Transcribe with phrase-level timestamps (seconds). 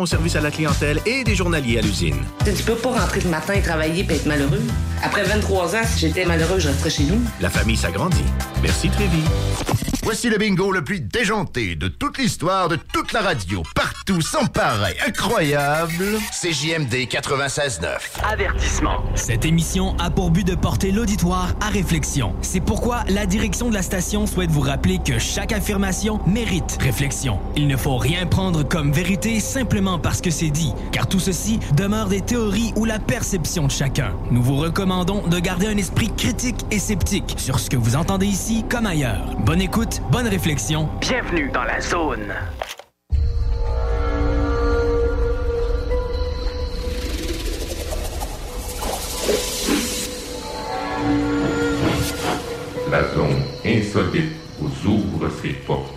[0.00, 2.16] au service à la clientèle et des journaliers à l'usine.
[2.44, 4.62] Tu peux pas rentrer le matin et travailler et être malheureux.
[5.02, 7.20] Après 23 ans, si j'étais malheureux, je resterais chez nous.
[7.40, 8.24] La famille s'agrandit.
[8.62, 9.22] Merci Trévi.
[10.04, 14.44] Voici le bingo le plus déjanté de toute l'histoire de toute la radio, partout, sans
[14.44, 16.18] pareil, incroyable.
[16.30, 17.88] CJMD 96.9.
[18.22, 19.02] Avertissement.
[19.14, 22.34] Cette émission a pour but de porter l'auditoire à réflexion.
[22.42, 27.40] C'est pourquoi la direction de la station souhaite vous rappeler que chaque affirmation mérite réflexion.
[27.56, 31.60] Il ne faut rien prendre comme vérité simplement parce que c'est dit, car tout ceci
[31.78, 34.12] demeure des théories ou la perception de chacun.
[34.30, 38.26] Nous vous recommandons de garder un esprit critique et sceptique sur ce que vous entendez
[38.26, 39.34] ici comme ailleurs.
[39.38, 40.88] Bonne écoute, bonne réflexion.
[41.00, 42.32] Bienvenue dans la zone.
[52.90, 55.92] La zone insolite vous ouvre ses portes.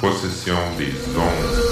[0.00, 1.69] Possession des ondes.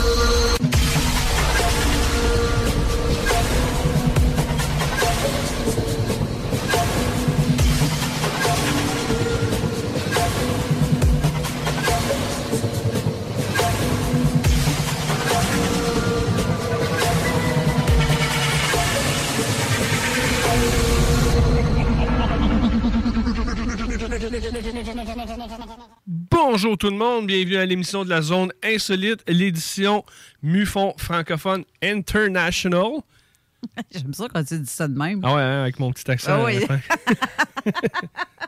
[26.06, 30.04] Bonjour tout le monde, bienvenue à l'émission de la zone insolite, l'édition
[30.42, 33.02] MUFON francophone international.
[33.92, 35.20] J'aime ça quand tu dis ça de même.
[35.22, 36.32] Ah ouais, hein, avec mon petit accent.
[36.40, 36.64] Ah oui.
[36.66, 36.80] fin.
[37.64, 37.72] ça,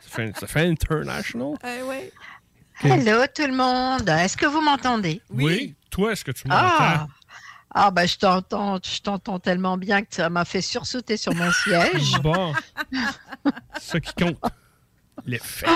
[0.03, 1.55] fait, ça fait international.
[1.63, 2.11] Ah oui.
[2.83, 5.23] Hello tout le monde, est-ce que vous m'entendez?
[5.31, 5.75] Oui.
[5.91, 6.63] Toi, est-ce que tu m'entends?
[6.63, 7.07] Ah,
[7.73, 11.53] ah ben je t'entends, je t'entends tellement bien que ça m'a fait sursauter sur mon
[11.65, 12.19] siège.
[12.23, 12.55] Bon.
[13.79, 14.39] C'est ça qui compte.
[15.27, 15.67] L'effet.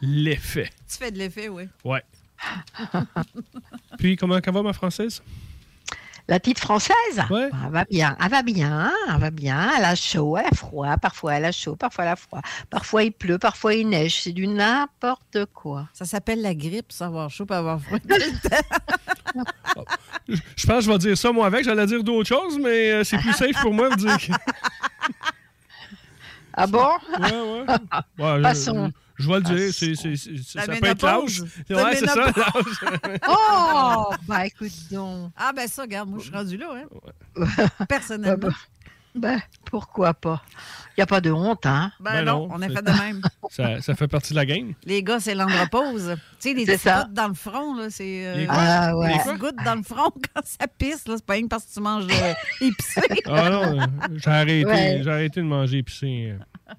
[0.00, 0.70] L'effet.
[0.88, 1.64] Tu fais de l'effet, oui.
[1.84, 2.02] Ouais.
[3.98, 5.22] Puis, comment va, ma française?
[6.28, 6.94] La petite française?
[7.30, 7.48] Ouais.
[7.64, 10.98] Elle va bien, elle va bien, elle va bien, elle a chaud, elle a froid,
[10.98, 14.32] parfois elle a chaud, parfois elle a froid, parfois il pleut, parfois il neige, c'est
[14.32, 15.88] du n'importe quoi.
[15.94, 17.96] Ça s'appelle la grippe, savoir chaud, pas avoir froid.
[20.28, 21.64] Je pense que je vais dire ça, moi, avec.
[21.64, 24.32] J'allais dire d'autres choses, mais euh, c'est plus safe pour moi de dire que...
[26.58, 26.88] Ah bon?
[27.20, 27.64] Ouais, ouais.
[28.18, 28.90] Ouais, je- Passons.
[29.18, 29.72] Je, vais le dire.
[29.72, 31.40] c'est- c'est- c'est- ça peut être l'âge.
[31.70, 33.20] Ouais, c'est ça, l'âge.
[33.28, 35.30] Oh, bah écoute donc.
[35.36, 37.46] Ah, ben ça, regarde, moi, je suis rendu là, hein.
[37.88, 38.48] Personnellement.
[39.18, 40.42] Ben, pourquoi pas?
[40.96, 41.92] Il n'y a pas de honte, hein?
[42.00, 43.20] Ben, Ben non, non, on est fait de même.
[43.50, 44.74] ça, ça fait partie de la game.
[44.84, 46.16] Les gars, c'est l'andropause.
[46.40, 48.26] Tu sais, les petites gouttes dans le front, là, c'est...
[48.26, 48.46] euh, Les?
[48.48, 49.12] Ah ouais.
[49.12, 51.64] Les petites gouttes dans le front quand ça pisse, là, c'est pas rien que parce
[51.66, 53.00] que tu manges euh, épicé.
[53.26, 53.86] Ah non, euh,
[54.16, 55.00] j'ai arrêté, Ouais.
[55.04, 56.32] j'ai arrêté de manger épicé.
[56.32, 56.74] euh.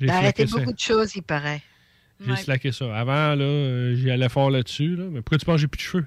[0.00, 0.58] J'ai arrêté ça.
[0.58, 1.62] beaucoup de choses, il paraît.
[2.24, 2.84] J'ai slacké ça.
[2.96, 4.94] Avant, là, j'y allais fort là-dessus.
[4.94, 5.04] Là.
[5.10, 6.06] Mais pourquoi tu penses que j'ai plus de cheveux?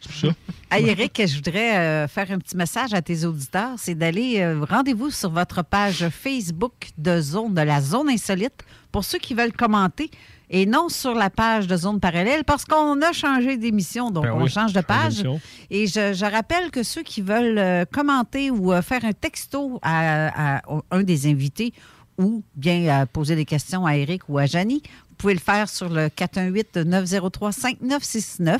[0.00, 0.32] C'est ça.
[0.70, 3.70] Hey, Eric, je voudrais euh, faire un petit message à tes auditeurs.
[3.78, 8.52] C'est d'aller, euh, rendez-vous sur votre page Facebook de Zone, de la Zone Insolite,
[8.92, 10.10] pour ceux qui veulent commenter,
[10.50, 14.32] et non sur la page de Zone Parallèle, parce qu'on a changé d'émission, donc Ben
[14.32, 15.24] on oui, change de page.
[15.70, 20.58] Et je, je rappelle que ceux qui veulent euh, commenter ou faire un texto à,
[20.58, 21.72] à un des invités,
[22.18, 25.88] ou bien poser des questions à Eric ou à Janie, vous pouvez le faire sur
[25.88, 28.58] le 418-903-5969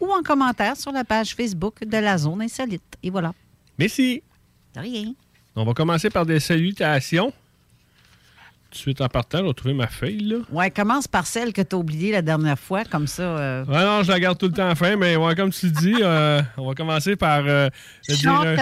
[0.00, 2.96] ou en commentaire sur la page Facebook de la Zone Insolite.
[3.02, 3.32] Et voilà.
[3.78, 4.22] Merci.
[4.74, 5.12] De rien.
[5.54, 7.32] On va commencer par des salutations.
[8.70, 10.36] de suite en partant, je vais trouver ma feuille, là.
[10.52, 13.22] Ouais, commence par celle que tu as oubliée la dernière fois, comme ça.
[13.22, 15.70] euh, Ouais, non, je la garde tout le temps à fin, mais ouais, comme tu
[15.70, 17.70] dis, euh, on va commencer par euh,
[18.08, 18.56] dire, euh,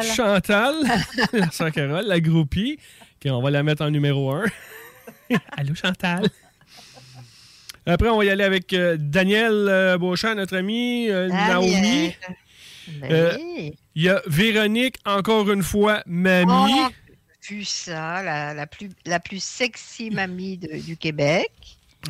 [0.00, 0.04] Chantal.
[0.04, 0.74] Chantal,
[1.34, 2.78] la sœur Carole, la groupie.
[3.22, 4.44] OK, on va la mettre en numéro 1.
[5.58, 6.28] Allô, Chantal?
[7.88, 12.14] Après, on va y aller avec euh, Daniel euh, Beauchamp, notre ami, euh, Naomi.
[13.00, 13.36] Ben Euh.
[13.94, 16.46] Il y a Véronique, encore une fois, mamie.
[16.74, 16.88] Oh,
[17.40, 21.50] j'ai vu ça, la, la plus, la plus sexy mamie de- du Québec.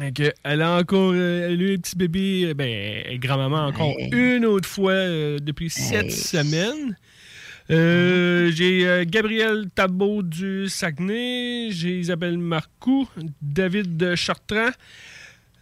[0.01, 4.69] Ok, Elle a encore elle a eu un petit bébé, ben, grand-maman encore une autre
[4.69, 6.97] fois euh, depuis sept semaines.
[7.71, 13.09] Euh, j'ai euh, Gabriel Tabot du Saguenay, j'ai Isabelle Marcoux,
[13.43, 14.71] David de Chartrand,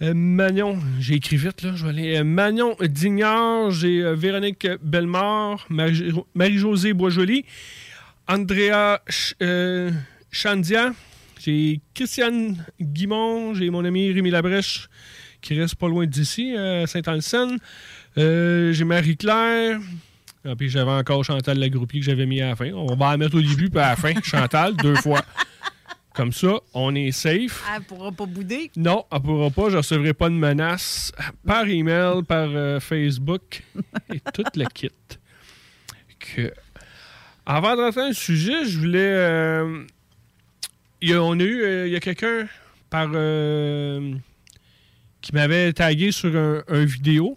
[0.03, 2.17] euh, Magnon, j'ai écrit vite là, je vais aller.
[2.19, 7.45] euh, Magnon Dignard, j'ai euh, Véronique Bellemare, Marie- Marie-Josée Boisjoli,
[8.29, 9.35] Andrea Ch-
[10.31, 10.93] Chandia,
[11.41, 14.89] j'ai Christiane Guimond, j'ai mon ami Rémi Labrèche
[15.41, 17.59] qui reste pas loin d'ici, à Saint-Anselme.
[18.17, 19.79] J'ai Marie-Claire.
[20.45, 22.71] Ah, puis j'avais encore Chantal Lagroupie que j'avais mis à la fin.
[22.73, 24.13] On va la mettre au début puis à la fin.
[24.25, 25.25] Chantal, deux fois.
[26.17, 27.63] Comme ça, on est safe.
[27.77, 28.71] Elle pourra pas bouder.
[28.77, 29.67] Non, elle pourra pas.
[29.69, 31.13] Je ne recevrai pas de menaces
[31.47, 33.63] par email, par euh, Facebook
[34.15, 34.89] et tout le kit.
[36.19, 36.53] Que...
[37.45, 38.99] Avant de rentrer dans le sujet, je voulais.
[39.15, 39.85] euh,
[41.03, 41.63] il y a- on a eu.
[41.63, 42.49] euh, il y a quelqu'un
[42.89, 43.11] par.
[45.21, 47.37] qui m'avait tagué sur un, un vidéo.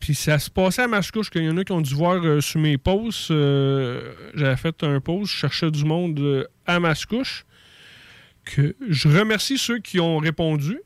[0.00, 2.40] Puis ça se passait à Mascouche, qu'il y en a qui ont dû voir euh,
[2.40, 3.30] sur mes posts.
[3.30, 7.45] euh, J'avais fait un post, je cherchais du monde euh, à Mascouche.
[8.88, 10.78] Je remercie ceux qui ont répondu.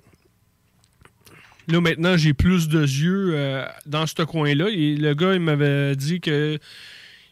[1.68, 4.68] Là, maintenant, j'ai plus de yeux euh, dans ce coin-là.
[4.70, 6.58] Et le gars, il m'avait dit que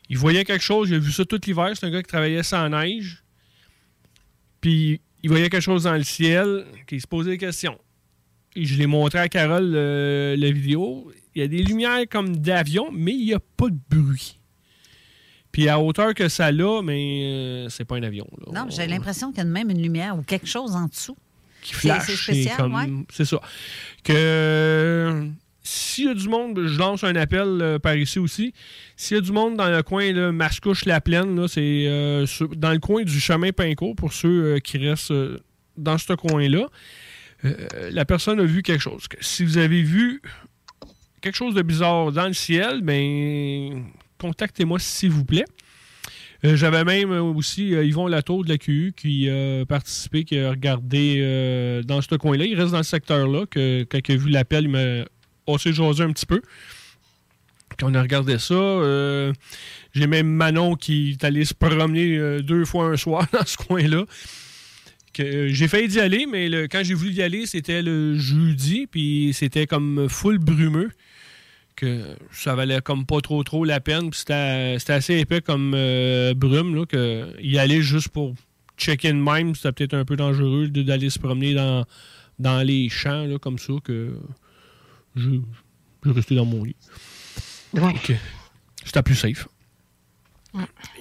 [0.08, 0.92] il voyait quelque chose.
[0.92, 1.70] A vu ça tout l'hiver.
[1.74, 3.22] C'est un gars qui travaillait sans neige.
[4.60, 6.66] Puis il voyait quelque chose dans le ciel.
[6.86, 7.78] Qu'il se posait des questions.
[8.54, 11.12] Et je l'ai montré à Carole la vidéo.
[11.34, 14.37] Il y a des lumières comme d'avion, mais il n'y a pas de bruit.
[15.58, 18.28] Puis à hauteur que ça l'a, mais euh, c'est pas un avion.
[18.46, 18.52] là.
[18.64, 21.16] Non, j'ai l'impression qu'il y a même une lumière ou quelque chose en dessous.
[21.62, 22.04] qui C'est- flash.
[22.06, 22.86] c'est spécial, ouais.
[23.10, 23.40] C'est ça.
[24.04, 25.26] Que euh,
[25.64, 28.54] s'il y a du monde, je lance un appel euh, par ici aussi.
[28.96, 32.24] S'il y a du monde dans le coin, là, Mascouche-la Plaine, là, c'est euh,
[32.56, 35.12] dans le coin du chemin Pinco pour ceux euh, qui restent
[35.76, 36.66] dans ce coin-là.
[37.90, 39.06] La personne a vu quelque chose.
[39.20, 40.22] Si vous avez vu
[41.20, 43.84] quelque chose de bizarre dans le ciel, ben
[44.18, 45.44] contactez-moi s'il vous plaît.
[46.44, 50.38] Euh, J'avais même euh, aussi euh, Yvon Latour de la QU qui a participé, qui
[50.38, 52.44] a regardé dans ce coin-là.
[52.44, 53.46] Il reste dans le secteur-là.
[53.46, 55.04] Que, quand il a vu l'appel, il m'a
[55.52, 56.40] assez jasé un petit peu.
[57.78, 58.54] Quand on a regardé ça,
[59.94, 64.04] j'ai même Manon qui est allé se promener deux fois un soir dans ce coin-là.
[65.16, 69.66] J'ai failli d'y aller, mais quand j'ai voulu y aller, c'était le jeudi, puis c'était
[69.66, 70.90] comme full brumeux
[71.78, 74.12] que ça valait comme pas trop trop la peine.
[74.12, 78.34] C'était assez épais comme euh, brume, là, que y aller juste pour
[78.76, 81.84] check-in même, c'était peut-être un peu dangereux d'aller se promener dans,
[82.38, 84.16] dans les champs, là, comme ça, que
[85.16, 85.30] je,
[86.04, 86.76] je restais dans mon lit.
[88.84, 89.48] C'était plus safe.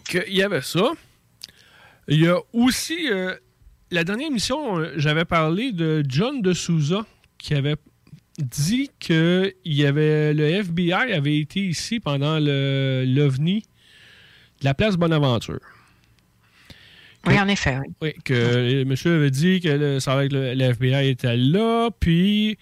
[0.10, 0.92] Que Il y avait ça.
[2.08, 3.36] Il y a aussi, euh,
[3.92, 7.06] la dernière émission, euh, j'avais parlé de John de Souza,
[7.38, 7.76] qui avait
[8.38, 13.64] dit que il y avait, le FBI avait été ici pendant l'OVNI
[14.60, 15.60] de la place Bonaventure.
[17.26, 17.78] Oui, en effet.
[17.80, 17.94] oui.
[18.02, 21.90] Oui, que le monsieur avait dit que le, ça avait le, le FBI était là,
[22.00, 22.58] puis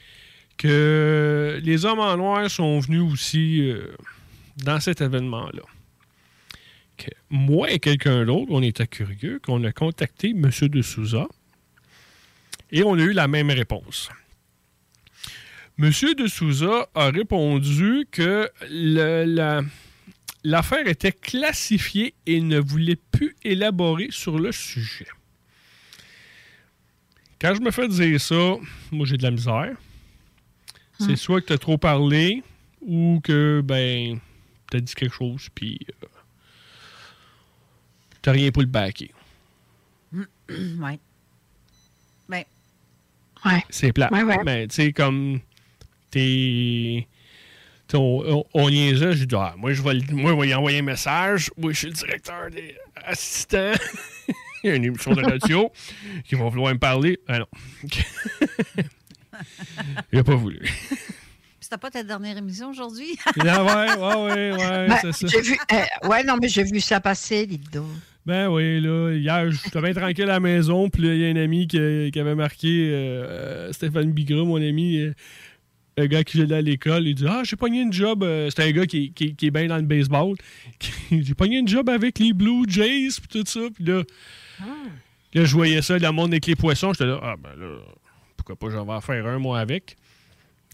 [0.58, 3.96] que les hommes en noir sont venus aussi euh,
[4.63, 5.62] dans cet événement-là.
[6.98, 10.50] Que moi et quelqu'un d'autre, on était curieux, qu'on a contacté M.
[10.70, 11.27] de Souza
[12.72, 14.10] et on a eu la même réponse.
[15.77, 15.89] M.
[16.17, 19.62] de Souza a répondu que le- la-
[20.44, 25.08] l'affaire était classifiée et ne voulait plus élaborer sur le sujet.
[27.41, 28.55] Quand je me fais dire ça,
[28.91, 29.75] moi j'ai de la misère.
[30.98, 32.41] C'est soit que tu as trop parlé
[32.82, 34.17] ou que ben
[34.72, 36.08] tu as dit quelque chose puis euh,
[38.22, 39.10] t'as rien pour le backer.
[40.50, 41.00] ouais.
[42.29, 42.44] Ben,
[43.70, 44.10] C'est plat.
[44.13, 44.38] Ouais, ouais.
[44.46, 45.41] Mais tu sais, comme
[46.19, 47.07] t'es.
[47.98, 50.55] On, on, on niaisait, j'ai dit, ah, moi, je vais, le- moi, je vais y
[50.55, 51.51] envoyer un message.
[51.57, 53.74] Moi, je suis le directeur des assistants.
[54.63, 55.72] Il y a une émission de radio
[56.27, 57.19] qui va vouloir me parler.
[57.27, 57.45] Ah non.
[60.12, 60.60] Il n'a pas voulu.
[61.60, 63.17] c'était pas ta dernière émission aujourd'hui?
[63.45, 65.27] Ah ouais, ouais, ouais, ouais, Ben, c'est ça.
[65.27, 67.86] j'ai vu, euh, ouais, non, mais j'ai vu ça passer, donc.
[68.25, 71.29] Ben oui, là, hier, j'étais bien tranquille à la maison, puis là, il y a
[71.29, 73.25] un ami qui, qui avait marqué, euh,
[73.67, 75.12] euh, Stéphane Bigra, mon ami,
[75.98, 78.24] un gars qui j'allais à l'école, il dit Ah, j'ai pogné une job.
[78.24, 80.36] euh, C'était un gars qui, qui- qui est bien dans le baseball.
[81.12, 83.62] j'ai pogné une job avec les Blue Jays, puis tout ça.
[83.74, 84.04] Puis là,
[85.34, 86.94] là, je voyais ça, le monde avec les poissons.
[86.94, 87.78] J'étais là Ah, ben là,
[88.38, 89.96] pourquoi pas, j'en vais en faire un, moi, avec.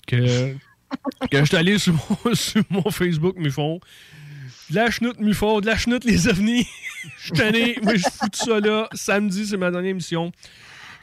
[0.08, 0.54] Que,
[1.32, 3.80] que je suis allé sur mon, sur mon Facebook, mes fonds.
[4.70, 6.66] De la chenoute Mufo, de la chenoute les ovnis.
[7.18, 8.88] Je suis tanné, mais je fous de ça là.
[8.94, 10.32] Samedi, c'est ma dernière émission.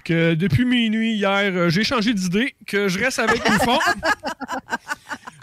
[0.09, 2.55] Que depuis minuit hier, euh, j'ai changé d'idée.
[2.67, 3.73] Que je reste avec Mufo.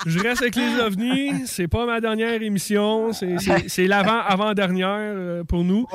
[0.07, 1.47] Je reste avec les ovnis.
[1.47, 3.11] C'est pas ma dernière émission.
[3.11, 5.87] C'est- l'avant-avant-dernière euh, pour nous.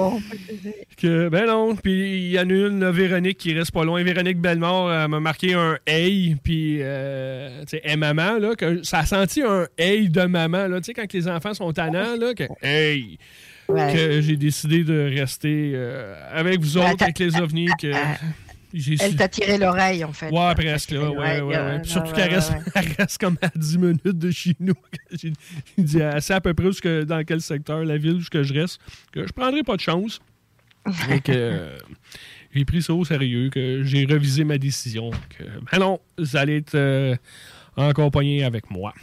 [0.96, 1.76] Que, ben non.
[1.76, 4.02] Puis il y en a une, Véronique, qui reste pas loin.
[4.02, 6.36] Véronique Bellemare elle m'a marqué un hey.
[6.42, 8.56] Puis, euh, tu sais, hey maman, là.
[8.56, 10.80] Que ça a senti un hey de maman, là.
[10.80, 12.34] Tu sais, quand les enfants sont tannants, là.
[12.34, 13.16] Que hey.
[13.68, 13.92] Ouais.
[13.94, 17.68] Que j'ai décidé de rester euh, avec vous autres, avec les ovnis.
[17.80, 17.98] Que j'ai
[19.00, 20.30] Elle t'a tiré l'oreille, en fait.
[20.30, 21.10] Ouais, presque, là.
[21.10, 22.52] Ouais, Ouais, ouais, surtout qu'elle reste,
[22.98, 24.74] reste comme à 10 minutes de chez nous.
[25.12, 25.32] J'ai
[25.78, 28.80] dit, elle sait à peu près que- dans quel secteur, la ville où je reste,
[29.12, 30.20] que je prendrai pas de chance.
[31.10, 31.76] Et que euh,
[32.54, 35.10] j'ai pris ça au sérieux, que j'ai revisé ma décision.
[35.36, 37.14] Que, ben non, vous allez être euh,
[37.76, 38.94] en compagnie avec moi.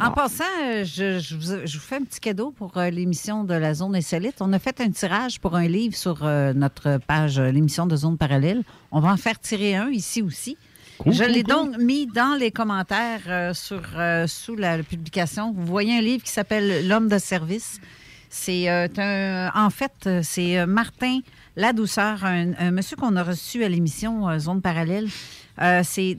[0.00, 3.42] En passant, euh, je, je vous, je vous fais un petit cadeau pour euh, l'émission
[3.44, 4.36] de la Zone Insolite.
[4.40, 8.16] On a fait un tirage pour un livre sur euh, notre page, l'émission de Zone
[8.16, 8.62] Parallèle.
[8.92, 10.56] On va en faire tirer un ici aussi.
[10.98, 11.52] Cool, je cool, l'ai cool.
[11.52, 15.52] donc mis dans les commentaires euh, sur, euh, sous la publication.
[15.52, 17.80] Vous voyez un livre qui s'appelle L'homme de service.
[18.30, 21.20] C'est euh, un, en fait, c'est Martin
[21.56, 25.08] Ladouceur, un, un monsieur qu'on a reçu à l'émission Zone Parallèle.
[25.60, 26.14] Euh, c'est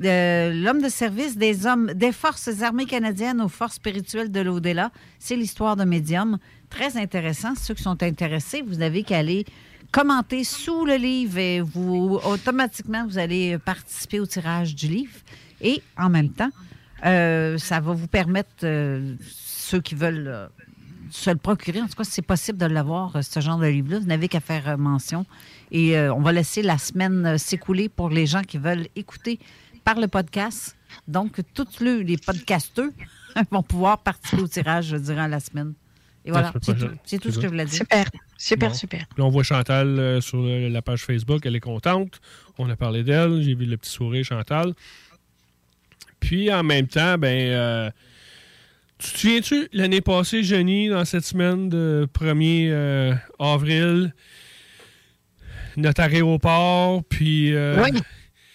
[0.53, 4.91] l'homme de service des hommes des forces armées canadiennes aux forces spirituelles de l'au-delà.
[5.17, 6.37] C'est l'histoire de médium.
[6.69, 7.55] Très intéressant.
[7.55, 9.45] Ceux qui sont intéressés, vous n'avez qu'à aller
[9.91, 15.17] commenter sous le livre et vous automatiquement vous allez participer au tirage du livre.
[15.61, 16.51] Et en même temps,
[17.05, 20.49] euh, ça va vous permettre, euh, ceux qui veulent
[21.11, 23.67] se le procurer, en tout cas, si c'est possible de l'avoir, euh, ce genre de
[23.67, 25.25] livre-là, vous n'avez qu'à faire euh, mention.
[25.71, 29.39] Et euh, on va laisser la semaine s'écouler pour les gens qui veulent écouter
[29.83, 30.75] par le podcast.
[31.07, 32.93] Donc, tous le- les podcasteux
[33.51, 35.73] vont pouvoir participer au tirage durant la semaine.
[36.25, 36.51] Et voilà,
[37.05, 37.77] c'est tout, ce que je voulais dire.
[37.79, 38.05] Super,
[38.37, 38.75] super, Bon.
[38.75, 39.05] super.
[39.15, 42.19] Puis on voit Chantal euh, sur le- la page Facebook, elle est contente.
[42.57, 44.73] On a parlé d'elle, j'ai vu le petit sourire Chantal.
[46.19, 47.89] Puis en même temps, ben euh,
[48.99, 54.13] tu te souviens-tu l'année passée, Jenny, dans cette semaine de 1er euh, avril,
[55.77, 57.91] notre aéroport, puis euh, Oui,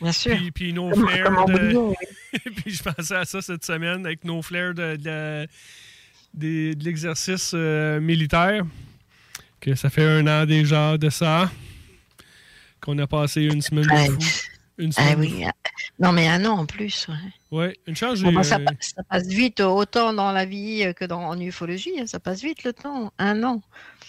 [0.00, 0.36] bien sûr.
[0.36, 1.94] puis, puis nos flares de...
[2.56, 4.96] puis je pensais à ça cette semaine avec nos flares de,
[6.34, 8.64] de l'exercice euh, militaire.
[9.60, 11.50] Que ça fait un an déjà de ça.
[12.82, 14.18] Qu'on a passé une semaine de fou.
[14.78, 15.44] Une Ah semaine de oui.
[16.00, 17.06] Non, mais un an en plus.
[17.08, 17.58] Ouais.
[17.58, 18.24] Ouais, une chance, j'ai.
[18.24, 21.92] Bon, ben, ça, pa- ça passe vite, autant dans la vie que dans, en ufologie.
[22.00, 23.12] hein, Ça passe vite le temps.
[23.18, 23.62] Un an.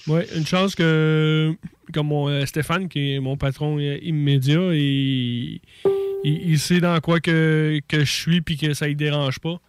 [0.07, 1.53] Ouais, une chance que,
[1.93, 5.59] comme mon, euh, Stéphane, qui est mon patron euh, immédiat, il,
[6.23, 9.59] il, il sait dans quoi que, que je suis puis que ça ne dérange pas.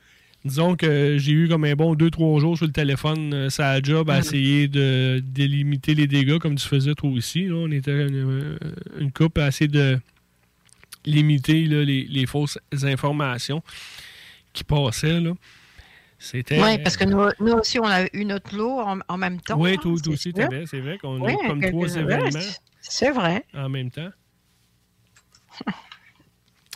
[0.45, 4.09] Disons que j'ai eu comme un bon 2-3 jours sur le téléphone, euh, ça job
[4.11, 4.21] à Mm.
[4.21, 7.47] essayer de délimiter les dégâts comme tu faisais toi aussi.
[7.47, 7.55] là.
[7.57, 8.59] On était une,
[8.99, 9.99] une couple à essayer de
[11.07, 13.63] limiter là, les, les fausses informations
[14.53, 15.21] qui passaient.
[15.21, 15.33] Là.
[16.19, 16.63] C'était.
[16.63, 19.59] Oui, parce que nous, nous aussi, on a eu notre lot en, en même temps.
[19.59, 22.41] Oui, hein, toi, c'est aussi, t'avais, c'est vrai qu'on Oui, a eu comme trois événements
[22.81, 23.45] c'est- vrai.
[23.55, 24.11] en même temps.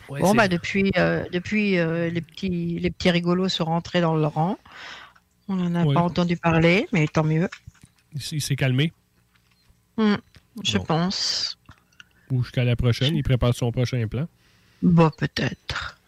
[0.08, 4.16] Ouais, bon, bah, depuis, euh, depuis euh, les, petits, les petits rigolos sont rentrés dans
[4.16, 4.58] le rang.
[5.46, 5.94] On n'en a Ouais.
[5.94, 7.48] pas entendu parler, mais tant mieux.
[8.32, 8.92] il s'est calmé.
[9.96, 10.16] Hmm,
[10.64, 10.84] je Bon.
[10.84, 11.58] pense.
[12.30, 14.26] Ou jusqu'à la prochaine, il prépare son prochain plan.
[14.82, 15.98] Bon, peut-être.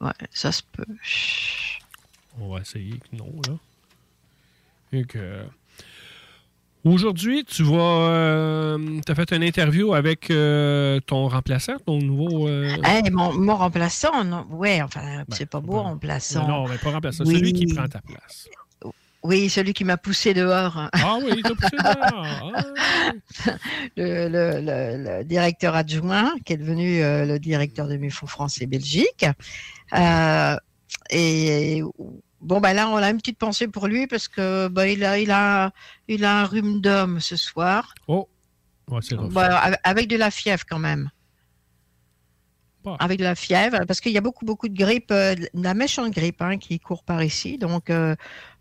[0.00, 0.84] Ouais, ça se peut.
[2.40, 3.54] On va essayer que non, là.
[4.92, 5.44] Et que...
[6.84, 8.76] Aujourd'hui, tu vas.
[9.06, 12.46] tu as fait une interview avec euh, ton remplaçant, ton nouveau.
[12.46, 12.76] euh,
[13.06, 16.46] Eh, mon, mon remplaçant, non, ouais, enfin, c'est pas beau remplaçant.
[16.46, 17.36] non, mais pas remplaçant, Oui.
[17.36, 18.48] celui qui prend ta place.
[19.24, 20.90] Oui, celui qui m'a poussé dehors.
[20.92, 22.52] Ah oui, il t'a poussé dehors.
[22.54, 23.52] Ah,
[23.96, 28.60] le, le- le- le directeur adjoint, qui est devenu euh, le directeur de Mufo France
[28.60, 29.24] et Belgique.
[29.94, 30.56] Euh,
[31.08, 31.82] et
[32.42, 35.18] bon, bah là, on a une petite pensée pour lui parce que bah, il, a,
[35.18, 35.70] il, a,
[36.06, 37.94] il a un rhume d'homme ce soir.
[38.08, 38.28] Oh,
[38.90, 39.16] ouais, c'est.
[39.16, 41.10] Bah, avec- de la fièvre quand même.
[43.00, 45.72] Avec de la fièvre, parce qu'il y a beaucoup, beaucoup de grippe, euh, de la
[45.72, 47.56] méchante grippe hein, qui court par ici.
[47.56, 48.14] Donc, euh,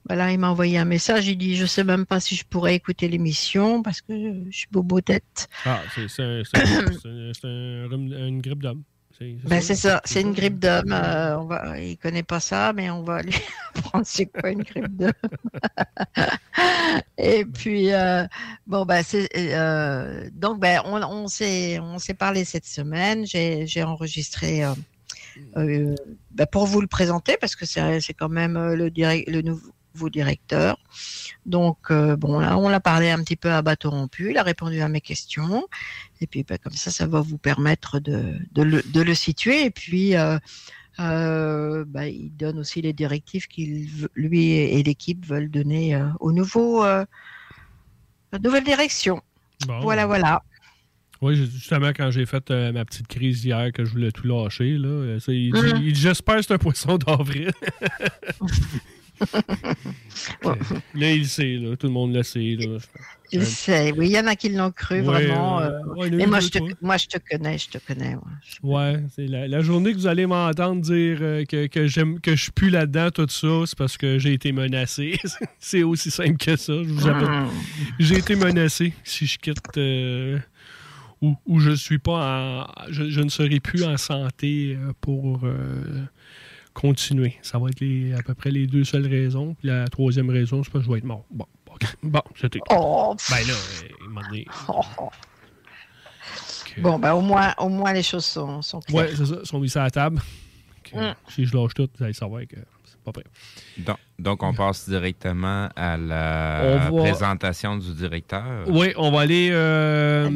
[0.07, 1.27] Voilà, il m'a envoyé un message.
[1.27, 4.13] Il dit Je sais même pas si je pourrais écouter l'émission parce que
[4.50, 5.48] je suis bobo tête.
[5.65, 6.43] Ah, c'est un-
[7.91, 8.83] un- une grippe d'homme.
[9.17, 10.91] C'est Ben, c'est ça, c'est une grippe d'homme.
[10.91, 13.31] euh, on va, il connaît pas ça, mais on va lui
[13.75, 15.12] apprendre c'est quoi une grippe d'homme.
[17.17, 18.25] Et puis, euh,
[18.65, 23.25] bon, ben, c'est, euh, donc, ben, on, on s'est, on s'est parlé cette semaine.
[23.25, 24.74] J'ai, enregistré euh,
[26.31, 29.72] ben, pour vous le présenter parce que c'est, quand même le, direct, le nouveau
[30.09, 30.77] directeur.
[31.45, 34.31] Donc, euh, bon, là, on l'a parlé un petit peu à bateau rompu.
[34.31, 35.67] Il a répondu à mes questions.
[36.21, 39.65] Et puis, ben, comme ça, ça va vous permettre de, de, le, de le situer.
[39.65, 40.38] Et puis, euh,
[41.00, 46.85] euh, ben, il donne aussi les directives qu'il, lui et l'équipe veulent donner au nouveau,
[48.41, 49.21] nouvelle direction.
[49.67, 49.79] Bon.
[49.81, 50.43] Voilà, voilà.
[51.23, 54.77] Oui, justement, quand j'ai fait euh, ma petite crise hier, que je voulais tout lâcher,
[54.77, 55.95] là, il, dit, Mhm.
[55.95, 57.50] J'espère que c'est un poisson d'avril.
[60.43, 62.55] là, il le sait, là, tout le monde le sait.
[62.60, 62.77] Là.
[63.32, 65.60] Je sais, oui, il y en a qui l'ont cru Ouais, vraiment.
[65.60, 68.15] euh, ouais, il mais moi je, te, moi, je te connais, je te connais.
[68.15, 68.22] ouais.
[68.63, 72.36] Ouais, c'est la, la journée que vous allez m'entendre dire euh, que, que j'aime que
[72.36, 75.17] je suis plus là-dedans, tout ça, c'est parce que j'ai été menacé.
[75.60, 76.74] c'est aussi simple que ça.
[76.74, 77.50] Je vous Mhm.
[78.00, 78.93] J'ai été menacé.
[79.03, 80.38] Si je quitte euh,
[81.22, 82.91] ou, ou je suis pas en.
[82.91, 86.03] Je, je ne serai plus en santé pour euh,
[86.73, 87.37] continuer.
[87.41, 89.55] Ça va être les- à peu près les deux seules raisons.
[89.59, 91.25] Puis la troisième raison, c'est parce que je vais être mort.
[91.31, 92.59] Bon, bon, bon c'était.
[92.71, 93.15] Oh.
[93.29, 94.45] Ben là, euh, il m'a dit.
[96.79, 99.05] Bon, ben, au, moins, au moins les choses sont, sont claires.
[99.05, 99.35] Ouais, c'est ça.
[99.41, 100.19] Ils sont mis à la table.
[100.83, 101.15] Que Mm.
[101.29, 103.23] Si je lâche tout, vous allez savoir que c'est pas prêt.
[103.77, 108.65] Donc, donc, on passe directement à la On va- présentation du directeur.
[108.67, 109.49] Oui, on va aller.
[109.51, 110.29] euh,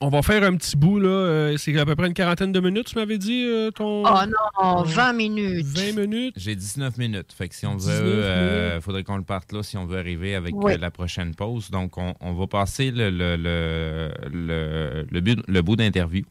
[0.00, 1.08] on va faire un petit bout, là.
[1.08, 4.02] euh, c'est à peu près une quarantaine de minutes, tu m'avais dit, euh, ton.
[4.04, 4.18] Oh
[4.62, 5.66] non, 20 minutes.
[5.66, 6.34] 20 minutes.
[6.36, 7.32] J'ai 19 minutes.
[7.36, 9.98] Fait que si on 19 veut, euh, faudrait qu'on le parte là si on veut
[9.98, 10.74] arriver avec Oui.
[10.78, 11.70] la prochaine pause.
[11.70, 16.24] Donc, on, on va passer le, le, le, le, le but- le bout d'interview.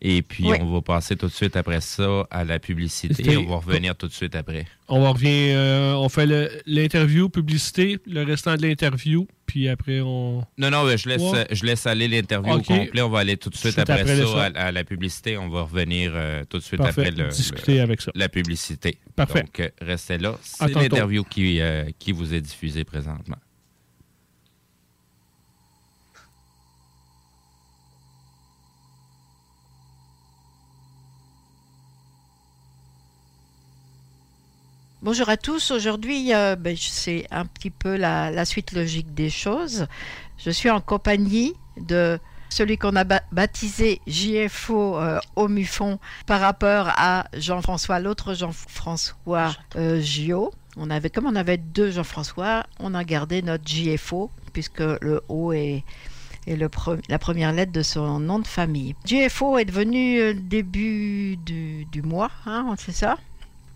[0.00, 0.56] Et puis, Oui.
[0.60, 3.36] on va passer tout de suite après ça à la publicité.
[3.36, 4.64] On va revenir tout de suite après.
[4.86, 10.00] On va revient, euh, on fait le- l'interview, publicité, le restant de l'interview, puis après
[10.00, 10.44] on.
[10.58, 11.46] Non, non, je laisse, Ouais.
[11.50, 12.60] je laisse aller l'interview Ok.
[12.70, 13.02] au complet.
[13.02, 15.36] On va aller tout de suite Tout après, après ça, à, à la publicité.
[15.36, 17.06] On va revenir euh, tout de suite Parfait.
[17.08, 18.12] après le, Discuter le- avec ça.
[18.14, 18.98] la publicité.
[19.16, 19.42] Parfait.
[19.42, 20.38] Donc, euh, restez là.
[20.42, 23.38] C'est l'interview qui, euh, qui vous est diffusée présentement.
[35.02, 35.70] Bonjour à tous.
[35.70, 39.86] Aujourd'hui, euh, ben, c'est un petit peu la, la suite logique des choses.
[40.38, 42.18] Je suis en compagnie de
[42.50, 49.54] celui qu'on a ba- baptisé JFO euh, au Mufon par rapport à Jean-François, l'autre Jean-François
[49.76, 50.52] euh, Gio.
[50.76, 55.52] On avait, comme on avait deux Jean-François, on a gardé notre JFO puisque le O
[55.52, 55.84] est,
[56.48, 58.96] est le pre- la première lettre de son nom de famille.
[59.04, 63.16] JFO est devenu euh, début du, du mois, hein, c'est ça?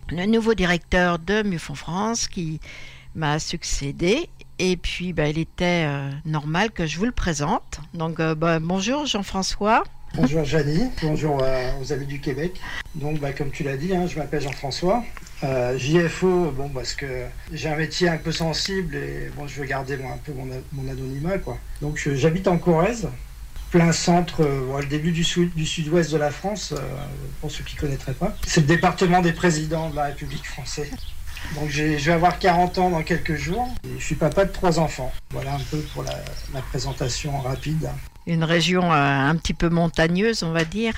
[0.09, 2.59] Le nouveau directeur de Mufon France qui
[3.15, 4.29] m'a succédé.
[4.59, 7.79] Et puis, ben, il était euh, normal que je vous le présente.
[7.93, 9.83] Donc, euh, ben, bonjour Jean-François.
[10.15, 12.61] Bonjour Janie, bonjour euh, aux amis du Québec.
[12.93, 15.03] Donc, bah, comme tu l'as dit, hein, je m'appelle Jean-François.
[15.75, 19.95] JFO, bon, parce que j'ai un métier un peu sensible et bon, je veux garder
[19.95, 21.37] un peu mon, mon anonymat.
[21.39, 21.57] Quoi.
[21.81, 23.09] Donc, j'habite en Corrèze,
[23.73, 26.79] plein centre, euh, le début du, sud- du sud-ouest de la France, euh,
[27.41, 28.37] pour ceux qui ne connaîtraient pas.
[28.45, 30.91] C'est le département des présidents de la République française.
[31.55, 34.51] Donc, j'ai- je vais avoir 40 ans dans quelques jours et je suis papa de
[34.51, 35.11] trois enfants.
[35.31, 36.13] Voilà un peu pour la,
[36.53, 37.89] la présentation rapide.
[38.27, 40.93] Une région euh, un petit peu montagneuse, on va dire.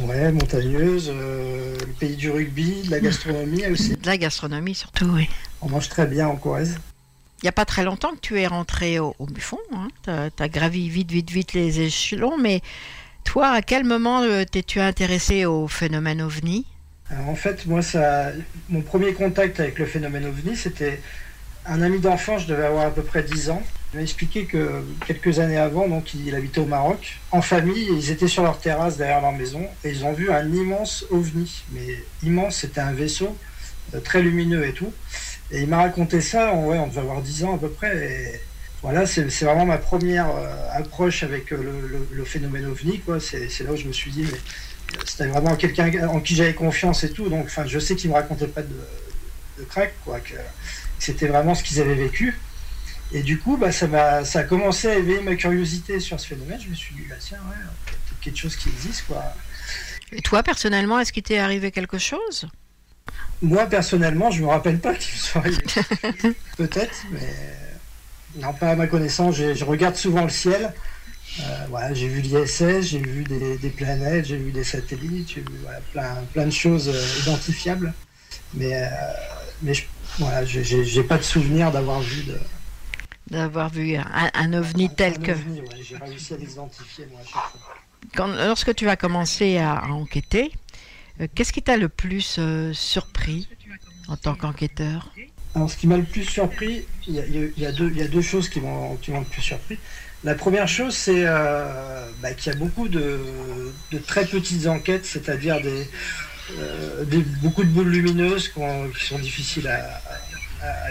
[0.00, 3.90] Ouais, montagneuse, euh, le pays du rugby, de la gastronomie aussi.
[3.96, 5.28] De la gastronomie surtout, oui.
[5.62, 6.78] On mange très bien en Corrèze.
[7.40, 9.58] Il n'y a pas très longtemps que tu es rentré au, Buffon.
[9.72, 9.88] Hein.
[10.02, 12.36] Tu as, gravi vite, vite, vite les échelons.
[12.36, 12.62] Mais
[13.24, 16.66] toi, à quel moment euh, t'es-tu intéressé au phénomène OVNI?
[17.10, 18.32] Alors, en fait, moi, ça,
[18.68, 21.00] mon premier contact avec le phénomène OVNI, c'était
[21.64, 23.62] un ami d'enfance, je devais avoir à peu près 10 ans.
[23.92, 27.18] Il m'a expliqué que quelques années avant, donc, il habitait au Maroc.
[27.30, 30.46] En famille, ils étaient sur leur terrasse derrière leur maison et ils ont vu un
[30.52, 31.62] immense OVNI.
[31.72, 33.36] Mais immense, c'était un vaisseau
[33.94, 34.92] euh, très lumineux et tout.
[35.50, 38.40] Et il m'a raconté ça, on, ouais, on devait avoir 10 ans à peu près.
[38.82, 43.02] Voilà, c'est vraiment ma première euh, approche avec euh, le, phénomène OVNI.
[43.18, 46.54] C'est là où je me suis dit, mais euh, c'était vraiment quelqu'un en qui j'avais
[46.54, 47.28] confiance et tout.
[47.28, 50.20] Donc, je sais qu'il me racontait pas de, crack, quoi.
[50.20, 50.34] Que
[51.00, 52.38] c'était vraiment ce qu'ils avaient vécu.
[53.10, 53.88] Et du coup, bah, ça,
[54.22, 56.60] a commencé à éveiller ma curiosité sur ce phénomène.
[56.60, 57.56] Je me suis dit, bah, tiens, ouais,
[58.20, 59.24] quelque chose qui existe, quoi.
[60.12, 62.46] Et toi, personnellement, est-ce qu'il t'est arrivé quelque chose?
[63.40, 65.62] Moi, personnellement, je me rappelle pas qu'il soit arrivé.
[66.56, 67.34] Peut-être, mais
[68.36, 69.36] non, pas à ma connaissance.
[69.36, 70.72] Je, regarde souvent le ciel.
[71.40, 75.40] Euh, voilà, j'ai vu l'ISS, j'ai vu des, des planètes, j'ai vu des satellites, j'ai
[75.42, 77.92] vu voilà, plein, plein de choses euh, identifiables.
[78.54, 78.86] Mais, euh,
[79.62, 79.84] mais je,
[80.18, 82.38] voilà, j'ai- pas de souvenir d'avoir vu de.
[83.30, 85.32] D'avoir vu un, un ovni tel un que.
[85.32, 87.20] ovni, ouais, j'ai réussi à l'identifier, moi.
[88.16, 90.50] Quand, lorsque tu as commencé à, à enquêter,
[91.34, 93.48] qu'est-ce qui t'a le plus euh, surpris
[94.06, 95.12] en tant qu'enquêteur?
[95.54, 99.24] Alors, ce qui m'a le plus surpris, il y a, deux, choses qui m'ont le
[99.24, 99.78] plus surpris.
[100.24, 103.20] La première chose, c'est euh, bah, qu'il y a beaucoup de,
[104.06, 105.88] très petites enquêtes, c'est-à-dire des,
[106.56, 107.04] euh,
[107.42, 110.00] beaucoup de boules lumineuses qui sont difficiles à,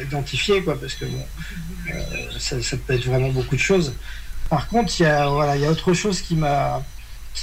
[0.01, 3.93] identifier, quoi, parce que euh, ça, peut être vraiment beaucoup de choses.
[4.49, 5.29] Par contre, il y a,
[5.69, 6.83] autre chose qui m'a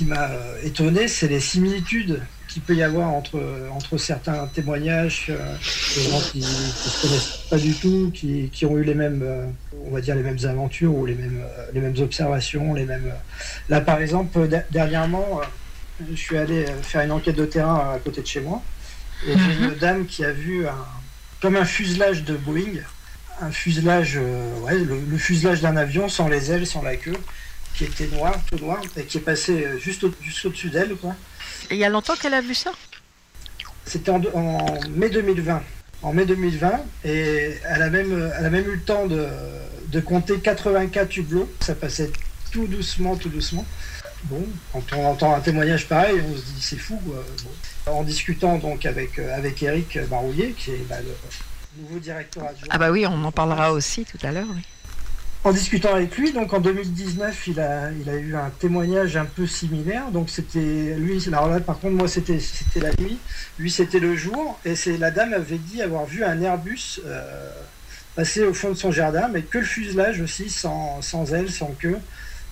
[0.00, 2.22] euh, étonné, c'est les similitudes
[2.54, 5.56] qu'il peut y avoir entre, entre certains témoignages, euh,
[5.96, 9.22] des gens qui ne se connaissent pas du tout, qui, qui ont eu les mêmes,
[9.24, 9.46] euh,
[9.86, 13.12] on va dire les mêmes aventures ou les mêmes, euh, les mêmes observations, les mêmes.
[13.68, 15.40] Là, par exemple, der- dernièrement,
[16.08, 18.62] je suis allé faire une enquête de terrain à côté de chez moi,
[19.26, 20.72] et j'ai une dame qui a vu un,
[21.42, 22.78] comme un fuselage de Boeing,
[23.42, 24.16] un fuselage,
[24.62, 27.16] ouais, le, le fuselage d'un avion sans les ailes, sans la queue,
[27.74, 29.66] qui était noir, tout noir, et qui est passé
[30.04, 31.16] au- juste au-dessus d'elle, quoi.
[31.70, 32.72] Il y a longtemps qu'elle a vu ça?
[33.86, 35.62] C'était en, en mai 2020.
[36.02, 36.72] En mai 2020,
[37.06, 39.26] et elle a même, elle a même eu le temps de,
[39.88, 41.50] de compter 84 hublots.
[41.60, 42.10] Ça passait
[42.52, 43.64] tout doucement, tout doucement.
[44.24, 46.96] Bon, quand on entend un témoignage pareil, on se dit c'est fou.
[47.06, 47.24] quoi.
[47.86, 47.92] Bon.
[47.92, 52.68] En discutant donc avec, euh, avec Eric Barouillet, qui est bah, le nouveau directeur adjoint.
[52.70, 54.46] Ah bah oui, on en parlera aussi tout à l'heure.
[54.54, 54.62] oui.
[55.44, 60.10] En discutant avec lui, donc en 2019, il a, eu un témoignage un peu similaire.
[60.10, 62.38] Donc c'était lui, alors là par contre moi c'était
[62.76, 63.18] la nuit,
[63.58, 67.50] lui c'était le jour, et c'est la dame avait dit avoir vu un Airbus euh,
[68.16, 71.74] passer au fond de son jardin, mais que le fuselage aussi, sans, sans aile, sans
[71.78, 71.98] queue,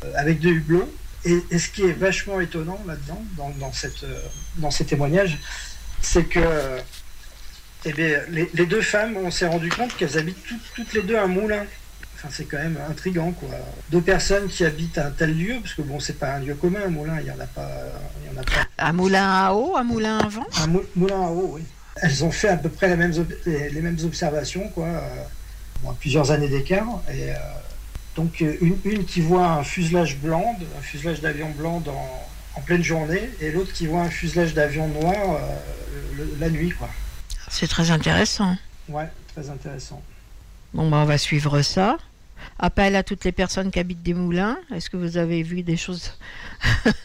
[0.05, 0.93] euh, avec deux hublots.
[1.25, 3.73] Et, ce qui est vachement étonnant là-dedans, dans,
[4.05, 5.39] euh, ces témoignages,
[6.03, 6.41] c'est que
[7.87, 11.65] eh les, deux femmes, on s'est rendu compte qu'elles habitent toutes les deux un moulin.
[12.25, 13.49] Enfin, c'est quand même intriguant, quoi.
[13.91, 16.79] Deux personnes qui habitent un tel lieu, parce que bon, c'est pas un lieu commun,
[16.87, 17.69] un moulin, il y en a pas,
[18.23, 18.65] il y en a pas.
[18.79, 21.63] Un moulin à eau, un moulin à vent Un mou- moulin à eau, oui.
[22.01, 25.01] Elles ont fait à peu près les mêmes, ob- les, les mêmes observations, quoi, euh,
[25.83, 27.03] bon, plusieurs années d'écart.
[27.13, 27.35] Et euh,
[28.15, 32.09] donc, euh, une, une qui voit un fuselage blanc, un fuselage d'avion blanc dans,
[32.55, 35.39] en pleine journée, et l'autre qui voit un fuselage d'avion noir euh,
[36.19, 36.89] le- la nuit, quoi.
[37.49, 38.57] C'est très intéressant.
[38.89, 40.01] Ouais, très intéressant.
[40.73, 41.99] Bon, bah, on va suivre ça.
[42.59, 44.59] Appel à toutes les personnes qui habitent des moulins.
[44.75, 46.12] Est-ce que vous avez vu des choses?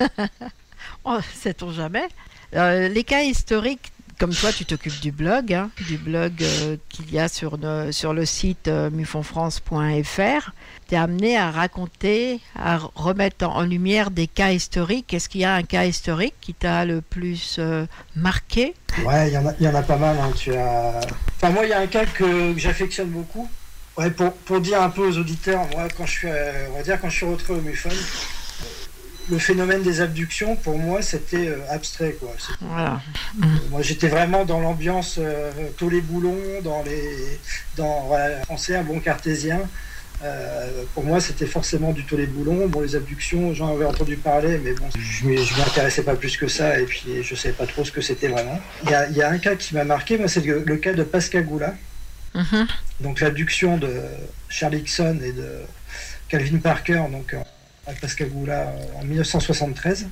[1.06, 2.08] Oh, Sait-on jamais?
[2.56, 7.12] Euh, Les cas historiques, comme toi, tu t'occupes du blog, hein, du blog euh, qu'il
[7.14, 10.52] y a sur, le- sur le site euh, mufonfrance.fr.
[10.88, 15.14] Tu es amené à raconter, à remettre en, lumière des cas historiques.
[15.14, 18.74] Est-ce qu'il y a un cas historique qui t'a le plus euh, marqué?
[19.06, 20.18] Ouais, il y, y en a pas mal.
[20.20, 20.32] hein.
[20.36, 21.00] Tu as...
[21.36, 23.50] Enfin, moi, il y a un cas que j'affectionne beaucoup.
[23.98, 26.84] Ouais, pour, pour dire un peu aux auditeurs, moi, quand je suis, euh, on va
[26.84, 28.64] dire, quand je suis rentré au MUFON, euh,
[29.32, 32.32] le phénomène des abductions, pour moi, c'était euh, abstrait, quoi.
[32.62, 33.02] Voilà.
[33.42, 37.40] Euh, Moi, j'étais vraiment dans l'ambiance euh, tous les boulons, dans les,
[37.76, 39.62] dans voilà, français, un bon cartésien.
[40.96, 42.68] Pour moi, c'était forcément du tous les boulons.
[42.68, 46.16] Bon, les abductions, j'en avais entendu parler, mais bon, je m'y je m'y intéressais pas
[46.16, 48.60] plus que ça, et puis je savais pas trop ce que c'était vraiment.
[48.84, 50.94] Il y a, il y a un cas qui m'a marqué, c'est le, le cas
[50.94, 51.04] de
[52.38, 52.68] Mhm.
[53.02, 53.92] Donc l'abduction de
[54.48, 55.62] Charlie Nixon et de
[56.30, 57.36] Calvin Parker, donc
[57.88, 60.08] à Pascagoula euh, en 1973.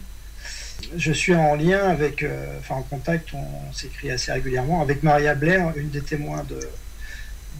[0.97, 5.35] Je suis en lien avec, euh, enfin en contact, on, s'écrit assez régulièrement, avec Maria
[5.35, 6.59] Blair, une des témoins de,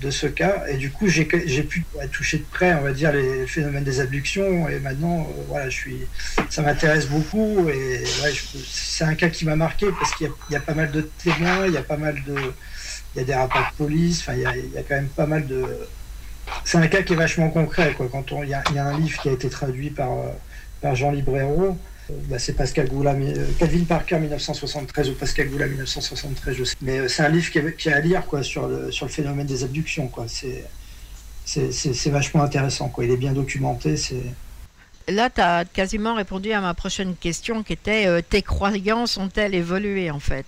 [0.01, 0.63] de ce cas.
[0.67, 3.99] Et du coup, j'ai pu ouais, toucher de près, on va dire, les phénomènes des
[3.99, 4.67] abductions.
[4.69, 5.97] Et maintenant, euh, voilà, je suis,
[6.49, 7.69] ça m'intéresse beaucoup.
[7.69, 8.03] Et
[8.65, 11.73] c'est un cas qui m'a marqué parce qu'il y a pas mal de témoins, il
[11.73, 12.35] y a pas mal de,
[13.15, 14.19] il y a des rapports de police.
[14.21, 14.45] Enfin, il y
[14.77, 15.63] a, quand même pas mal de.
[16.63, 18.07] C'est un cas qui est vachement concret, quoi.
[18.11, 20.29] Quand on, il y, a, un livre qui a été traduit par, euh,
[20.81, 21.77] par Jean Librero.
[22.09, 26.75] euh, bah, c'est Pascal Goula, euh, Calvin Parker 1973 ou Pascal Goula 1973, je sais.
[26.81, 29.63] Mais c'est un livre qui est, à lire quoi, sur, le, sur le phénomène des
[29.63, 30.07] abductions.
[30.07, 30.25] Quoi.
[30.27, 30.65] C'est,
[31.45, 32.89] c'est, vachement intéressant.
[32.89, 33.05] Quoi.
[33.05, 33.97] Il est bien documenté.
[33.97, 34.23] C'est...
[35.07, 40.11] Là, tu as quasiment répondu à ma prochaine question qui était tes croyances ont-elles évolué
[40.11, 40.45] en fait?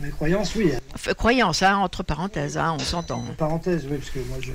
[0.00, 0.72] Mes croyances, oui.
[0.94, 3.24] Enfin, croyances, hein, entre parenthèses, hein, on s'entend.
[3.30, 4.52] En parenthèse, oui, parce que moi, je,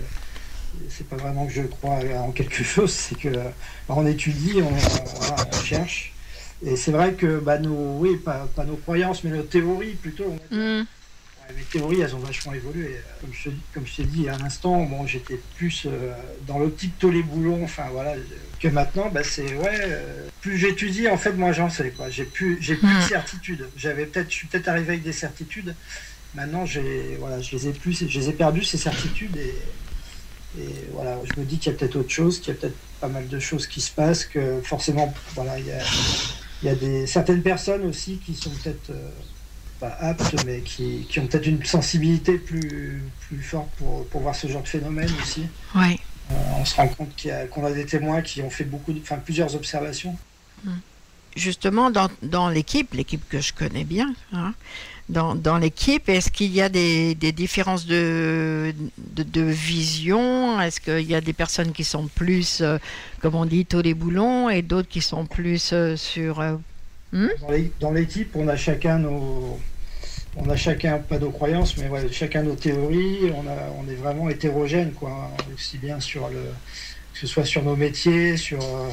[0.89, 5.63] c'est pas vraiment que je crois en quelque chose, c'est que bah, on étudie, on,
[5.63, 6.13] cherche.
[6.65, 10.35] Et c'est vrai que bah, nos, oui, pas, pas nos croyances, mais nos théories plutôt,
[10.51, 10.83] Mm.
[11.57, 12.95] Mes théories, elles ont vachement évolué.
[13.19, 16.13] Comme je, comme je t'ai dit à l'instant, bon, j'étais plus euh,
[16.47, 18.15] dans l'optique tous les boulons, enfin voilà,
[18.63, 19.77] que maintenant, bah, c'est ouais.
[19.81, 22.09] euh, plus j'étudie, en fait, moi j'en sais quoi.
[22.09, 23.67] J'ai plus, j'ai plus de certitudes.
[23.75, 25.75] J'avais peut-être, je suis peut-être arrivé avec des certitudes.
[26.33, 30.69] Maintenant, j'ai, voilà, je les ai plus, je les ai perdues ces certitudes et, et
[30.93, 33.09] voilà, je me dis qu'il y a peut-être autre chose, qu'il y a peut-être pas
[33.09, 35.83] mal de choses qui se passent, que forcément, voilà, il y a,
[36.61, 39.09] il y a des certaines personnes aussi qui sont peut-être euh,
[39.81, 44.35] pas aptes, mais qui, qui ont peut-être une sensibilité plus, plus forte pour, pour voir
[44.35, 45.47] ce genre de phénomène aussi.
[45.75, 45.99] Oui.
[46.29, 48.93] On se rend compte qu'il y a- qu'on a, des témoins qui ont fait beaucoup,
[48.93, 50.15] de, enfin plusieurs observations.
[51.35, 54.53] Justement, dans, dans l'équipe, l'équipe que je connais bien, hein,
[55.09, 60.61] dans, dans l'équipe, est-ce qu'il y a des, des différences de, de, de vision?
[60.61, 62.77] Est-ce qu'il y a des personnes qui sont plus, euh,
[63.19, 66.39] comme on dit, taux les boulons et d'autres qui sont plus euh, sur...
[66.39, 66.55] euh,
[67.13, 67.29] hmm?
[67.81, 69.59] Dans l'équipe, on a chacun nos,
[70.35, 73.31] on a chacun pas nos croyances, mais ouais, chacun nos théories.
[73.35, 75.31] On a, on est vraiment hétérogène, quoi.
[75.53, 76.41] Aussi bien sur le,
[77.13, 78.89] que ce soit sur nos métiers, sur, euh,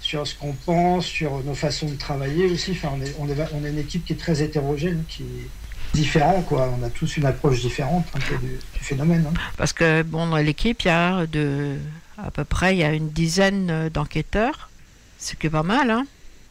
[0.00, 2.72] sur ce qu'on pense, sur nos façons de travailler aussi.
[2.72, 5.96] Enfin, on est, on est, on est une équipe qui est très hétérogène, qui est
[5.96, 6.72] différente, quoi.
[6.80, 9.24] On a tous une approche différente un peu du, du phénomène.
[9.28, 9.34] hein.
[9.56, 11.76] Parce que, bon, dans l'équipe, il y a de,
[12.18, 14.70] à peu près, il y a une dizaine d'enquêteurs,
[15.18, 16.06] ce qui est pas mal, hein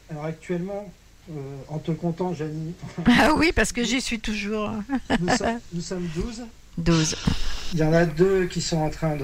[0.10, 0.89] Alors actuellement,
[1.32, 1.34] euh,
[1.70, 2.74] en te comptant, Janie,
[3.08, 4.72] Ah oui, parce que j'y suis toujours.
[5.20, 6.44] nous, sommes, nous sommes 12.
[6.78, 7.16] 12.
[7.74, 9.24] Il y en a deux qui sont en train de-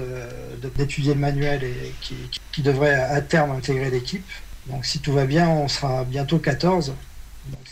[0.62, 2.14] de- d'étudier le manuel et qui,
[2.52, 4.24] qui devraient à terme intégrer l'équipe.
[4.66, 6.94] Donc si tout va bien, on sera bientôt 14.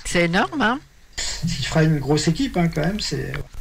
[0.04, 0.80] C'est énorme, hein
[1.16, 2.98] Ce qui fera une grosse équipe hein, quand même.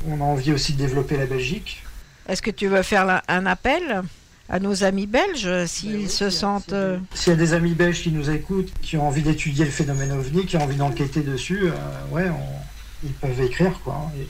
[0.08, 1.84] On a envie aussi de développer la Belgique.
[2.28, 4.02] Est-ce que tu veux faire un appel?
[4.50, 6.72] À nos amis belges s'ils se sentent...
[6.74, 9.72] euh, S'il y a des amis belges qui nous écoutent, qui ont envie d'étudier le
[9.72, 11.72] phénomène OVNI, qui ont envie d'enquêter dessus, euh,
[12.12, 13.96] ouais, on- ils peuvent écrire quoi.
[14.08, 14.12] hein.
[14.20, 14.28] Et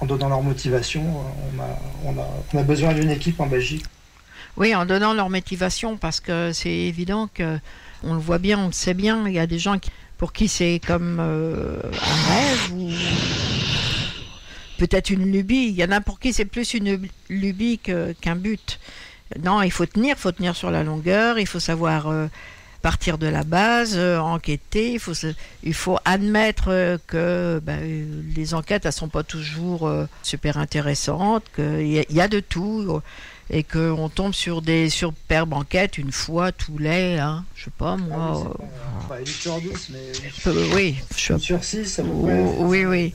[0.00, 1.78] en donnant leur motivation, euh, on a,
[2.12, 3.84] on a, on a besoin d'une équipe en Belgique.
[4.56, 7.58] Oui, en donnant leur motivation, parce que c'est évident que
[8.02, 10.32] on le voit bien, on le sait bien, il y a des gens qui- pour
[10.32, 12.90] qui c'est comme euh, un rêve ou
[14.78, 15.68] peut-être une lubie.
[15.68, 18.78] Il y en a pour qui c'est plus une lubie qu'un but.
[19.42, 22.26] Non, il faut tenir, il faut tenir sur la longueur, il faut savoir euh,
[22.82, 25.14] partir de la base, euh, enquêter, il faut,
[25.62, 27.80] il faut admettre euh, que ben,
[28.34, 33.00] les enquêtes, elles sont pas toujours euh, super intéressantes, qu'il y, y a de tout,
[33.50, 37.96] et qu'on tombe sur des superbes enquêtes une fois tous les, hein, je sais pas
[37.96, 38.52] moi.
[38.98, 40.12] Enfin, une sur 10, mais
[40.74, 42.44] oui, je sur 6, à peu près.
[42.58, 43.14] Oh, oui, oui.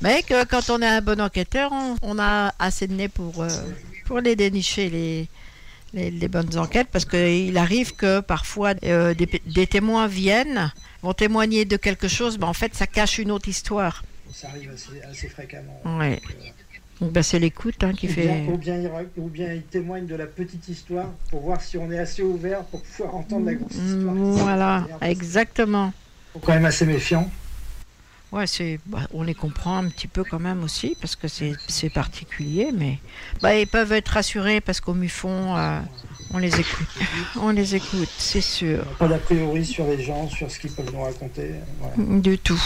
[0.00, 3.44] Mais que quand on est un bon enquêteur, on, on a assez de nez pour,
[4.06, 5.28] pour les dénicher, les,
[5.94, 11.14] les, les bonnes enquêtes, parce qu'il arrive que parfois euh, des, des témoins viennent, vont
[11.14, 14.04] témoigner de quelque chose, mais en fait ça cache une autre histoire.
[14.32, 15.80] Ça arrive assez, assez fréquemment.
[15.84, 16.20] Ouais.
[17.00, 18.26] Donc ben, c'est l'écoute hein, qui ou, fait...
[18.26, 18.80] bien, ou, bien,
[19.16, 22.62] ou bien il témoigne de la petite histoire pour voir si on est assez ouvert
[22.64, 24.14] pour pouvoir entendre la grosse histoire.
[24.14, 25.92] Voilà, exactement.
[26.32, 27.28] Faut quand même assez méfiant.
[28.32, 31.52] Ouais, c'est, bah, on les comprend un petit peu quand même aussi, parce que c'est,
[31.68, 32.98] c'est particulier, mais
[33.42, 35.80] bah, ils peuvent être rassurés parce qu'au MUFON, euh,
[36.32, 36.88] on les écoute.
[37.40, 38.84] On les écoute, c'est sûr.
[38.98, 41.50] Pas d'a priori sur les gens, sur ce qu'ils peuvent nous raconter.
[41.98, 42.62] Du tout.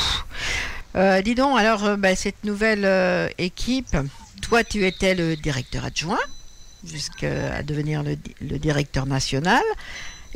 [0.94, 3.96] Euh, dis donc, alors, euh, bah, cette nouvelle euh, équipe,
[4.40, 6.20] toi, tu étais le directeur adjoint,
[6.85, 9.62] jusqu'à devenir le directeur national.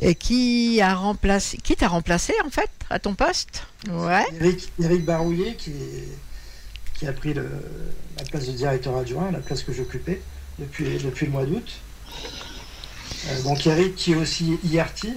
[0.03, 3.63] Et qui a remplacé, qui t'a remplacé en fait à ton poste?
[3.89, 4.25] Ouais.
[4.39, 7.49] Eric, Eric Barouillet qui, a pris le-
[8.17, 10.21] la place de directeur adjoint, la place que j'occupais
[10.59, 11.67] depuis, depuis le mois d'août.
[13.27, 15.07] Euh, donc Eric qui est aussi IRT,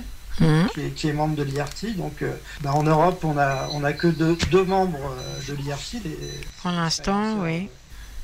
[0.40, 0.68] Mhm.
[0.74, 1.94] qui, est, qui est membre de l'IRT.
[1.96, 5.54] Donc euh, bah, en Europe, on a, on a que deux, deux membres euh, de
[5.56, 6.02] l'IRT,
[6.62, 7.68] Pour l'instant, oui.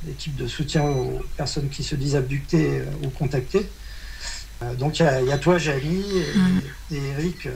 [0.06, 3.66] l'équipe de soutien aux personnes qui se disent abductées ou contactées.
[4.62, 6.04] Euh, donc il y, a- il y a toi, Jamie,
[6.90, 7.46] et, et Eric.
[7.46, 7.50] euh,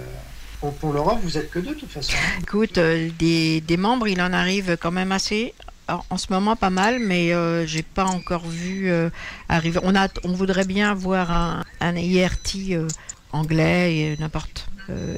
[0.60, 2.14] pour pour l'Europe, vous êtes que deux de toute façon.
[2.40, 5.52] Écoute, euh, des, des membres, il en arrive quand même assez.
[5.88, 9.10] Alors, en ce moment, pas mal, mais euh, j'ai pas encore vu euh,
[9.50, 9.78] arriver.
[9.82, 12.88] On, a, on voudrait bien voir un, un IRT euh,
[13.32, 14.66] anglais, et n'importe,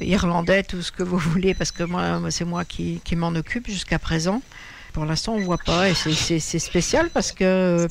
[0.01, 3.67] irlandais, tout ce que vous voulez, parce que moi, c'est moi qui, qui m'en occupe
[3.69, 4.41] jusqu'à présent.
[4.91, 7.87] Pour l'instant, on voit pas, et c'est- spécial parce que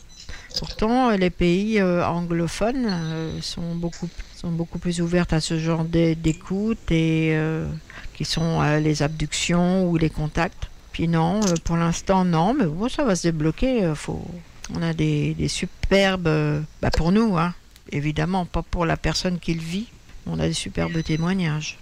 [0.59, 5.85] pourtant, les pays euh, anglophones euh, sont beaucoup sont beaucoup plus ouvertes à ce genre
[5.85, 7.67] d'é- d'écoute et euh,
[8.15, 10.69] qui sont les abductions ou les contacts.
[10.93, 13.93] Puis non, pour l'instant non, mais bon, ça va se débloquer.
[13.95, 14.25] faut...
[14.75, 17.55] On a des, superbes, bah pour nous, hein,
[17.93, 19.87] évidemment, pas pour la personne qui le vit.
[20.27, 21.79] On a des superbes témoignages.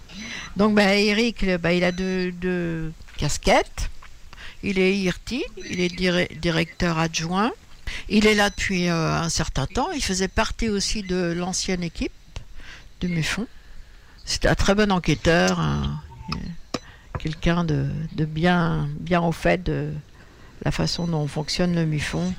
[0.55, 3.89] Donc, bah, Eric, bah, il a deux, deux casquettes.
[4.61, 7.51] Il est IRT, il est dir- directeur adjoint.
[8.09, 9.91] Il est là depuis euh, un certain temps.
[9.91, 12.11] Il faisait partie aussi de l'ancienne équipe
[13.01, 13.47] de Muffon.
[14.25, 16.01] C'était un très bon enquêteur, un-
[17.19, 19.91] quelqu'un de, de bien, bien au fait de
[20.63, 22.33] la façon dont fonctionne le Muffon.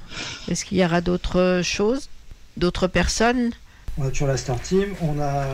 [0.49, 2.09] Est-ce qu'il y aura d'autres choses
[2.57, 3.51] D'autres personnes?
[3.99, 4.95] On a toujours la Star Team.
[5.01, 5.47] On a,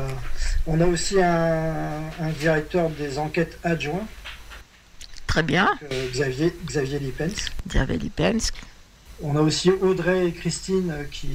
[0.67, 4.07] on a aussi un, un directeur des enquêtes adjoint,
[5.27, 5.69] Très bien.
[5.91, 7.01] euh, Xavier, Xavier.
[7.69, 8.53] Xavier Lipens.
[9.23, 11.29] On a aussi Audrey et Christine euh, qui,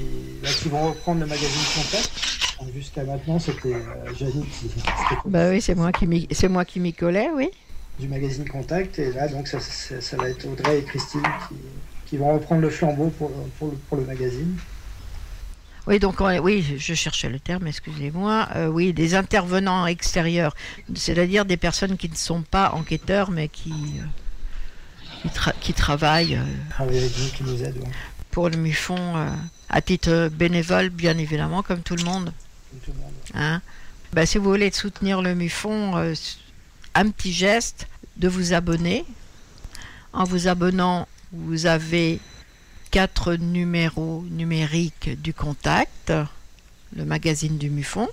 [0.43, 2.11] là, qui vont reprendre le magazine Contact.
[2.75, 4.67] Jusqu'à maintenant, c'était euh, Janine qui,
[5.25, 7.49] Bah oui, c'est moi qui m'y- c'est moi qui m'y collais, oui.
[7.99, 8.99] du magazine Contact.
[8.99, 11.55] Et là, donc, ça, ça- ça va être Audrey et Christine qui,
[12.07, 14.57] qui vont reprendre le flambeau pour, pour, le, pour le magazine.
[15.85, 18.49] Oui, donc on- oui, je cherchais le terme, excusez-moi.
[18.55, 20.55] Euh, oui, des intervenants extérieurs,
[20.95, 24.03] c'est-à-dire des personnes qui ne sont pas enquêteurs, mais qui, euh,
[25.27, 27.77] qui, tra- qui travaillent euh, qui nous aident.
[27.77, 27.89] ouais.
[28.31, 29.29] pour le MUFON euh,
[29.69, 32.31] à titre bénévole, bien évidemment, comme tout le monde.
[32.71, 33.13] Comme tout le monde.
[33.33, 33.61] Hein.
[34.13, 36.13] Bah, si vous voulez soutenir le MUFON, euh,
[36.95, 37.87] un petit geste
[38.17, 39.05] de vous abonner.
[40.13, 42.19] En vous abonnant, vous avez
[42.89, 46.13] quatre numéros numériques du Contact,
[46.95, 48.07] le magazine du MUFON,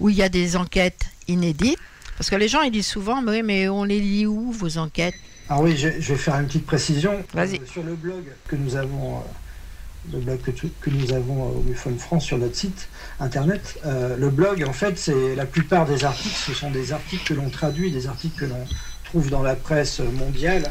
[0.00, 1.78] où il y a des enquêtes inédites.
[2.18, 4.78] Parce que les gens ils disent souvent, mais, oui, mais on les lit où vos
[4.78, 5.16] enquêtes?
[5.48, 7.22] Alors oui, je, je vais faire une petite précision.
[7.34, 7.56] Vas-y.
[7.56, 11.48] Euh, sur le blog que nous avons, euh, le blog que, tu- que nous avons
[11.48, 12.88] euh, au MUFON France sur notre site
[13.20, 17.24] internet, euh, le blog, en fait, c'est la plupart des articles, ce sont des articles
[17.26, 18.64] que l'on traduit, des articles que l'on
[19.04, 20.64] trouve dans la presse mondiale,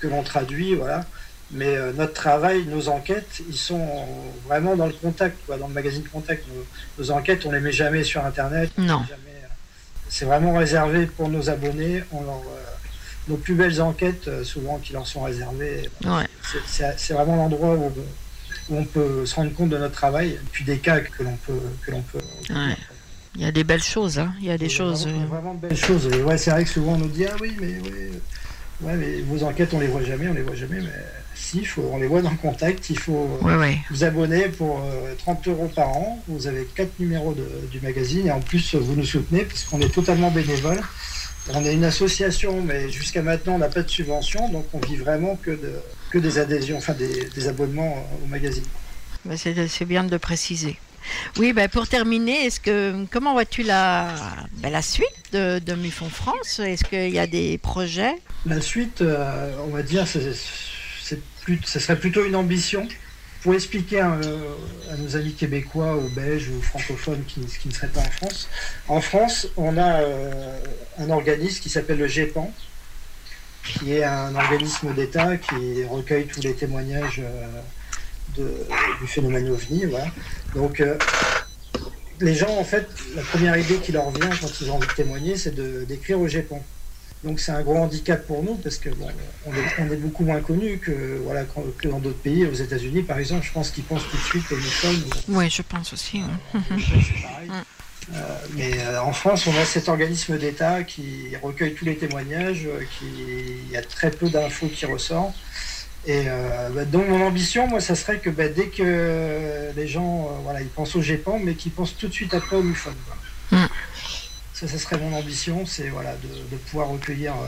[0.00, 1.04] que l'on traduit, voilà.
[1.52, 3.84] Mais euh, notre travail, nos enquêtes, ils sont
[4.46, 6.44] vraiment dans le contact, quoi, dans le magazine Contact.
[6.46, 6.64] Nos,
[7.02, 8.70] nos enquêtes, on les met jamais sur internet.
[8.78, 9.02] Non.
[9.08, 9.42] jamais,
[10.08, 12.04] c'est vraiment réservé pour nos abonnés.
[12.12, 12.79] On leur, euh,
[13.30, 15.88] nos plus belles enquêtes, euh, souvent qui leur sont réservées.
[16.04, 16.26] Ouais.
[16.66, 17.92] C'est- vraiment l'endroit où,
[18.70, 21.60] où on peut se rendre compte de notre travail, puis des cas que l'on peut,
[21.86, 22.18] que l'on peut.
[22.50, 22.76] Ouais.
[23.36, 24.32] Il y a des belles choses, hein.
[24.40, 25.06] il y a des Il y a choses.
[25.06, 26.06] Vraiment, euh, vraiment de belles choses.
[26.24, 29.20] Ouais, c'est vrai que souvent on nous dit ah oui, mais, ouais, euh, ouais, mais
[29.22, 30.80] vos enquêtes on les voit jamais, on les voit jamais.
[30.80, 30.90] Mais
[31.36, 32.90] si, faut, on les voit dans le contact.
[32.90, 33.78] Il faut Ouais, ouais.
[33.90, 36.22] vous abonner pour euh, 30 euros par an.
[36.26, 39.94] Vous avez quatre numéros de- du magazine et en plus vous nous soutenez puisqu'on est
[39.94, 40.80] totalement bénévole.
[41.54, 44.96] On est une association, mais jusqu'à maintenant on n'a pas de subvention, donc on vit
[44.96, 45.72] vraiment que, de,
[46.10, 48.64] que des adhésions, enfin des, des abonnements euh, au magazine.
[49.24, 50.78] Bah, c'est bien de le préciser.
[51.38, 54.08] Oui, bah, pour terminer, est-ce que comment vois-tu la,
[54.58, 56.60] bah, la suite de, de MUFON France?
[56.60, 58.14] Est-ce qu'il y a des projets?
[58.46, 62.86] La suite, euh, on va dire, c'est, ce serait plutôt une ambition.
[63.42, 64.54] Pour expliquer euh,
[64.92, 68.48] à nos amis québécois ou belges ou francophones qui, qui ne seraient pas en France,
[68.88, 70.58] en France, on a euh,
[70.98, 72.52] un organisme qui s'appelle le GEPAN,
[73.64, 78.46] qui est un organisme d'État qui recueille tous les témoignages euh,
[79.00, 79.86] du phénomène OVNI.
[80.54, 80.82] Donc,
[82.20, 84.92] les gens, en fait, la première idée qui leur vient quand ils ont envie de
[84.92, 85.54] témoigner, c'est
[85.86, 86.62] d'écrire au GEPAN.
[87.22, 89.08] Donc c'est un gros handicap pour nous parce que bon,
[89.46, 91.44] on, est, on est beaucoup moins connu que voilà
[91.78, 93.44] que dans d'autres pays, aux États-Unis par exemple.
[93.46, 94.94] Je pense qu'ils pensent tout de suite aux MUFON.
[95.28, 96.22] Oui, je pense aussi.
[96.54, 96.58] ouais.
[98.14, 102.66] Euh, mais euh, en France, on a cet organisme d'État qui recueille tous les témoignages,
[102.66, 103.06] euh, qui
[103.66, 105.36] il y a très peu d'infos qui ressortent.
[106.06, 110.30] Et euh, bah, donc mon ambition, moi, ça serait que bah, dès que les gens,
[110.42, 112.90] voilà, ils pensent au GEPAN, mais qu'ils pensent tout de suite après au MUFON.
[113.06, 113.58] quoi.
[113.58, 113.68] Mm.
[114.60, 117.46] Ça, ça serait mon ambition, c'est voilà, de, de pouvoir recueillir euh,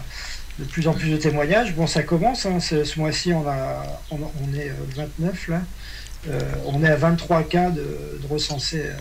[0.58, 1.74] de plus en plus de témoignages.
[1.74, 5.48] Bon, ça commence, hein, ce, ce mois-ci, on, a, on, on est euh, le 29
[5.48, 5.62] là.
[6.28, 8.94] Euh, on est à 23 cas de, de recensés euh,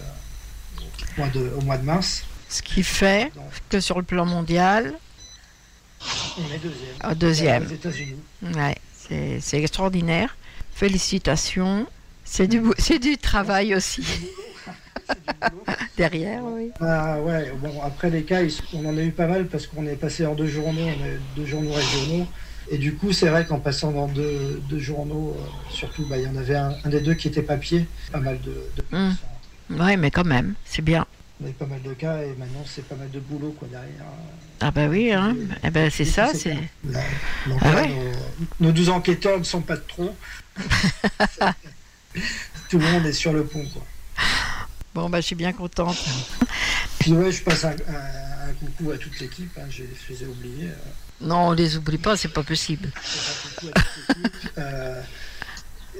[1.18, 2.24] au, mois de, au mois de mars.
[2.50, 3.32] Ce qui fait
[3.70, 4.94] que sur le plan mondial,
[6.38, 6.96] On est deuxième.
[7.00, 7.66] Ah, deuxième.
[7.66, 8.16] Aux États-Unis.
[8.56, 10.36] ouais, c'est c'est extraordinaire.
[10.74, 11.88] Félicitations.
[12.26, 12.62] C'est du,
[13.00, 14.04] du travail aussi.
[15.98, 16.70] Derrière, oui.
[16.80, 18.40] Ah ouais, bon, après les cas,
[18.74, 21.08] on en a eu pas mal parce qu'on est passé en deux journaux, on a
[21.10, 22.28] eu deux journaux régionaux.
[22.70, 26.24] Et du coup, c'est vrai qu'en passant dans deux, deux journaux, euh, surtout, bah, il
[26.24, 29.16] y en avait un, un des deux qui était papier, pas mal de, de Hum.
[29.72, 31.06] Ouais, mais quand même, c'est bien.
[31.40, 33.90] on avait pas mal de cas et maintenant c'est pas mal de boulot quoi derrière.
[34.60, 35.36] Ah bah oui, hein.
[35.64, 36.58] Eh ben, c'est ça, c'est...
[36.94, 37.90] Ah ouais.
[38.60, 40.14] nos, nos 12 enquêteurs ne sont pas de trop.
[42.70, 43.84] Tout le monde est sur le pont quoi.
[44.94, 45.98] Bon, bah je suis bien contente.
[47.00, 50.24] Puis ouais, je passe un, un- un coucou à toute l'équipe, hein, je, je les
[50.24, 50.68] ai oubliés.
[50.68, 51.26] euh.
[51.26, 52.92] Non, on les oublie pas, c'est pas possible.
[54.58, 55.02] Euh,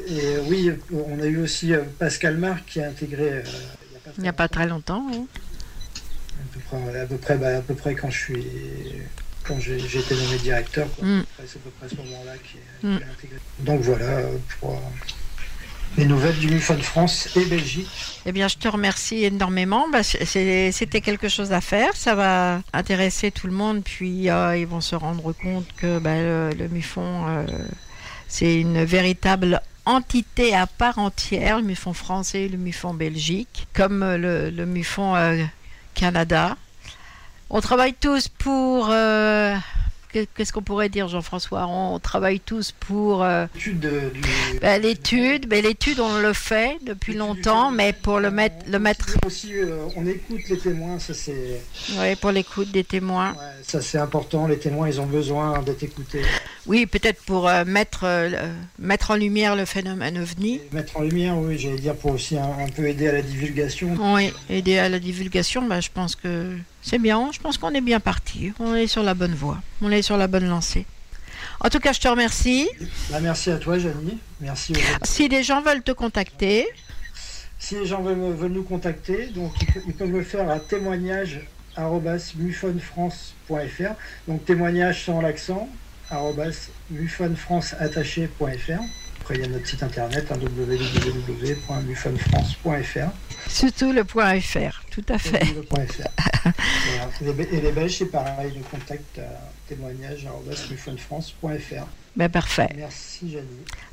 [0.08, 3.44] et oui, on a eu aussi euh, Pascal Marc qui a intégré euh,
[4.18, 5.06] Il n'y a pas très longtemps.
[5.14, 5.26] hein.
[6.40, 8.48] à peu près, à peu près, bah, à peu près quand je suis
[9.44, 10.88] quand j'ai été nommé directeur.
[11.02, 11.22] Mm.
[11.38, 12.98] C'est à peu près à ce moment-là qu'il Mm.
[12.98, 13.38] qu'il a intégré.
[13.60, 14.22] Donc voilà
[14.60, 14.82] pour
[15.98, 18.22] les nouvelles du MUFON France et Belgique.
[18.26, 19.88] Eh bien, je te remercie énormément.
[19.92, 21.96] Bah, C'était quelque chose à faire.
[21.96, 23.84] Ça va intéresser tout le monde.
[23.84, 27.46] Puis, euh, ils vont se rendre compte que bah, le, le euh,
[28.28, 34.04] c'est une véritable entité à part entière, le MUFON français et le MUFON Belgique, comme
[34.04, 35.46] euh, le, le
[35.94, 36.56] Canada.
[37.50, 38.90] On travaille tous pour...
[40.12, 41.66] qu'est- Qu'est-ce qu'on pourrait dire, Jean-François?
[41.68, 43.24] On travaille tous pour...
[43.24, 48.32] euh, L'étude de- du- ben, l'étude, l'étude, on le fait depuis longtemps, mais pour le
[48.32, 51.62] mettre, le mettre, Aussi, euh, on écoute les témoins, ça c'est
[51.98, 53.36] ouais, pour l'écoute des témoins.
[53.64, 54.48] ça c'est important.
[54.48, 56.22] Les témoins, ils ont besoin d'être écoutés.
[56.68, 58.06] Oui, peut-être pour euh, mettre,
[58.78, 60.60] mettre en lumière le phénomène ovni.
[60.72, 63.96] Mettre en lumière, oui, j'allais dire pour aussi un, un peu aider à la divulgation.
[64.00, 67.30] Oui, aider à la divulgation, ben, je pense que c'est bien.
[67.32, 68.54] Je pense qu'on est bien parti.
[68.60, 69.60] On est sur la bonne voie.
[69.82, 70.86] On est sur la bonne lancée.
[71.60, 72.68] En tout cas, je te remercie.
[73.12, 74.18] Bah, merci à toi, Janie.
[74.40, 74.74] Merci.
[74.74, 76.68] aux- Si les gens veulent te contacter,
[77.60, 80.60] Si les gens veulent, veulent nous contacter, donc ils, pe- ils peuvent le faire à
[80.60, 81.42] témoignage
[82.36, 83.94] mufonfrance.fr.
[84.28, 85.70] Donc témoignage sans l'accent
[86.10, 88.82] arrobas mufonfranceattaché.fr.
[89.22, 93.10] Après il y a notre site internet hein, www.mufonfrance.fr.
[93.52, 95.44] surtout le point .fr, tout à fait.
[95.54, 96.08] Le point .fr.
[96.44, 97.44] Voilà.
[97.52, 100.28] Et les Belges, c'est pareil, le contact à témoignage
[100.70, 101.86] mufonfrance.fr.
[102.16, 102.70] Ben, parfait.
[102.76, 103.48] Merci Janie.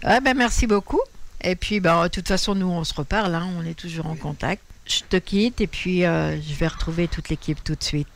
[0.05, 1.01] Ouais, ben, merci beaucoup.
[1.43, 3.35] Et puis, ben, de toute façon, nous, on se reparle.
[3.35, 4.63] hein, on est toujours en contact.
[4.87, 8.09] Je te quitte et puis euh, je vais retrouver toute l'équipe tout de suite.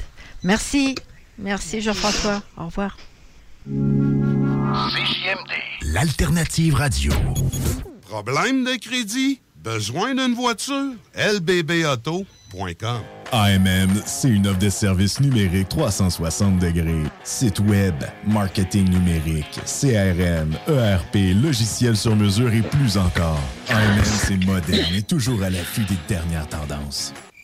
[0.42, 0.94] Merci.
[1.38, 2.42] Merci, Jean-François.
[2.56, 2.96] Au revoir.
[5.82, 7.12] L'alternative radio.
[8.08, 9.40] Problème de crédit?
[9.62, 10.94] Besoin d'une voiture?
[11.14, 13.00] lbbauto.com
[13.30, 17.04] AMM, c'est une offre de services numériques 360 degrés.
[17.22, 17.94] Site web,
[18.26, 23.40] marketing numérique, CRM, ERP, logiciel sur mesure et plus encore.
[23.68, 27.14] AMM, c'est moderne et toujours à l'affût des dernières tendances.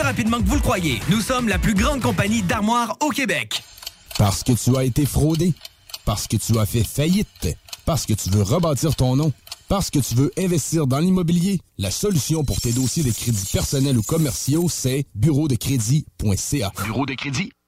[0.00, 1.00] rapidement que vous le croyez.
[1.10, 3.62] Nous sommes la plus grande compagnie d'armoires au Québec.
[4.18, 5.54] Parce que tu as été fraudé.
[6.04, 7.48] Parce que tu as fait faillite.
[7.84, 9.32] Parce que tu veux rebâtir ton nom.
[9.68, 11.60] Parce que tu veux investir dans l'immobilier.
[11.78, 16.72] La solution pour tes dossiers de crédits personnels ou commerciaux, c'est bureau de crédit.ca.
[16.84, 17.63] Bureau de crédit.ca.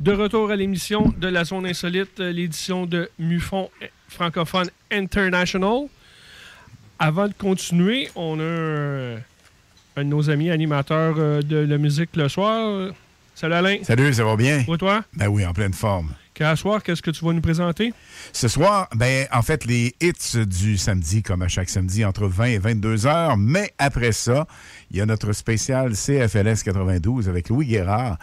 [0.00, 3.70] De retour à l'émission de la Zone Insolite, euh, l'édition de MUFON
[4.08, 5.88] francophone International.
[6.98, 9.16] Avant de continuer, on a un,
[9.96, 12.92] un de nos amis animateurs euh, de la musique le soir.
[13.34, 13.76] Salut Alain.
[13.82, 14.64] Salut, ça va bien?
[14.66, 15.04] Et toi?
[15.14, 16.14] Ben oui, en pleine forme.
[16.40, 17.92] Qu'à soir, qu'est-ce que tu vas nous présenter?
[18.32, 22.44] Ce soir, ben, en fait, les hits du samedi, comme à chaque samedi, entre 20
[22.46, 23.36] et 22 heures.
[23.36, 24.46] Mais après ça,
[24.90, 28.16] il y a notre spécial CFLS 92 avec Louis Guérard.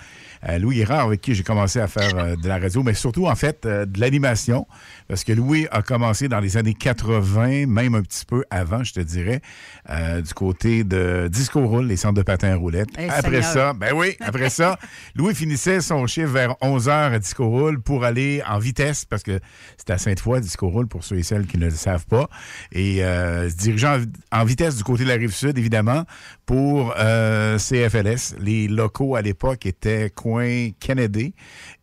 [0.48, 3.28] Euh, Louis Guérard, avec qui j'ai commencé à faire euh, de la radio, mais surtout,
[3.28, 4.68] en fait, euh, de l'animation.
[5.08, 8.94] Parce que Louis a commencé dans les années 80, même un petit peu avant, je
[8.94, 9.42] te dirais,
[10.22, 12.90] du côté de Disco Roll, les centres de patins roulettes.
[12.98, 13.54] Après Seigneur.
[13.54, 14.78] ça, ben oui, après ça,
[15.16, 19.24] Louis finissait son chiffre vers 11 h à Disco Roll pour aller en vitesse, parce
[19.24, 19.40] que
[19.78, 22.30] c'est à Sainte-Foy, Disco Roll, pour ceux et celles qui ne le savent pas.
[22.74, 24.00] Et euh, se dirigeant
[24.32, 26.04] en, en vitesse du côté de la rive sud, évidemment,
[26.46, 28.36] pour euh, CFLS.
[28.40, 30.10] Les locaux à l'époque étaient
[30.80, 31.34] Kennedy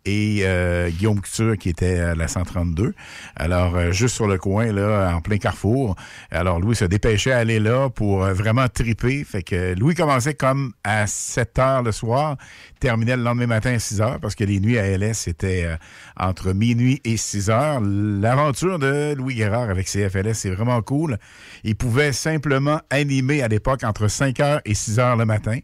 [0.05, 2.95] et euh, Guillaume Couture qui était à la 132.
[3.37, 5.97] Alors, euh, juste sur le coin, là, en plein carrefour.
[6.31, 9.25] Alors, Louis se dépêchait à aller là pour euh, vraiment triper.
[9.25, 12.37] Fait que Louis commençait comme à 7 heures le soir,
[12.81, 15.77] terminait le lendemain matin à 6 heures parce que les nuits à LS, c'était euh,
[16.19, 17.81] entre minuit et 6 heures.
[17.81, 21.19] L'aventure de Louis Guérard avec CFLS, c'est vraiment cool.
[21.63, 25.59] Il pouvait simplement animer à l'époque entre 5 heures et 6 heures le matin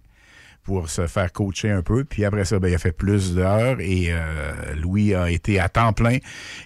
[0.70, 2.04] pour se faire coacher un peu.
[2.04, 5.68] Puis après ça, ben, il a fait plus d'heures et euh, Louis a été à
[5.68, 6.18] temps plein.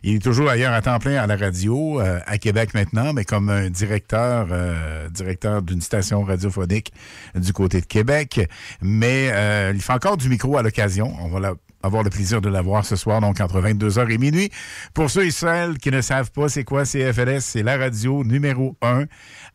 [0.03, 3.25] Il est toujours ailleurs à temps plein à la radio, euh, à Québec maintenant, mais
[3.25, 6.93] comme un directeur, euh, directeur d'une station radiophonique
[7.35, 8.47] du côté de Québec.
[8.83, 9.33] Mais
[9.75, 11.11] il fait encore du micro à l'occasion.
[11.21, 14.51] On va avoir le plaisir de la voir ce soir, donc entre 22h et minuit.
[14.95, 18.77] Pour ceux et celles qui ne savent pas c'est quoi CFLS, c'est la radio numéro
[18.83, 19.05] 1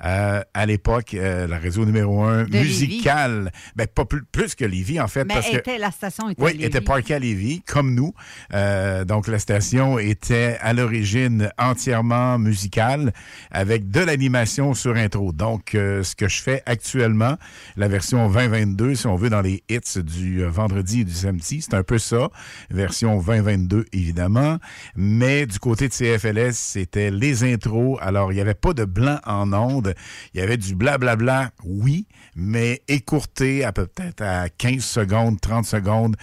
[0.06, 3.52] euh, à l'époque, euh, la radio numéro 1 De musicale.
[3.76, 5.26] Ben, pas plus, plus que Lévis, en fait.
[5.26, 6.66] Mais parce que, était, la station était oui, Lévis.
[6.66, 8.14] était parquée à Lévis, comme nous.
[8.54, 13.14] Euh, donc, la station était à l'origine entièrement musicale,
[13.52, 15.32] avec de l'animation sur intro.
[15.32, 17.36] Donc, euh, ce que je fais actuellement,
[17.76, 21.62] la version 2022, si on veut, dans les hits du euh, vendredi et du samedi,
[21.62, 22.30] c'est un peu ça.
[22.70, 24.58] Version 2022, évidemment.
[24.96, 27.98] Mais du côté de CFLS, c'était les intros.
[28.02, 29.89] Alors, il n'y avait pas de blanc en ondes.
[30.34, 36.16] Il y avait du blablabla, oui, mais écourté à peut-être à 15 secondes, 30 secondes,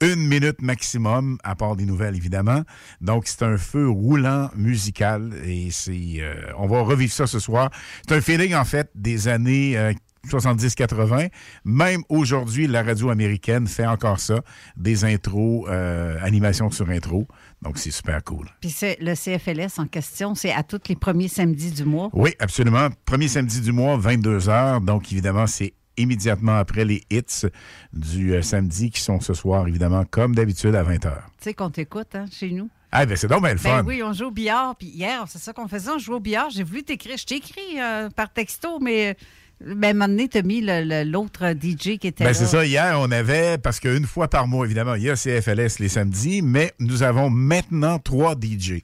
[0.00, 2.62] une minute maximum, à part des nouvelles, évidemment.
[3.00, 7.70] Donc, c'est un feu roulant musical et c'est, euh, on va revivre ça ce soir.
[8.08, 9.92] C'est un feeling, en fait, des années euh,
[10.28, 11.30] 70-80.
[11.64, 14.40] Même aujourd'hui, la radio américaine fait encore ça,
[14.76, 17.26] des intros, euh, animations sur intro.
[17.62, 18.46] Donc, c'est super cool.
[18.60, 22.10] Puis c'est le CFLS en question, c'est à tous les premiers samedis du mois.
[22.12, 22.88] Oui, absolument.
[23.04, 24.84] Premier samedi du mois, 22 h.
[24.84, 27.46] Donc, évidemment, c'est immédiatement après les hits
[27.92, 31.12] du euh, samedi qui sont ce soir, évidemment, comme d'habitude, à 20 h.
[31.12, 32.70] Tu sais qu'on t'écoute hein, chez nous.
[32.92, 33.84] Ah, ben c'est donc bien le Ben fun.
[33.86, 34.74] oui, on joue au billard.
[34.76, 36.50] Puis hier, c'est ça qu'on faisait, on jouait au billard.
[36.50, 37.16] J'ai voulu t'écrire.
[37.18, 39.16] Je t'ai écrit euh, par texto, mais
[39.64, 42.34] ben, un moment donné, t'as mis l'autre DJ qui était Ben là.
[42.34, 45.78] c'est ça, hier, on avait, parce qu'une fois par mois, évidemment, il y a CFLS
[45.80, 48.82] les samedis, mais nous avons maintenant trois DJ.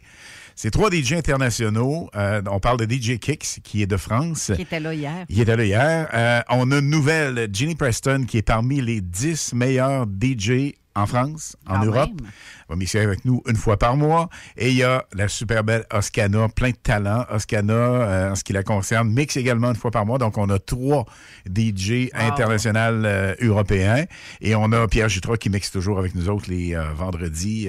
[0.54, 2.08] C'est trois DJ internationaux.
[2.16, 4.52] Euh, on parle de DJ Kicks, qui est de France.
[4.56, 5.26] Qui était là hier.
[5.28, 6.08] Il était là hier.
[6.14, 11.06] Euh, on a une nouvelle, Ginny Preston, qui est parmi les 10 meilleurs DJ en
[11.06, 12.10] France, en Quand Europe.
[12.68, 14.28] Va mixer avec nous une fois par mois.
[14.56, 17.24] Et il y a la super belle Oscana, plein de talent.
[17.30, 20.18] Oscana, euh, en ce qui la concerne, mixe également une fois par mois.
[20.18, 21.04] Donc, on a trois
[21.46, 24.04] DJ internationaux euh, européens.
[24.40, 27.68] Et on a Pierre Jutras qui mixe toujours avec nous autres les euh, vendredis,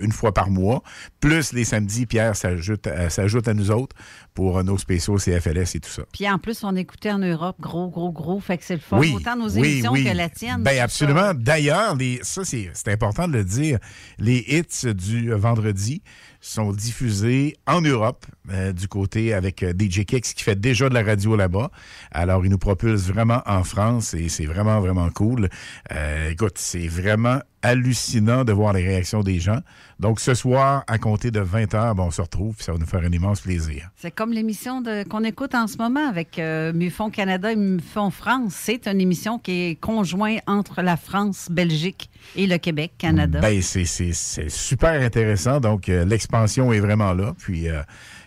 [0.00, 0.82] une fois par mois.
[1.20, 3.96] Plus les samedis, Pierre s'ajoute s'ajoute à nous autres
[4.34, 6.02] pour nos spéciaux CFLS et tout ça.
[6.12, 8.40] Puis en plus, on écoutait en Europe, gros, gros, gros.
[8.40, 9.00] Fait que c'est le fun.
[9.14, 10.04] Autant nos oui, émissions oui.
[10.04, 10.62] que la tienne.
[10.62, 11.32] Tout absolument.
[11.34, 13.78] D'ailleurs, les, ça c'est c'est important de le dire.
[14.18, 16.02] Les hits du vendredi
[16.40, 20.94] sont diffusés en Europe, euh, du côté avec euh, DJ Kicks qui fait déjà de
[20.94, 21.70] la radio là-bas.
[22.12, 25.48] Alors, il nous propulse vraiment en France et c'est vraiment, vraiment cool.
[25.92, 29.58] Euh, écoute, c'est vraiment hallucinant de voir les réactions des gens.
[29.98, 32.86] Donc, ce soir, à compter de 20 h on se retrouve puis ça va nous
[32.86, 33.90] faire un immense plaisir.
[33.96, 38.10] C'est comme l'émission de- qu'on écoute en ce moment avec euh, MUFON Canada et MUFON
[38.10, 38.54] France.
[38.54, 43.40] C'est une émission qui est conjointe entre la France, Belgique et le Québec, Canada.
[43.40, 45.58] Ben, c'est- c'est c'est super intéressant.
[45.60, 47.34] Donc, euh, l'expansion est vraiment là.
[47.38, 47.82] Puis, euh,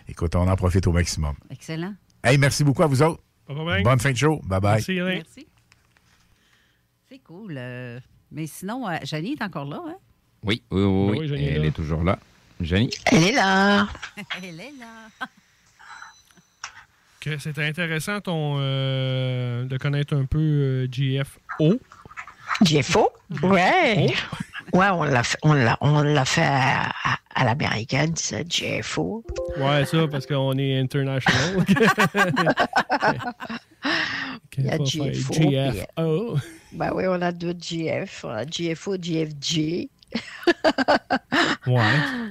[0.08, 1.34] écoute, on en profite au maximum.
[1.50, 1.94] Excellent.
[2.22, 3.22] Hey, merci beaucoup à vous autres.
[3.48, 3.82] De problème.
[3.82, 4.40] Bonne fin de show.
[4.46, 4.60] Bye-bye.
[4.74, 5.14] Merci, Alain.
[5.14, 5.46] Merci.
[7.08, 7.58] C'est cool.
[8.32, 9.96] Euh, mais sinon, euh, Janie est encore là, hein?
[10.42, 11.10] Oui, oui, oui.
[11.10, 11.28] Oui, oui.
[11.28, 12.18] Jenny est Elle est toujours là.
[12.60, 12.90] Jenny?
[13.06, 13.88] Elle est là.
[14.42, 15.26] Elle est là.
[17.20, 21.78] Que c'était intéressant ton, euh, de connaître un peu euh, GFO.
[22.62, 23.10] GFO?
[23.42, 24.12] Ouais.
[24.72, 29.24] Ouais, on l'a fait, on l'a, on l'a fait à, à- à l'américaine, ça, GFO.
[29.58, 31.64] Ouais, ça, parce qu'on est international.
[34.58, 35.34] Il y a GFO.
[35.34, 36.36] GFO.
[36.72, 38.24] Bah oui, on a deux GF.
[38.24, 39.88] On a GFO, GFG.
[41.66, 41.80] Ouais.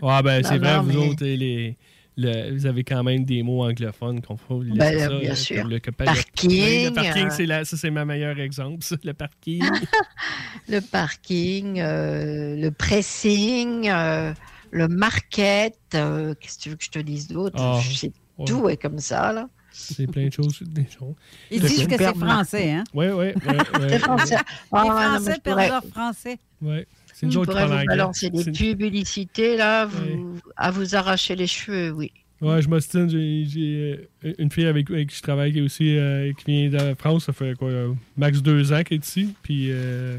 [0.02, 1.78] Ouais, ben, c'est vrai, non, vous mais- autres, les,
[2.22, 5.64] le- vous avez quand même des mots anglophones qu'on faut Ben, ça, bien euh, sûr.
[5.68, 9.14] Le, le- Parking, Le parking, euh, c'est la- ça, c'est ma meilleure exemple, ça, le
[9.14, 9.62] parking.
[10.68, 14.34] Le parking, euh, le pressing, euh,
[14.72, 15.76] le market.
[15.96, 17.56] euh, Qu'est-ce que tu veux que je te dise d'autre?
[17.60, 18.46] Ah, Je sais- ouais.
[18.46, 19.50] Tout est comme ça, là.
[19.74, 20.62] c'est plein de choses.
[20.62, 21.16] Des choses.
[21.50, 22.84] Ils disent que c'est français, hein?
[22.94, 23.28] Oui, oui.
[23.90, 24.36] C'est français.
[24.72, 26.40] Ah, Les ouais, non, mais Français perdent pourrais- leur français.
[26.62, 26.88] Ouais.
[27.30, 32.12] C'est pourrais parlent vous balancer des publicités, là, vous- à vous arracher les cheveux, oui.
[32.42, 33.08] Ouais, je m'ostine.
[33.08, 36.90] J'ai euh, une fille avec, avec qui je travaille qui, est aussi, euh, qui vient
[36.90, 37.26] de France.
[37.26, 37.70] Ça fait quoi,
[38.18, 39.36] max deux ans qu'elle est ici.
[39.44, 40.18] Puis, euh,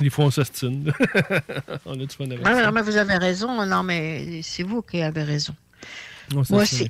[0.00, 0.92] des fois, on s'ostine.
[1.86, 2.66] on a du fun avec ça.
[2.66, 3.66] non, mais vous avez raison.
[3.66, 5.54] Non, mais c'est vous qui avez raison.
[6.32, 6.88] Moi aussi.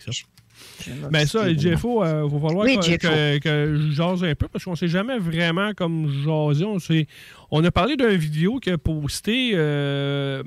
[0.81, 0.91] Ça.
[1.11, 4.77] Ben ça, il va falloir Oui, que, que- que je jase un peu parce qu'on
[4.77, 6.65] s'est jamais vraiment comme jasé.
[6.65, 7.07] On, s'est-
[7.51, 10.43] on a parlé d'une vidéo qui a posté, euh,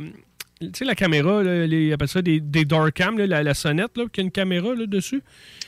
[0.60, 3.44] tu sais, la caméra, là, les, ils appellent ça des, des dark cam, là, la,
[3.44, 5.22] la sonnette, là, qui a une caméra là, dessus.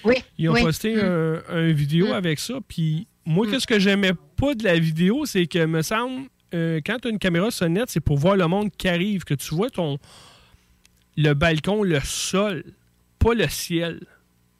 [0.03, 0.15] Oui.
[0.37, 0.61] Ils ont oui.
[0.63, 0.99] posté Mm.
[0.99, 2.55] un, un vidéo avec ça.
[2.67, 6.97] Puis moi, qu'est-ce que j'aimais pas de la vidéo, c'est que, me semble, euh, quand
[7.01, 9.69] tu as une caméra sonnette, c'est pour voir le monde qui arrive, que tu vois
[9.69, 9.97] ton
[11.15, 12.63] le balcon, le sol,
[13.19, 13.99] pas le ciel.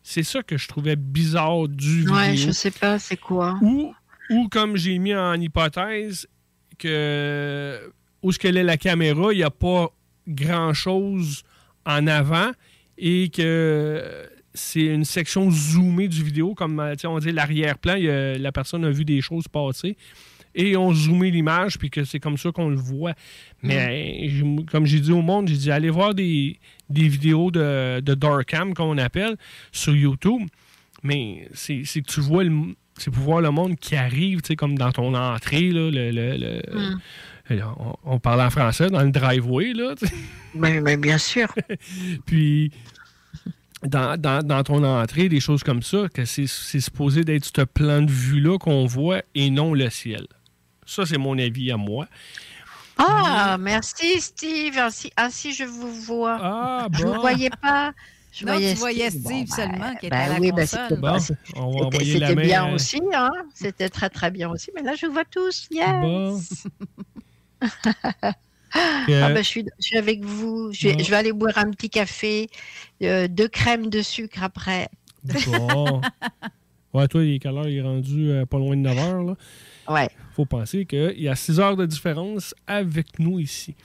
[0.04, 2.48] C'est ça que je trouvais bizarre du Ouais, vidéo.
[2.48, 3.58] je sais pas, c'est quoi?
[3.62, 3.94] Ou,
[4.30, 6.28] ou comme j'ai mis en hypothèse,
[6.78, 7.92] que
[8.22, 9.90] où ce qu'elle est la caméra, il n'y a pas
[10.28, 11.44] grand-chose
[11.86, 12.52] en avant
[12.98, 18.92] et que c'est une section zoomée du vidéo, comme on dit l'arrière-plan, la personne a
[18.92, 19.98] vu des choses passer
[20.56, 23.14] et on zoomé l'image, puis que c'est comme ça qu'on le voit.
[23.62, 28.00] Mais j'ai- comme j'ai dit au monde, j'ai dit allez voir des, des vidéos de,
[28.02, 29.36] de Darkcam, qu'on appelle,
[29.72, 30.42] sur YouTube.
[31.02, 32.52] Mais c'est que tu vois le,
[32.98, 36.12] c'est pour voir le monde qui arrive, tu sais, comme dans ton entrée, là, le,
[36.12, 36.62] le- le-
[37.50, 37.56] Mm.
[37.58, 39.96] là, on, on parle en français, dans le driveway, là.
[40.56, 41.48] Mais, mais bien sûr.
[42.26, 42.72] Puis,
[43.86, 47.64] dans, dans- dans ton entrée, des choses comme ça, que c'est c'est supposé d'être ce
[47.64, 50.26] plan de vue-là qu'on voit et non le ciel.
[50.86, 52.08] Ça, c'est mon avis à moi.
[52.98, 54.78] Ah, merci Steve.
[54.78, 56.38] Ainsi, ainsi je vous vois.
[56.42, 57.16] Ah, Je ne bon.
[57.16, 57.92] vous voyais pas.
[58.32, 60.62] Je Non, tu voyais Steve, Steve Bon, seulement bah, qui était à la oui, bah,
[60.62, 60.80] console.
[60.90, 61.20] c'était Bon,
[61.92, 63.30] c'était- bien aussi, hein.
[63.54, 64.72] C'était très très bien aussi.
[64.76, 65.68] Mais là, je vous vois tous.
[65.72, 65.90] Yes.
[66.02, 66.42] Bon.
[68.76, 70.72] Ah bah, je, suis, je suis avec vous.
[70.74, 71.04] Je vais, Bon.
[71.04, 72.50] je vais aller boire un petit café,
[73.04, 74.90] euh, deux crèmes de sucre après.
[75.48, 76.02] Bon.
[76.94, 77.68] Ouais, toi, il est quelle heure?
[77.68, 79.36] Il est rendu euh, pas loin de 9 heures, là.
[79.88, 80.10] Ouais.
[80.36, 83.76] faut penser qu'il y a 6 heures de différence avec nous ici.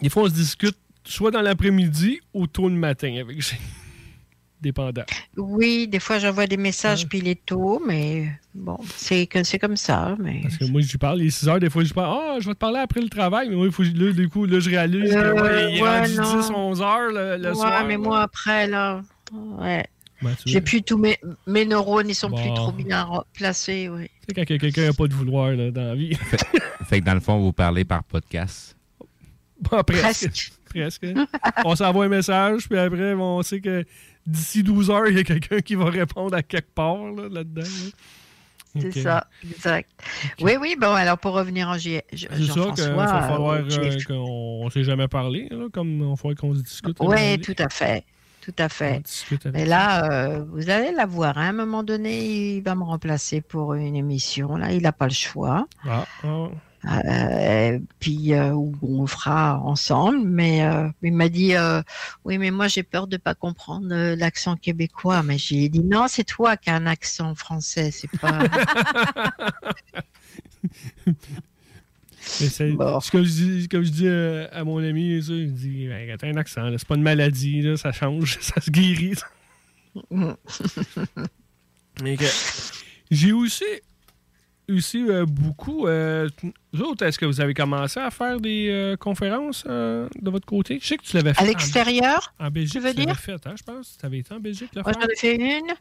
[0.00, 3.58] Des fois, on se discute soit dans l'après-midi ou tôt le matin avec Gilles.
[4.60, 5.04] Dépendant.
[5.36, 9.76] Oui, des fois j'envoie des messages puis il est tôt, mais bon, c'est que comme
[9.76, 10.16] ça.
[10.18, 12.36] Mais Parce que moi, je lui parle les 6 heures, des fois, je parle, ah,
[12.40, 14.58] je vais te parler après le travail, mais moi, il faut, là, du coup, là,
[14.58, 16.40] je réalise que, Euh, ouais, il est ouais, rendu non.
[16.40, 17.84] 10, 11 heures le, le ouais, soir.
[17.86, 19.02] mais moi après là,
[19.32, 19.84] ouais.
[20.44, 24.08] J'ai plus tous mes, mes neurones, ils sont plus trop bien placés, oui.
[24.28, 26.14] Tu sais, quand quelqu'un n'a pas de vouloir là, dans la vie.
[26.86, 28.76] Fait que dans le fond, vous parlez par podcast.
[29.70, 30.28] Bon, presque.
[30.28, 30.52] Presque.
[30.68, 31.06] Presque.
[31.64, 33.84] on s'envoie un message, puis après, on sait que
[34.26, 37.62] d'ici 12 heures, il y a quelqu'un qui va répondre à quelque part là, là-dedans.
[37.62, 38.80] là.
[38.82, 39.88] C'est ça, exact.
[40.42, 43.96] Oui, oui, bon, alors pour revenir en J- C'est ça qu'il va falloir euh, euh,
[44.06, 46.98] qu'on ne s'est jamais parlé, là, comme on faut qu'on se discute.
[47.00, 48.04] Oui, tout à fait.
[48.46, 49.02] Tout à fait.
[49.52, 51.36] Mais là, euh, vous allez la voir.
[51.36, 51.46] hein.
[51.46, 54.56] À un moment donné, il va me remplacer pour une émission.
[54.56, 55.66] Là, il n'a pas le choix.
[55.84, 56.46] Ah, ah.
[57.04, 60.20] Euh, puis euh, on le fera ensemble.
[60.28, 61.54] Mais euh, il m'a dit
[62.24, 65.24] oui, mais moi j'ai peur de pas comprendre l'accent québécois.
[65.24, 68.44] Mais j'ai dit non, c'est toi qui as un accent français, c'est pas.
[72.26, 72.74] C'est
[73.12, 76.16] comme je dis, comme je dis euh, à mon ami, ça, il me dit Ben,
[76.18, 79.14] t'as un accent, c'est pas une maladie, là, ça change, ça se guérit.
[82.02, 82.24] Mais que-
[83.10, 83.64] j'ai aussi,
[84.70, 85.86] aussi euh, beaucoup.
[85.86, 86.28] euh,
[86.72, 90.44] vous autres, est-ce que vous avez commencé à faire des euh, conférences euh, de votre
[90.46, 90.78] côté?
[90.82, 91.42] Je sais que tu l'avais fait.
[91.42, 93.18] À l'extérieur, En, Belgique, tu veux tu l'avais dire?
[93.20, 93.96] fait, hein, je pense.
[93.98, 94.82] Tu avais été en Belgique, là?
[94.84, 95.72] Moi, j'en ai fait une.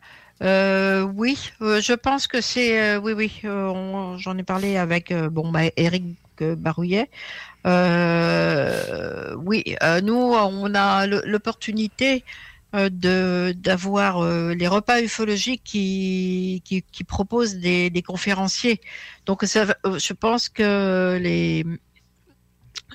[0.44, 2.80] Euh, oui, euh, je pense que c'est.
[2.96, 3.42] euh, oui, oui.
[3.46, 6.04] euh, J'en ai parlé avec euh, bon, bah, Eric
[6.44, 7.10] Barouillet.
[7.66, 12.24] Euh, oui, euh, nous, on a l'opportunité
[12.76, 18.82] euh, de d'avoir euh, les repas ufologiques qui, qui, qui proposent des, des conférenciers.
[19.26, 21.66] Donc, ça, je pense que les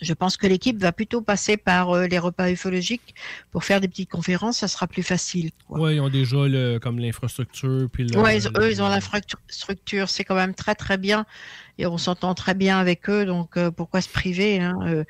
[0.03, 3.15] je pense que l'équipe va plutôt passer par les repas ufologiques
[3.51, 5.51] pour faire des petites conférences, ça sera plus facile.
[5.69, 7.69] Oui, ils ont déjà le, comme l'infrastructure.
[7.99, 11.27] Le- eux, ils ont l'infrastructure, c'est quand même très très bien
[11.81, 15.05] et on s'entend très bien avec eux, donc euh, pourquoi se priver hein, euh,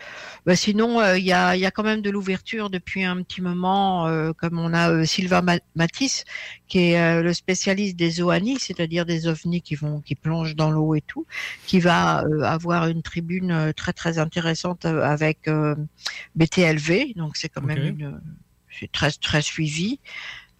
[0.46, 3.20] bah, Sinon, euh, il y, a, il y a quand même de l'ouverture depuis un
[3.22, 4.06] petit moment,
[4.38, 6.24] comme on a Sylvain Ma- Matisse,
[6.68, 10.94] qui est le spécialiste des OANI, c'est-à-dire des ovnis qui vont qui plongent dans l'eau
[10.94, 11.26] et tout,
[11.66, 15.50] qui va avoir une tribune très très intéressante avec
[16.36, 18.20] BTLV, donc c'est quand même une
[18.78, 19.98] c'est très très suivi.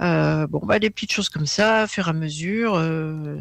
[0.01, 3.39] Euh, bon, bah, des petites choses comme ça, au fur et à mesure, euh,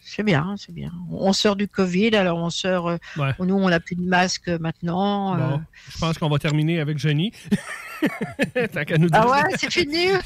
[0.00, 0.90] c'est bien, c'est bien.
[1.10, 2.88] On sort du Covid, alors on sort.
[2.88, 3.32] euh, Ouais.
[3.40, 5.34] Nous, on n'a plus de masque maintenant.
[5.36, 5.38] euh.
[5.38, 5.60] Bon,
[5.90, 7.32] je pense qu'on va terminer avec Jenny.
[8.72, 10.06] Tant qu'à nous Ah dire- ouais, c'est fini.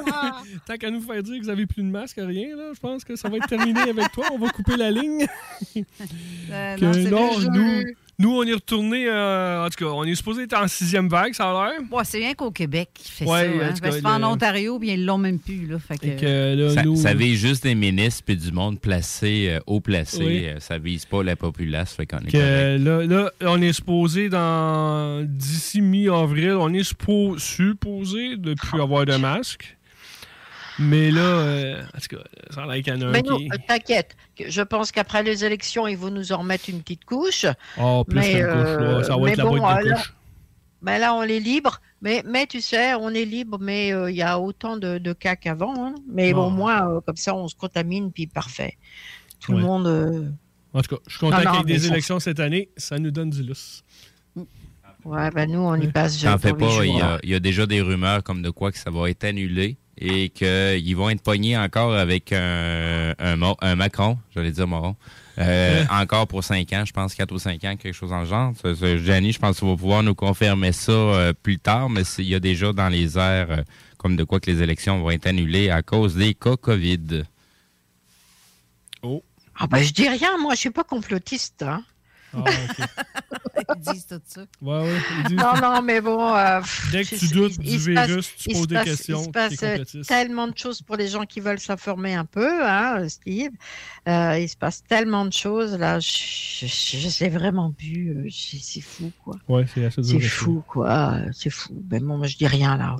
[0.66, 3.04] Tant qu'à nous faire dire que vous n'avez plus de masque, rien, là, je pense
[3.04, 4.26] que ça va être terminé avec toi.
[4.32, 5.26] On va couper la ligne.
[6.50, 7.82] Euh, Que non, non, nous,
[8.20, 9.06] nous, on est retourné.
[9.08, 11.80] euh, en tout cas, on est supposé être en sixième vague, ça a l'air.
[11.90, 13.48] Ouais, c'est rien qu'au Québec qui fait Ouais, ça.
[13.50, 13.74] en Hein.
[13.82, 15.66] Parce que en Ontario, bien, ils l'ont même plus.
[15.66, 16.06] Là, fait que...
[16.06, 19.60] Fait que, là, ça, nous- ça vise juste des ministres et du monde placé, euh,
[19.66, 20.22] haut placé.
[20.24, 20.46] Oui.
[20.46, 21.94] Euh, Ça vise pas la populace.
[21.94, 27.38] Fait qu'on est que là, là, on est supposé dans d'ici mi-avril, on est suppo-
[27.38, 29.76] supposé de plus avoir de masque.
[30.80, 33.22] Mais là, euh, en tout cas, ça a l'air qu'il y en a un Mais
[33.22, 33.30] qui.
[33.30, 37.44] euh, t'inquiète, je pense qu'après les élections, ils vont nous en remettre une petite couche.
[37.78, 39.90] Oh, plus mais, couche, euh, là, ça va mais être la bon, boîte de euh,
[39.90, 40.02] là-.
[40.82, 44.16] Ben là, on est libre, mais, mais tu sais, on est libre, mais euh, il
[44.16, 45.74] y a autant de, de cas qu'avant.
[45.76, 45.94] hein.
[46.10, 46.50] Mais bon, Oh.
[46.50, 48.78] moins, euh, comme ça, on se contamine, puis parfait.
[49.40, 49.58] Tout Ouais.
[49.58, 49.86] le monde.
[49.86, 50.30] euh,
[50.72, 52.98] En tout cas, je suis content non, qu'avec mais des ça- élections cette année, ça
[52.98, 53.82] nous donne du lousse.
[55.04, 56.20] Ouais, ben nous, on y passe.
[56.22, 57.02] T'en fais pas, il y, jours.
[57.04, 59.76] a, il y a déjà des rumeurs comme de quoi que ça va être annulé
[60.00, 64.96] et qu'ils vont être pognés encore avec un, un, Mo- un Macron, j'allais dire Moron,
[65.38, 68.52] euh, encore pour 5 ans, je pense 4 ou 5 ans, quelque chose en genre.
[68.60, 72.02] Ça, ça, Gianni, je pense qu'il va pouvoir nous confirmer ça euh, plus tard, mais
[72.18, 73.62] il y a déjà dans les airs euh,
[73.98, 77.24] comme de quoi que les élections vont être annulées à cause des cas COVID.
[79.02, 79.22] Oh.
[79.58, 81.62] Ah ben, je dis rien, moi, je suis pas complotiste.
[81.62, 81.84] hein.
[82.34, 82.86] Ah, ok.
[83.76, 84.40] Ils disent tout ça.
[84.62, 84.98] Ouais, ouais.
[85.20, 86.34] ils disent- Non, non, mais bon.
[86.34, 86.60] euh,
[86.90, 89.20] Dès que tu doutes il- du il passe- virus, tu poses se des passe- questions,
[89.20, 92.66] Il se passe euh, tellement de choses pour les gens qui veulent s'informer un peu,
[92.66, 93.52] hein, Steve.
[94.08, 96.00] Euh, il se passe tellement de choses, là.
[96.00, 98.10] Je sais vraiment plus.
[98.16, 99.36] euh, c'est fou, quoi.
[99.48, 100.02] Ouais, c'est assez.
[100.02, 101.14] C'est fou, quoi.
[101.14, 101.74] euh, C'est fou.
[101.74, 102.96] Ben bon, moi, je dis rien, là.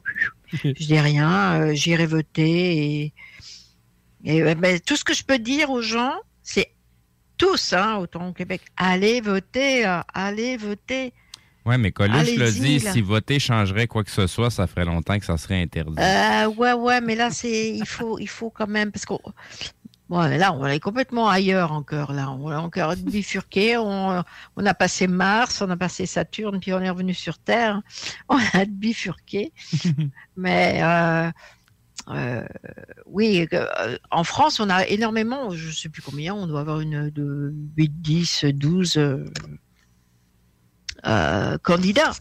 [0.52, 1.60] Je dis rien.
[1.62, 3.02] euh, J'irai voter.
[3.04, 3.14] Et,
[4.24, 6.12] et euh, ben, tout ce que je peux dire aux gens,
[6.42, 6.72] c'est
[7.40, 11.14] tous, hein, autant au Québec, allez voter, là, allez voter.
[11.64, 12.92] Oui, mais Coluche Allez-y, dit, là.
[12.92, 15.98] si voter changerait quoi que ce soit, ça ferait longtemps que ça serait interdit.
[15.98, 19.20] Euh, ouais, ouais, mais là, c'est, il faut, il faut quand même, parce qu'on,
[20.10, 22.30] bon, là, on est complètement ailleurs encore, là.
[22.30, 23.78] On est encore bifurqué.
[23.78, 24.22] On,
[24.56, 27.80] on a passé Mars, on a passé Saturne, puis on est revenu sur Terre.
[28.28, 29.52] On a bifurqué.
[30.36, 31.30] mais, euh,
[32.14, 32.44] euh,
[33.06, 37.10] oui, euh, en France, on a énormément, je sais plus combien, on doit avoir une
[37.10, 39.24] de 8, 10, 12 euh,
[41.06, 42.12] euh, candidats.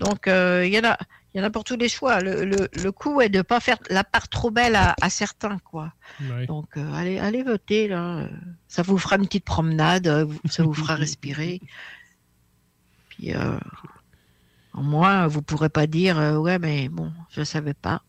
[0.00, 0.98] Donc, euh, il y en a.
[1.32, 2.18] Il y en a pour tous les choix.
[2.18, 5.08] Le, le, le coup est de ne pas faire la part trop belle à, à
[5.10, 5.92] certains, quoi.
[6.20, 6.44] Ouais.
[6.46, 8.28] Donc, allez, allez voter, là.
[8.66, 11.60] Ça vous fera une petite promenade, ça vous fera respirer.
[13.10, 13.32] Puis,
[14.74, 18.02] au moins, vous pourrez pas dire, ouais, mais bon, je savais pas.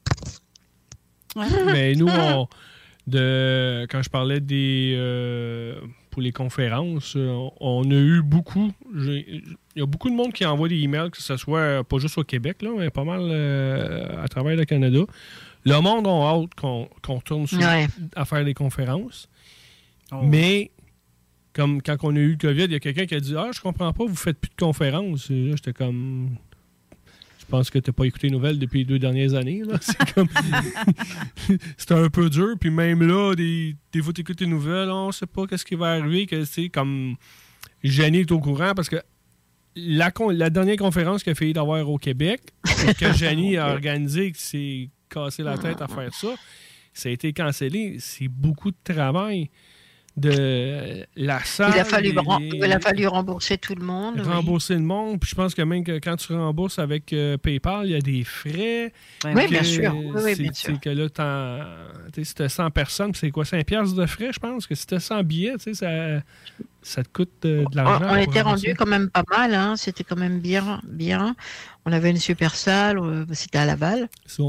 [1.66, 2.48] Mais nous, on-
[3.08, 5.80] de, quand je parlais des euh,
[6.12, 7.30] pour les conférences, euh,
[7.60, 8.72] on, on a eu beaucoup.
[8.96, 9.42] Il
[9.76, 12.24] y a beaucoup de monde qui envoie des emails, que ce soit pas juste au
[12.24, 15.00] Québec, là, mais pas mal euh, à travers le Canada.
[15.64, 17.88] Le monde a hâte qu'on qu'on retourne sur- Ouais.
[18.16, 19.28] à faire des conférences.
[20.24, 20.72] Mais
[21.54, 23.50] comme quand on a eu le COVID, il y a quelqu'un qui a dit Ah,
[23.54, 25.30] je comprends pas, vous faites plus de conférences.
[25.30, 26.36] Et là, j'étais comme.
[27.42, 29.64] Je pense que tu pas écouté les nouvelles depuis les deux dernières années.
[29.82, 30.28] C'est comme.
[31.78, 32.56] C'était un peu dur.
[32.60, 35.76] Puis même là, des, des fois, tu écoutes les nouvelles, on sait pas qu'est-ce qui
[35.76, 36.28] va arriver.
[36.28, 37.16] Que, c'est comme.
[37.84, 38.98] Jenny est au courant parce que
[39.76, 42.42] la, con- la dernière conférence qu'il a failli d'avoir au Québec,
[43.00, 46.36] que Jenny a organisée, qui s'est cassé la tête à faire ça,
[46.94, 47.98] ça a été cancellé.
[48.00, 49.50] C'est beaucoup de travail
[50.18, 51.72] de la salle.
[51.76, 54.16] Il a, fallu, il a rembourser tout le monde.
[54.18, 54.22] oui.
[54.28, 55.20] rembourser le monde.
[55.20, 58.02] Puis je pense que même que quand tu rembourses avec euh, PayPal, il y a
[58.02, 58.92] des frais.
[59.26, 59.96] Oui, Que bien sûr.
[59.96, 60.80] Oui, bien sûr.
[60.80, 61.66] que là, t'en-
[62.14, 64.68] tu sais, si t'as 100 personnes, c'est quoi, 5 piastres de frais, je pense?
[64.68, 66.22] Que si t'as 100 billets, tu sais, ça,
[66.84, 68.08] ça te coûte euh, de On, l'argent.
[68.12, 69.76] on était rendu quand même pas mal, hein.
[69.76, 71.36] c'était quand même bien, bien.
[71.86, 73.00] On avait une super salle,
[73.34, 74.08] c'était à Laval.
[74.26, 74.44] Ça,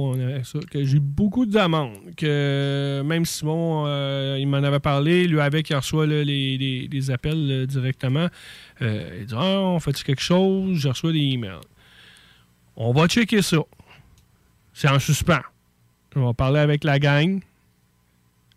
[0.44, 1.96] ça, j'ai eu beaucoup de demandes.
[2.16, 6.88] Que même Simon, euh, il m'en avait parlé, lui avec, il reçoit là, les, les-
[6.92, 8.28] les appels directement.
[8.82, 10.76] Euh, il dit Ah, on fait quelque chose?
[10.78, 11.60] Je reçois des emails.
[12.76, 13.58] On va checker ça.
[14.74, 15.40] C'est en suspens.
[16.16, 17.40] On va parler avec la gang.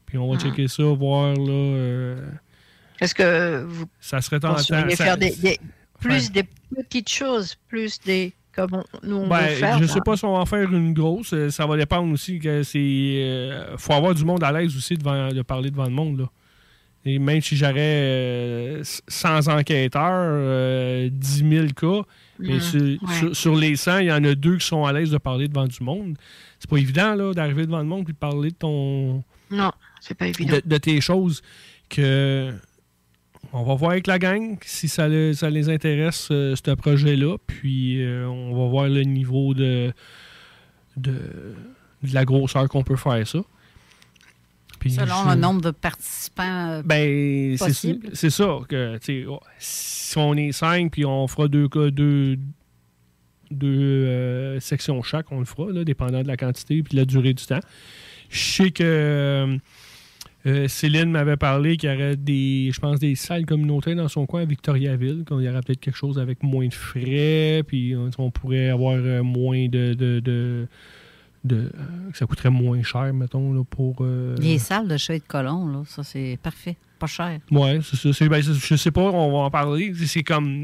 [0.05, 0.43] Puis on va Ah.
[0.43, 1.49] checker ça, voir là.
[1.51, 2.29] euh,
[3.01, 4.57] Est-ce que vous ça serait tentant.
[4.57, 5.59] ça- faire des, des-
[5.99, 6.43] plus Ouais.
[6.43, 9.87] des petites choses, plus des comme on- nous on Ben, veut faire je là?
[9.89, 11.33] sais pas si on va en faire une grosse.
[11.33, 12.79] Euh, Ça va dépendre aussi que c'est.
[12.79, 16.19] euh, faut avoir du monde à l'aise aussi devant, de parler devant le monde.
[16.19, 16.29] Là.
[17.07, 22.07] Et même si j'aurais euh, 100 enquêteurs, euh, 10 000 cas,
[22.39, 22.97] mais Mm, sur, ouais.
[23.19, 25.47] sur- sur les 100, il y en a deux qui sont à l'aise de parler
[25.47, 26.17] devant du monde.
[26.59, 29.23] C'est pas évident là, d'arriver devant le monde et de parler de ton.
[29.51, 29.71] Non,
[30.01, 30.55] c'est pas évident.
[30.55, 31.41] De, de tes choses
[31.89, 32.53] que.
[33.57, 37.37] On va voir avec la gang si ça, le- ça les intéresse, euh, ce projet-là.
[37.47, 39.93] Puis euh, on va voir le niveau de,
[40.97, 41.13] de,
[42.03, 43.39] de la grosseur qu'on peut faire ça.
[44.79, 48.59] Puis Selon je- le nombre de participants euh, ben, c'est ça.
[48.67, 52.37] que oh, Si on est cinq, puis on fera deux, deux,
[53.51, 57.33] deux sections chaque, on le fera, là, dépendant de la quantité et de la durée
[57.33, 57.59] du temps.
[58.29, 59.57] Je sais que
[60.45, 64.25] euh, Céline m'avait parlé qu'il y aurait des, je pense, des salles communautaires dans son
[64.25, 68.31] coin à Victoriaville, qu'il y aurait peut-être quelque chose avec moins de frais, puis on
[68.31, 69.93] pourrait avoir euh, moins de.
[69.93, 70.67] de, de-
[71.43, 73.97] de, euh, que ça coûterait moins cher, mettons, là, pour.
[74.01, 76.75] euh, Les salles de chat et de colon, là, ça c'est parfait.
[76.97, 77.37] Pas cher.
[77.51, 78.27] Ouais, c'est ça.
[78.27, 79.93] ben, je sais pas, on va en parler.
[79.95, 80.63] C'est- C'est comme.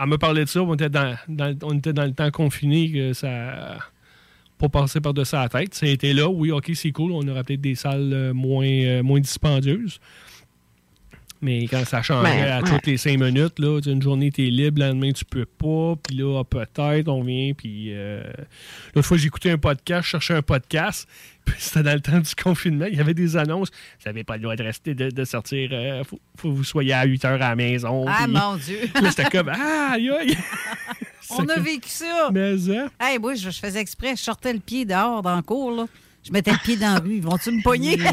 [0.00, 2.92] Elle me parlait de ça, on était dans, dans- on était dans le temps confiné,
[2.92, 3.78] que ça.
[4.58, 5.74] Pas passé par-dessus la tête.
[5.74, 8.66] Ça a été là, oui, ok, c'est cool, on aura peut-être des salles euh, moins,
[8.66, 9.98] euh, moins dispendieuses.
[11.42, 12.70] Mais quand ça changerait Ouais, à ouais.
[12.70, 15.94] toutes les cinq minutes, là, une journée, tu es libre, le lendemain, tu peux pas.
[16.02, 17.52] Puis là, ah, peut-être, on vient.
[17.52, 18.22] Puis euh,
[18.94, 21.06] l'autre fois, écouté un podcast, je cherchais un podcast.
[21.44, 22.86] Puis c'était dans le temps du confinement.
[22.86, 23.68] Il y avait des annonces.
[23.70, 25.70] Vous n'avez pas le droit de rester, de, de sortir.
[25.70, 28.06] Il faut, faut que vous soyez à 8 heures à la maison.
[28.08, 28.78] Ah, mon Dieu.
[28.94, 30.36] Là, j'étais comme, ah, aïe, aïe.
[31.30, 32.30] On a vécu ça.
[32.32, 32.88] Mais, hein?
[33.00, 35.86] Hey, moi, je, je faisais exprès, je sortais le pied dehors dans le cours, là.
[36.22, 37.16] Je mettais le pied dans la rue.
[37.16, 37.98] Ils vont-tu me pogner?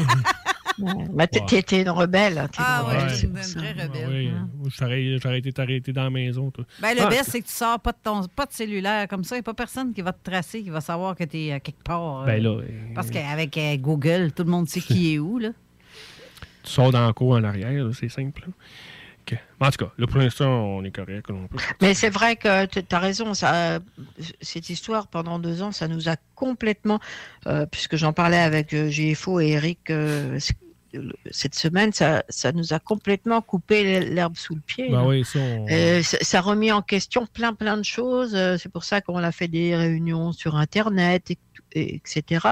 [1.14, 2.38] Mais t'étais une rebelle.
[2.38, 3.58] une Ah, ouais, j'étais c'est une ça.
[3.60, 4.08] vraie rebelle.
[4.08, 4.48] Oui, hein.
[5.22, 6.50] j'aurais été arrêté dans la maison.
[6.50, 6.64] toi.
[6.80, 9.22] Ben, le Ah, best, c'est que tu sors pas de ton pas de cellulaire comme
[9.24, 9.36] ça.
[9.36, 11.60] Il n'y a pas personne qui va te tracer, qui va savoir que tu es
[11.60, 12.22] quelque part.
[12.22, 12.56] euh, Ben là,
[12.94, 15.50] Parce qu'avec euh, Google, tout le monde sait qui est où, là.
[16.64, 18.42] Tu sors dans le cours en arrière, c'est simple.
[18.46, 18.52] là.
[19.60, 21.30] En tout cas, là, pour l'instant, on est correct.
[21.30, 23.78] on peut- Mais c'est vrai que tu as raison, ça,
[24.40, 26.98] cette histoire pendant deux ans, ça nous a complètement,
[27.46, 30.38] euh, puisque j'en parlais avec euh, GFO et Eric euh,
[31.30, 34.88] cette semaine, ça, ça nous a complètement coupé l'herbe sous le pied.
[34.90, 35.06] Ben là.
[35.06, 38.34] oui, ça, on- Euh, ça, ça a remis en question plein plein de choses.
[38.34, 42.46] euh, C'est pour ça qu'on a fait des réunions sur Internet, et, et- etc.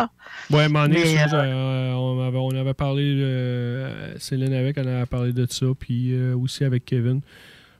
[0.50, 5.06] Ouais, mais Mais, ça, euh, on, avait, on avait parlé, euh, Céline avec, on avait
[5.06, 7.20] parlé de ça, puis euh, aussi avec Kevin.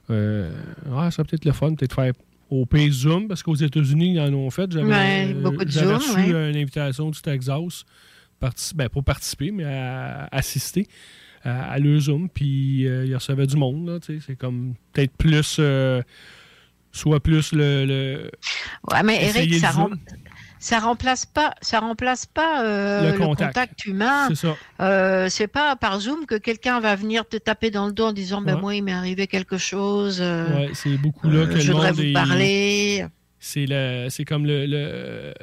[0.09, 0.51] Euh,
[0.95, 2.13] ah, ça peut-être le fun, peut-être faire
[2.49, 4.69] au pays Zoom, parce qu'aux États-Unis, ils en ont fait.
[4.71, 6.49] J'avais Ouais, euh, reçu ouais.
[6.51, 7.85] une invitation du Texas,
[8.75, 10.87] ben, pas participer, mais à assister
[11.43, 16.01] à, à le Zoom, puis euh, il recevait du monde, c'est comme peut-être plus, euh,
[16.91, 17.85] soit plus le...
[17.85, 18.31] le
[18.91, 19.97] Ouais, mais Eric, ça, rem-
[20.63, 23.83] ça remplace pas, ça remplace pas euh, Le le, contact.
[23.85, 24.29] humain.
[24.35, 24.47] C'est.
[24.79, 28.41] Euh, pas par Zoom que quelqu'un va venir te taper dans le dos en disant
[28.41, 28.61] ben Ouais.
[28.61, 30.19] moi il m'est arrivé quelque chose.
[30.21, 33.05] euh, Ouais, c'est beaucoup là euh, que je voudrais vous est- parler.
[33.39, 35.33] C'est le, c'est comme le,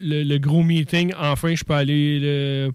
[0.00, 1.12] le, gros meeting.
[1.18, 2.18] Enfin, je peux aller.
[2.18, 2.70] Le,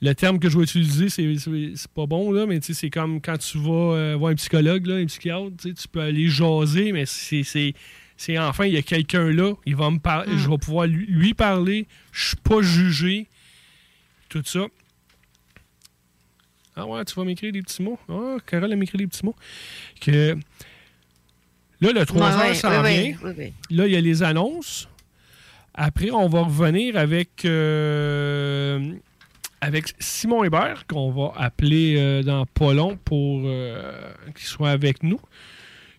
[0.00, 3.58] le terme que je vais utiliser, c'est, pas bon, là, mais c'est comme quand tu
[3.58, 7.72] vas euh, voir un psychologue, là, un psychiatre, tu peux aller jaser, mais c'est,
[8.18, 11.06] c'est, enfin, il y a quelqu'un là, il va me parler, je vais pouvoir lui,
[11.06, 13.28] lui parler, je suis pas jugé,
[14.28, 14.66] tout ça.
[16.74, 17.98] Ah ouais, tu vas m'écrire des petits mots.
[18.08, 19.36] Ah, Carole a m'écrit des petits mots.
[20.00, 20.36] Que
[21.80, 23.16] là, le 3 Ouais, heures ouais, s'en vient.
[23.70, 24.88] Là, il y a les annonces.
[25.74, 28.94] Après, on va revenir avec, euh,
[29.60, 35.04] avec Simon Hébert, qu'on va appeler euh, dans pas long pour euh, qu'il soit avec
[35.04, 35.20] nous.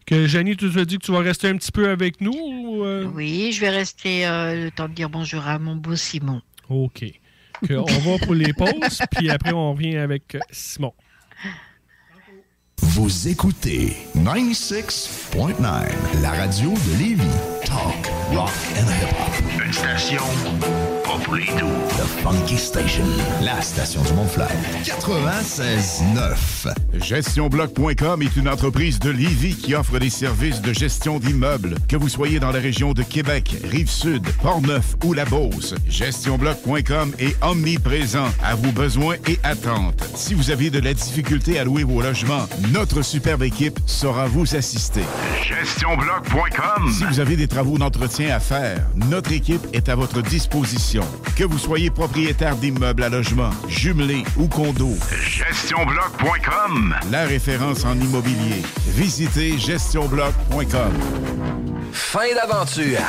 [0.09, 2.33] Que Janie, tu te dis que tu vas rester un petit peu avec nous?
[2.33, 3.05] ou, euh?
[3.13, 6.41] Oui, je vais rester euh, le temps de dire bonjour à mon beau Simon.
[6.67, 7.05] OK.
[7.67, 10.95] Que on va pour les pauses, puis après, on revient avec euh, Simon.
[12.81, 17.23] Vous écoutez 96.9, la radio de Lévis.
[17.63, 18.49] Talk, rock
[18.79, 19.63] and hip-hop.
[19.63, 20.23] Une station
[21.09, 21.79] pas pour les doux.
[21.97, 23.03] The Funky Station,
[23.41, 24.49] la station du Mont-Fleur.
[24.83, 26.73] 96.9.
[27.01, 32.09] GestionBloc.com est une entreprise de Lévis qui offre des services de gestion d'immeubles, que vous
[32.09, 35.73] soyez dans la région de Québec, Rive-Sud, Portneuf ou La Beauce.
[35.87, 40.03] GestionBloc.com est omniprésent à vos besoins et attentes.
[40.15, 44.55] Si vous avez de la difficulté à louer vos logements, notre superbe équipe saura vous
[44.55, 45.03] assister.
[45.41, 46.91] GestionBloc.com.
[46.91, 50.98] Si vous avez des travaux d'entretien à faire, notre équipe est à votre disposition.
[51.35, 54.97] Que vous soyez propriétaire d'immeubles à logement, jumelés ou condos.
[55.21, 56.95] GestionBloc.com.
[57.11, 58.61] La référence en immobilier.
[58.87, 60.93] Visitez gestionbloc.com.
[61.91, 62.99] Fin d'aventure!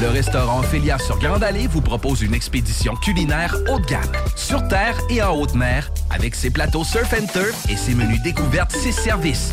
[0.00, 4.66] Le restaurant Ophélia sur Grande Allée vous propose une expédition culinaire haut de gamme, sur
[4.66, 8.72] terre et en haute mer, avec ses plateaux surf and turf et ses menus découvertes,
[8.72, 9.52] ses services.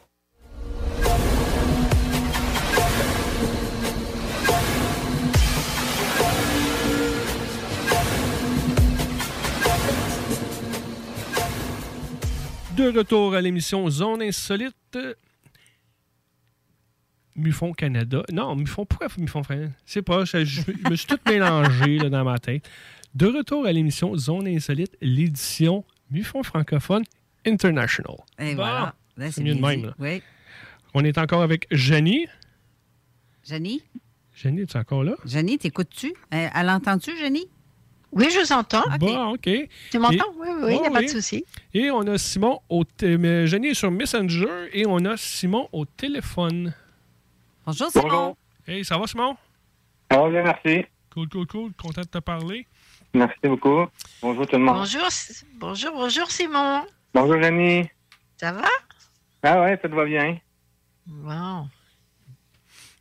[12.75, 14.97] De retour à l'émission Zone Insolite.
[17.35, 18.23] Mufon Canada.
[18.31, 19.57] Non, Mufon, pourquoi Mufon France?
[19.85, 22.69] C'est pas, je, je me suis tout mélangé là, dans ma tête.
[23.15, 27.03] De retour à l'émission Zone Insolite, l'édition Mufon francophone
[27.45, 28.17] International.
[28.39, 28.95] Et Bon, voilà.
[29.17, 29.85] Là, c'est mieux de même.
[29.87, 29.93] là.
[29.99, 30.21] Oui.
[30.93, 32.27] On est encore avec Jenny.
[33.43, 33.81] Jenny?
[34.33, 35.15] Jenny, es-tu encore là?
[35.25, 36.13] Jenny, t'écoutes-tu?
[36.29, 37.45] Elle, elle entend-tu, Jenny?
[38.11, 38.83] Oui, je vous entends.
[38.99, 39.49] Bon, OK.
[39.89, 40.25] Tu m'entends?
[40.37, 41.45] Oui, oui, il n'y a pas de souci.
[41.73, 42.83] Et on a Simon au...
[42.83, 46.73] t- Jenny est sur Messenger et on a Simon au téléphone.
[47.65, 48.03] Bonjour, Simon.
[48.07, 48.37] Bonjour.
[48.67, 49.37] Hey, ça va, Simon?
[50.11, 50.85] Ça va bien, merci.
[51.13, 51.71] Cool, cool, cool.
[51.81, 52.67] Content de te parler.
[53.13, 53.85] Merci beaucoup.
[54.21, 54.75] Bonjour tout le monde.
[54.77, 55.07] Bonjour,
[55.55, 56.85] bonjour, bonjour Simon.
[57.13, 57.87] Bonjour, Jenny.
[58.37, 58.67] Ça va?
[59.43, 60.37] Ah ouais, ça te va bien.
[61.07, 61.67] Bon.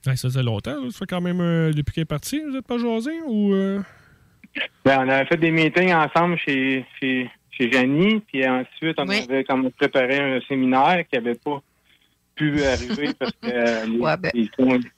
[0.07, 0.81] Ouais, ça faisait longtemps.
[0.81, 0.91] là.
[0.91, 2.41] Ça fait quand même euh, depuis qu'elle est partie.
[2.41, 3.53] Vous n'êtes pas jasé ou...
[3.55, 3.83] euh?
[4.85, 9.45] Ben, on avait fait des meetings ensemble chez, chez, chez Jenny, puis ensuite, on avait
[9.45, 11.61] comme préparé un séminaire qui n'avait pas
[12.35, 14.31] pu arriver parce que euh, les- Ouais, ben.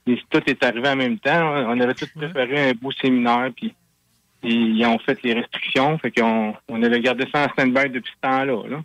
[0.06, 1.64] les- tout est arrivé en même temps.
[1.68, 3.74] On avait tout préparé un beau séminaire, puis
[4.42, 8.12] ils ils ont fait les restrictions, fait qu'on on avait gardé ça en stand-by depuis
[8.14, 8.68] ce temps-là.
[8.68, 8.82] Là.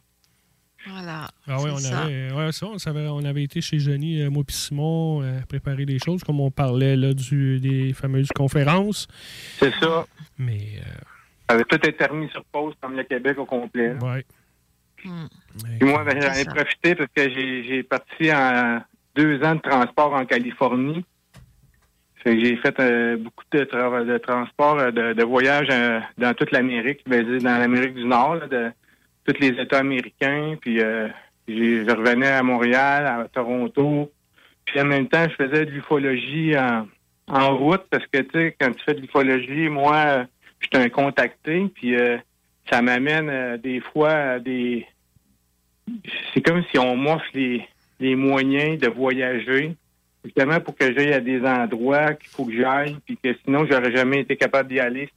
[0.90, 1.28] Voilà.
[1.48, 2.00] Ah oui, on ça.
[2.04, 5.40] avait, ouais, ça, on, savait- on avait été chez Jenny, euh, moi et Simon, euh,
[5.48, 9.08] préparer des choses, comme on parlait là, du, des fameuses conférences.
[9.60, 10.06] C'est ça.
[10.38, 10.60] Mais.
[11.50, 13.94] Ça avait tout été remis sur pause comme le Québec au complet.
[13.94, 14.00] là.
[14.14, 14.26] Ouais.
[15.80, 18.82] Puis moi, ben, j'en ai profité parce que j'ai j'ai parti en
[19.16, 21.06] deux ans de transport en Californie.
[22.24, 26.00] Fait que j'ai fait euh, beaucoup de, tra- de transport, euh, de, de voyages euh,
[26.18, 28.72] dans toute l'Amérique, ben, dans l'Amérique du Nord, là, de
[29.28, 30.56] tous les États américains.
[30.60, 31.08] Puis euh,
[31.48, 34.12] je revenais à Montréal, à Toronto.
[34.66, 38.72] Puis en même temps, je faisais de l'ufologie en, route parce que, tu sais, quand
[38.72, 40.26] tu fais de l'ufologie, moi,
[40.60, 41.68] je suis un contacté.
[41.74, 42.18] Puis euh,
[42.70, 44.86] ça m'amène euh, des fois à des
[46.34, 49.74] c'est comme si on m'offre les, moyens de voyager,
[50.24, 53.96] justement pour que j'aille à des endroits qu'il faut que j'aille, puis que sinon j'aurais
[53.96, 55.10] jamais été capable d'y aller.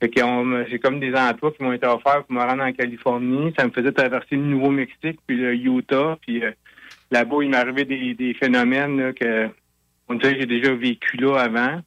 [0.00, 3.52] Fait on j'ai comme des emplois qui m'ont été offerts pour me rendre en Californie.
[3.58, 6.52] Ça me faisait traverser le Nouveau-Mexique, puis le Utah, puis euh,
[7.10, 9.50] là-bas, il m'arrivait des, des phénomènes que
[10.10, 11.80] on dirait que j'ai déjà vécu là avant.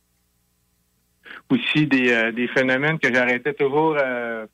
[1.49, 4.45] Aussi des, euh, des phénomènes que j'arrêtais toujours euh,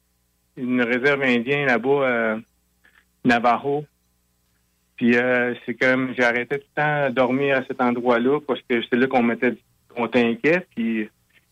[0.57, 2.39] une réserve indienne là-bas, euh,
[3.23, 3.85] Navajo.
[4.95, 5.15] Puis
[5.65, 9.07] c'est comme j'arrêtais tout le temps de dormir à cet endroit-là parce que c'est là
[9.07, 9.55] qu'on m'était
[9.95, 10.67] qu'on t'inquiète.
[10.75, 11.09] Puis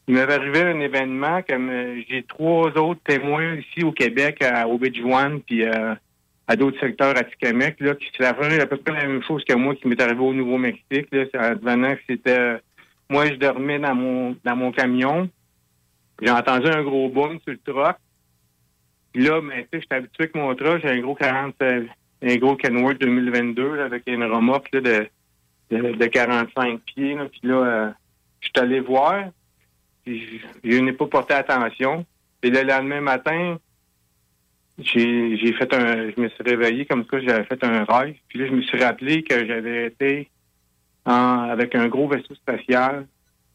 [0.08, 4.68] il m'avait arrivé un événement comme euh, j'ai trois autres témoins ici au Québec, à
[4.68, 5.96] Aubaine-Juan, puis euh,
[6.48, 9.44] à d'autres secteurs à Tikamek, là, qui se fait à peu près la même chose
[9.44, 11.08] que moi qui m'est arrivé au Nouveau-Mexique.
[11.12, 12.58] Là, que c'était euh,
[13.10, 15.30] moi je dormais dans mon dans mon camion.
[16.22, 17.98] J'ai entendu un gros boom sur le truck.
[19.12, 21.86] Puis là, ben, tu sais, habitué avec mon truck, j'ai un gros 40, euh,
[22.24, 25.08] un gros Kenworth 2022 là, avec une remorque là, de,
[25.70, 27.18] de, de 45 pieds.
[27.32, 27.94] Puis là,
[28.40, 29.26] je suis allé voir.
[30.64, 32.06] Je, n'ai pas porté attention.
[32.42, 33.58] Puis le lendemain matin,
[34.78, 36.10] j'ai j'ai fait un.
[36.12, 38.16] Je me suis réveillé comme ça, j'avais fait un rêve.
[38.28, 40.30] Puis là, je me suis rappelé que j'avais été
[41.06, 43.08] avec un gros vaisseau spatial.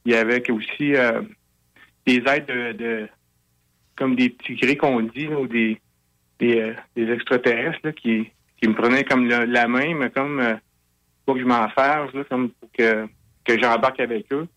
[0.04, 1.22] Il y avait aussi euh,
[2.06, 3.08] des aides de, de-
[3.94, 5.78] comme des petits gris qu'on dit, ou des,
[6.42, 8.30] euh, des extraterrestres là, qui,
[8.60, 10.54] qui me prenaient comme la main, mais comme euh,
[11.24, 11.68] pour que je m'en
[12.28, 13.06] comme pour que,
[13.44, 14.48] que j'embarque avec eux.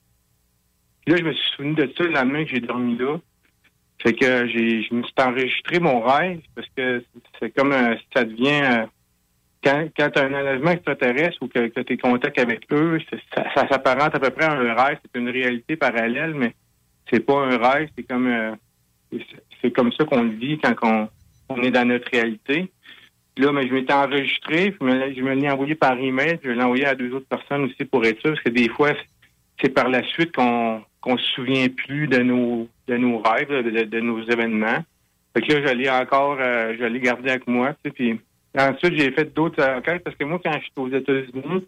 [1.08, 3.18] Là, je me suis souvenu de ça le lendemain que j'ai dormi là.
[4.02, 7.04] Fait que j'ai, je me suis enregistré mon rêve parce que
[7.40, 8.86] c'est comme euh, ça devient euh,
[9.64, 13.00] quand, quand tu as un enlèvement extraterrestre ou que, tu es contact avec eux,
[13.34, 15.00] ça, s'apparente à peu près à un rêve.
[15.04, 16.54] C'est une réalité parallèle, mais
[17.10, 17.90] c'est pas un rêve.
[17.98, 18.52] C'est comme euh,
[19.62, 21.08] c'est- comme ça qu'on le vit quand on,
[21.50, 22.72] on est dans notre réalité.
[23.38, 24.78] Là, mais je m'étais enregistré, puis
[25.16, 28.06] je me l'ai- envoyé par email, je l'ai envoyé à deux autres personnes aussi pour
[28.06, 28.92] être sûr, parce que des fois,
[29.62, 33.84] c'est par la suite qu'on qu'on se souvient plus de nos de nos rêves, de,
[33.84, 34.84] de- nos événements.
[35.34, 37.74] Fait que là, je l'ai encore, euh, je l'ai gardé avec moi.
[37.96, 38.20] Puis
[38.58, 41.68] ensuite, j'ai fait d'autres enquêtes parce que moi, quand j'étais aux États-Unis,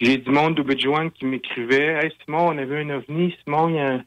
[0.00, 3.34] j'ai du monde d'Obijuan qui m'écrivait Hey Simon, on a vu un ovni.
[3.44, 4.00] Simon, il y a,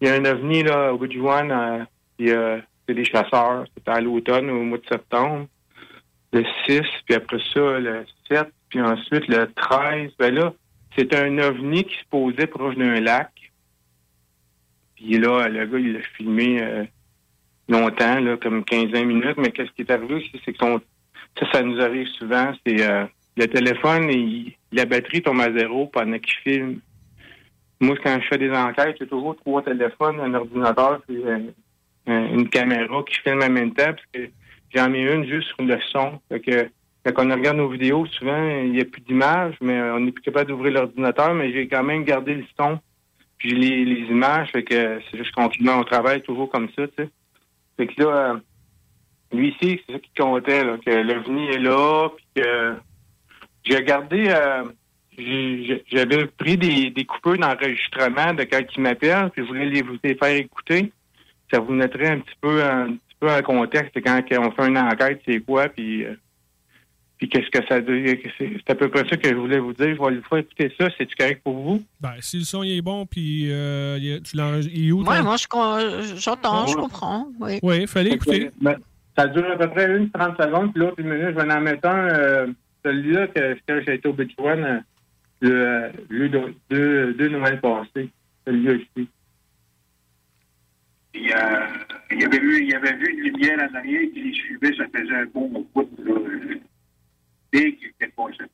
[0.00, 1.50] il y a un ovni là, Obijuan.
[1.50, 1.84] Euh,
[2.16, 3.64] puis, euh, c'est des chasseurs.
[3.76, 5.46] C'était à l'automne, au mois de septembre.
[6.32, 10.10] Le 6, puis après ça, le 7, puis ensuite le 13.
[10.18, 10.52] Ben là,
[10.96, 13.30] c'est un ovni qui se posait proche d'un lac.
[14.98, 16.84] Puis là, le gars, il l'a filmé euh,
[17.68, 19.36] longtemps, là, comme 15-20 minutes.
[19.38, 23.04] Mais qu'est-ce qui est arrivé aussi, c'est que ça, ça nous arrive souvent, c'est euh,
[23.36, 24.10] le téléphone,
[24.72, 26.80] la batterie tombe à zéro pendant qu'il filme.
[27.80, 31.38] Moi, quand je fais des enquêtes, j'ai toujours trois téléphones, un ordinateur, puis euh,
[32.08, 34.28] un- une caméra qui filme en même temps, parce que
[34.74, 36.18] j'en mets une juste sur le son.
[37.04, 40.22] Quand on regarde nos vidéos, souvent, il n'y a plus d'image, mais on n'est plus
[40.22, 42.80] capable d'ouvrir l'ordinateur, mais j'ai quand même gardé le son,
[43.38, 46.94] puis les, les images, fait que c'est juste qu'on on travaille toujours comme ça, tu
[46.98, 47.08] sais.
[47.76, 48.38] Fait que là, euh,
[49.32, 52.74] lui ici, c'est ça qui comptait, là, que l'OVNI est là, puis que
[53.64, 54.64] j'ai gardé, euh,
[55.90, 59.96] j'avais pris des, des coupures d'enregistrement de quand il m'appelle, puis je voulais les, vous
[60.02, 60.92] les faire écouter.
[61.52, 64.78] ça vous mettrait un petit peu, un petit peu en contexte quand on fait une
[64.78, 66.14] enquête, c'est quoi, puis, euh,
[67.18, 68.04] puis qu'est-ce que ça dit.
[68.38, 69.94] C'est c'est à peu près ça que je voulais vous dire.
[69.96, 70.88] Je vais une fois écouter ça.
[70.96, 71.82] C'est-tu correct pour vous?
[72.00, 74.72] Ben, si le son il est bon, puis euh, il est- tu l'enregistres.
[74.78, 75.22] Il est où, Moi, toi?
[75.24, 77.26] moi, je j'entends, je comprends.
[77.40, 77.58] Oui.
[77.62, 78.50] Oui, fallait écouter.
[78.60, 78.76] Ben,
[79.16, 81.60] ça dure à peu près une 30 secondes, puis l'autre une minute, je vais en
[81.60, 82.08] mettre un.
[82.08, 82.46] euh,
[82.84, 84.78] Celui-là, que, que j'ai été au One, euh,
[85.40, 88.08] le, euh, le deux, deux, deux passés.
[88.46, 89.08] Celui-là ici.
[91.14, 91.66] Il, euh,
[92.12, 95.14] il, avait vu, il avait vu une lumière en arrière qui les suivait, ça faisait
[95.14, 95.90] un bon bout.
[96.04, 96.14] Là.
[97.52, 98.44] Passé.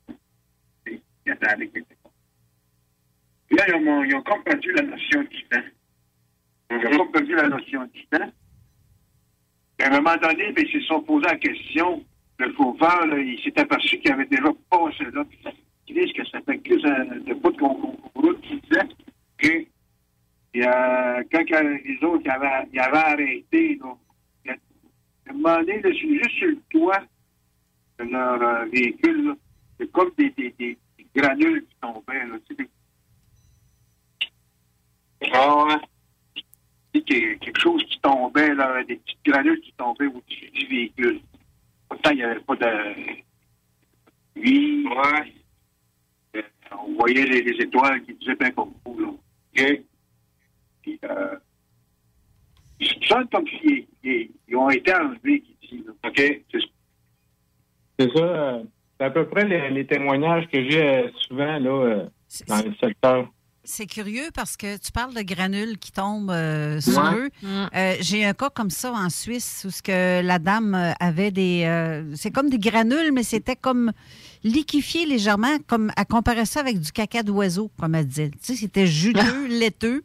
[1.27, 2.15] Il attendait qu'il était passé.
[3.49, 5.63] Puis là, ils ont, ils ont comme perdu la notion du temps.
[6.71, 8.31] Ils ont comme perdu la notion du temps.
[9.77, 12.05] Puis à un moment donné, ben, ils se sont posé la question.
[12.39, 15.25] Le fauveur, là, il s'est aperçu qu'il avait déjà passé là.
[15.87, 18.89] Puis dit que ça fait que ça, de bout qu'on route, qui disait
[19.39, 19.67] que
[20.57, 25.59] et, euh, quand que les autres ils avaient, ils avaient arrêté, a- à un moment
[25.61, 27.03] donné, juste sur le toit
[27.99, 29.37] leur euh, véhicule,
[29.79, 30.79] c'est comme des, des,
[31.15, 32.27] granules qui tombaient.
[32.27, 32.69] Là, des...
[35.33, 35.81] Ah
[37.03, 41.21] quelque chose qui tombait, là, des petites granules qui tombaient au-dessus du véhicule.
[41.89, 42.95] Pourtant, il n'y avait pas de...
[44.37, 44.87] Oui.
[46.37, 46.43] Euh,
[46.73, 49.11] On voyait les, les étoiles qui disaient bien comme vous, là.
[51.05, 51.37] Euh,
[52.81, 52.99] ils
[53.31, 55.85] comme s'ils ils- ont été enlevés ici.
[55.87, 55.93] Là.
[56.09, 56.43] OK?
[56.51, 56.61] C'est
[57.99, 58.23] C'est ça.
[58.23, 58.63] euh,
[58.99, 62.05] c'est à peu près les, les témoignages que j'ai euh, souvent là, euh,
[62.49, 63.29] dans le secteur.
[63.67, 67.15] C'est curieux parce que tu parles de granules qui tombent euh, sur Ouais.
[67.17, 67.31] eux.
[67.75, 71.65] Euh, J'ai un cas comme ça en Suisse où ce que la dame avait des.
[71.65, 73.93] euh, c'est comme des granules, mais c'était comme
[74.43, 78.31] liquéfié légèrement, comme à comparer ça avec du caca d'oiseau, comme elle disait.
[78.33, 80.05] Tu sais, c'était juteux, laiteux.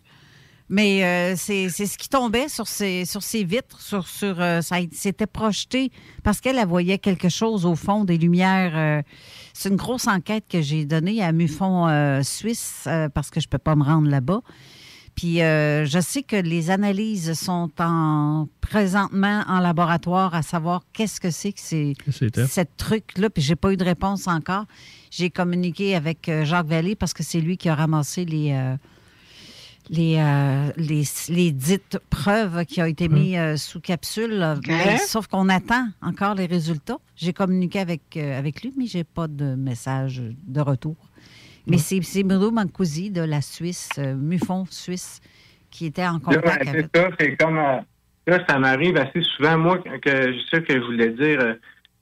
[0.72, 4.62] Mais euh, c'est c'est ce qui tombait sur ses, sur ses vitres, sur, sur, euh,
[4.62, 5.92] ça s'était projeté
[6.24, 8.74] parce qu'elle elle voyait quelque chose au fond des lumières.
[8.76, 9.02] euh,
[9.54, 13.48] c'est une grosse enquête que j'ai donnée à Mufon euh, Suisse euh, parce que je
[13.48, 14.42] peux pas me rendre là-bas.
[15.16, 21.20] Puis euh, je sais que les analyses sont en présentement en laboratoire à savoir qu'est-ce
[21.20, 21.94] que c'est que c'est
[22.48, 23.30] cette truc-là.
[23.32, 24.66] Puis j'ai pas eu de réponse encore.
[25.10, 28.78] J'ai communiqué avec Jacques Vallée parce que c'est lui qui a ramassé les, euh,
[29.90, 34.56] les, euh, les, les dites preuves qui ont été mises euh, sous capsule.
[34.68, 36.98] Mais sauf qu'on attend encore les résultats.
[37.16, 40.96] J'ai communiqué avec, euh, avec lui, mais j'ai pas de message de retour.
[41.68, 45.22] Mais c'est c'est Bruno Mancusi de la Suisse, euh, Mufon Suisse,
[45.70, 46.86] qui était en Là, contact ben, avec.
[46.94, 47.80] c'est ça, c'est comme euh,
[48.28, 51.54] là, ça m'arrive assez souvent, moi, que je sais que je voulais dire euh,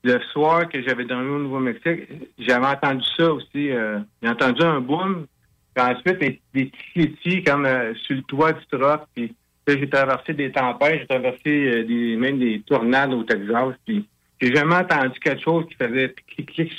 [0.04, 2.08] le soir que j'avais dormi au Nouveau-Mexique,
[2.38, 3.70] j'avais entendu ça aussi.
[3.70, 5.26] euh, j'ai entendu un boom,
[5.80, 9.34] ensuite des, des petits petits comme euh, sur le toit du truck, puis
[9.66, 14.06] là, j'ai traversé des tempêtes, j'ai traversé euh, des, même des tornades au Texas, puis
[14.40, 16.72] j'ai jamais entendu quelque chose qui faisait clic-clic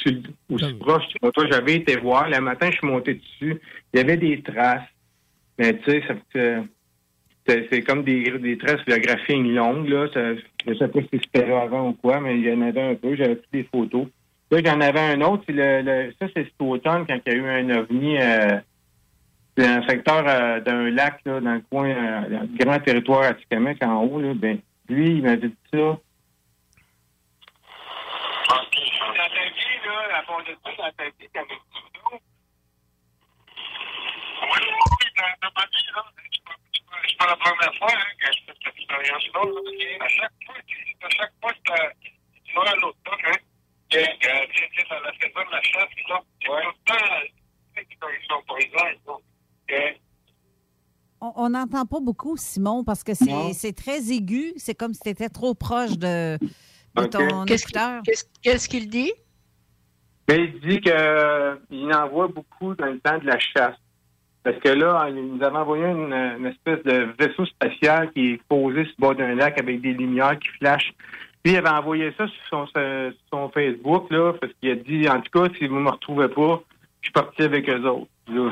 [0.49, 1.43] aussi proche du moto.
[1.51, 3.59] J'avais été voir, le matin, je suis monté dessus,
[3.93, 4.87] il y avait des traces,
[5.57, 6.15] mais tu sais, ça
[7.71, 10.07] c'est comme des, des traces de graphing longues, là.
[10.13, 12.93] Ça, je sais pas si c'était avant ou quoi, mais il y en avait un
[12.93, 13.15] peu.
[13.15, 14.05] J'avais pris des photos.
[14.51, 15.45] Là, j'en avais un autre.
[15.47, 18.17] Le, le- ça, c'est cet automne, quand il y a eu un ovni.
[18.19, 18.59] Euh,
[19.59, 23.83] c'est un secteur euh, d'un lac, là, dans le coin, euh, le grand territoire Atikamek,
[23.83, 24.33] en haut, là.
[24.33, 25.77] Ben, lui, il m'avait dit ça.
[25.77, 25.97] Dans
[28.47, 31.55] ta vie, là, à fond de ça, dans ta vie, t'avais du.
[34.41, 37.89] Oui, oui, dans, ma vie, là, c'est pas, c'est pas- c'est pas la première fois
[37.91, 39.41] hein, que je fais cette expérience-là.
[39.43, 41.61] là, parce que À chaque fois, tu- à chaque fois, tu
[42.45, 43.37] tu vas à l'autre truc, hein.
[43.91, 44.01] Que, que,
[44.51, 46.61] tu sais, tu sais, dans la saison de la chasse, ils sont, c'est tout le
[46.85, 49.21] temps, tu sais, qu'ils sont- ils sont présents, ils sont,
[49.67, 49.81] que,
[51.21, 54.53] On- On n'entend pas beaucoup, Simon, parce que c'est très aigu.
[54.57, 56.37] C'est comme si tu étais trop proche de,
[56.95, 57.09] de OK.
[57.09, 58.01] ton Qu'est-ce écouteur.
[58.03, 59.11] qu'est-ce- qu'est-ce qu'il dit?
[60.27, 63.75] Mais il dit qu'il en voit beaucoup dans le temps de la chasse.
[64.43, 68.41] Parce que là, il nous avait envoyé une, une espèce de vaisseau spatial qui est
[68.47, 70.93] posé sur le bord d'un lac avec des lumières qui flashent.
[71.43, 75.09] Puis il avait envoyé ça sur son, sur son Facebook, là, parce qu'il a dit,
[75.09, 76.61] en tout cas, si vous ne me retrouvez pas,
[77.01, 78.07] je suis parti avec eux autres.
[78.27, 78.51] Là,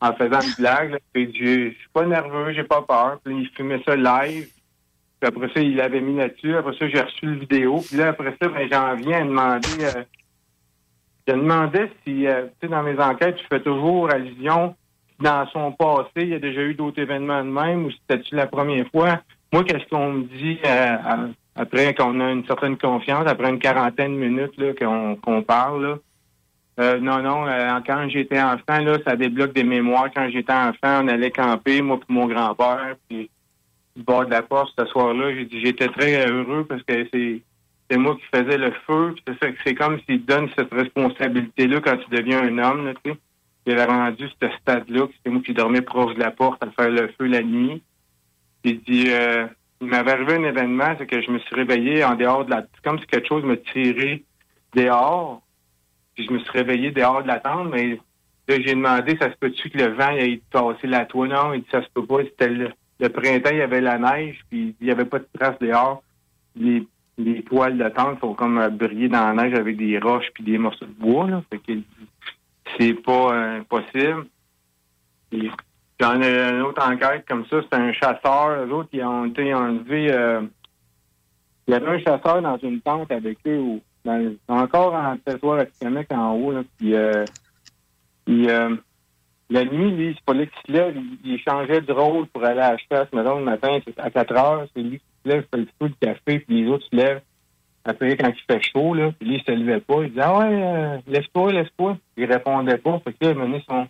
[0.00, 0.98] en faisant une blague.
[1.12, 3.18] Puis dit, je suis pas nerveux, j'ai pas peur.
[3.24, 4.48] Puis il filmait ça live.
[5.20, 6.56] Puis après ça, il l'avait mis là-dessus.
[6.56, 7.82] Après ça, j'ai reçu le vidéo.
[7.86, 9.84] Puis là, après ça, ben, j'en viens à demander...
[9.84, 10.02] euh,
[11.26, 14.74] je demandais si, euh, tu sais, dans mes enquêtes, je fais toujours allusion
[15.20, 18.46] dans son passé, il y a déjà eu d'autres événements de même ou c'était-tu la
[18.46, 19.20] première fois?
[19.52, 21.26] Moi, qu'est-ce qu'on me dit euh, à-
[21.56, 25.84] après qu'on a une certaine confiance, après une quarantaine de minutes qu'on parle?
[25.86, 25.98] Là?
[26.78, 30.10] Euh, non, non, euh, quand j'étais enfant, là, ça débloque des mémoires.
[30.14, 32.94] Quand j'étais enfant, on allait camper, moi et mon grand-père.
[33.08, 33.30] Puis
[33.98, 35.34] du bord de la porte ce soir-là.
[35.34, 39.14] J'ai dit j'étais très heureux parce que c'est moi qui faisais le feu.
[39.26, 43.18] C'est c'est comme s'il donne cette responsabilité-là quand tu deviens un homme, là, tu sais.
[43.66, 46.90] Il avait rendu ce stade-là, c'était moi qui dormais proche de la porte à faire
[46.90, 47.82] le feu la nuit.
[48.62, 49.46] Puis il dit euh,
[49.80, 52.62] il m'avait arrivé un événement, c'est que je me suis réveillé en dehors de la
[52.74, 54.22] c'est comme si quelque chose me tirait
[54.74, 55.42] dehors.
[56.18, 57.90] Puis je me suis réveillé dehors de la tente, mais
[58.48, 61.28] là, j'ai demandé, ça se peut-tu que le vent ait tassé la toile?
[61.28, 62.24] Non, il dit ça se peut pas.
[62.24, 65.60] C'était le, printemps, il y avait la neige, puis il y avait pas de traces
[65.60, 66.02] dehors.
[66.56, 66.84] Les,
[67.18, 70.42] les poils de tente sont comme euh, brillés dans la neige avec des roches puis
[70.42, 71.30] des morceaux de bois.
[71.30, 71.40] Là.
[72.76, 74.26] C'est pas euh, impossible.
[75.30, 75.52] Puis,
[76.00, 78.66] J'en ai une autre enquête comme ça, c'était un chasseur.
[78.66, 80.12] Eux autres, ils ont été enlevés.
[80.12, 80.42] euh,
[81.68, 85.60] il y avait un chasseur dans une tente avec eux, ou dans, encore en territoire
[85.60, 86.52] académique en haut.
[86.52, 87.24] Là, puis, euh,
[88.26, 88.76] il, euh,
[89.50, 90.94] la nuit, lui, c'est pas lui qui se lève,
[91.24, 93.08] il, changeait de rôle pour aller à la chasse.
[93.12, 96.06] Mettons, le matin, à 4 heures, c'est lui qui se lève, fait le feu, le
[96.06, 97.22] café, puis les autres se lèvent.
[97.84, 100.02] Après, quand il fait chaud, là, puis lui, il se levait pas.
[100.02, 101.96] Il disait, ah ouais, euh, laisse-toi, laisse-toi.
[102.18, 102.98] Il répondait pas.
[102.98, 103.88] Fait que là, il menait son,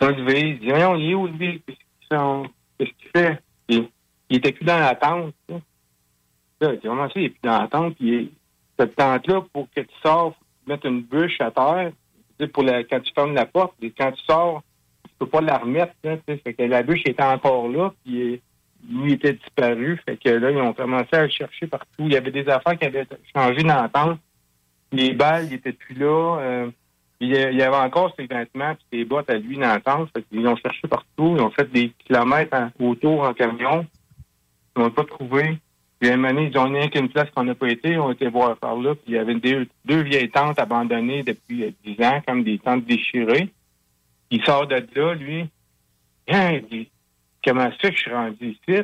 [0.00, 0.40] son levé.
[0.40, 1.62] Il dit, voyons, il est où, lui?
[2.10, 3.38] Qu'est-ce qu'il fait?
[3.68, 3.88] Puis,
[4.30, 5.32] il était plus dans la tente.
[5.48, 7.94] Là, il dit, comment ça, il est plus dans la tente?
[7.94, 8.32] Puis,
[8.80, 10.34] cette tente-là, pour que tu sors,
[10.66, 11.92] mettes une bûche à terre.
[12.54, 14.62] Pour la, quand tu fermes la porte, et quand tu sors,
[15.04, 18.36] tu peux pas la remettre, que la bûche était encore là, puis euh,
[18.88, 20.00] lui était disparu.
[20.06, 22.04] Fait que là, ils ont commencé à le chercher partout.
[22.06, 24.18] Il y avait des affaires qui avaient changé dans la tente.
[24.92, 26.38] Les balles, ils étaient plus là.
[26.40, 26.70] Euh,
[27.22, 30.08] il y avait encore ses vêtements puis ses bottes à lui dans la tente.
[30.30, 31.34] Qu'ils l'ont cherché partout.
[31.36, 33.86] Ils ont fait des kilomètres autour en camion.
[34.74, 35.58] Ils l'ont pas trouvé.
[36.00, 37.90] Puis à un moment donné, ils ont rien qu'une place qu'on n'a pas été.
[37.90, 38.94] Ils ont été voir par là.
[38.94, 42.58] Puis il y avait deux, deux vieilles tentes abandonnées depuis euh, 10 ans, comme des
[42.58, 43.50] tentes déchirées.
[44.30, 45.46] Il sort de là, lui.
[46.28, 46.90] Hein, il dit,
[47.44, 48.80] comment ça que je suis rendu ici?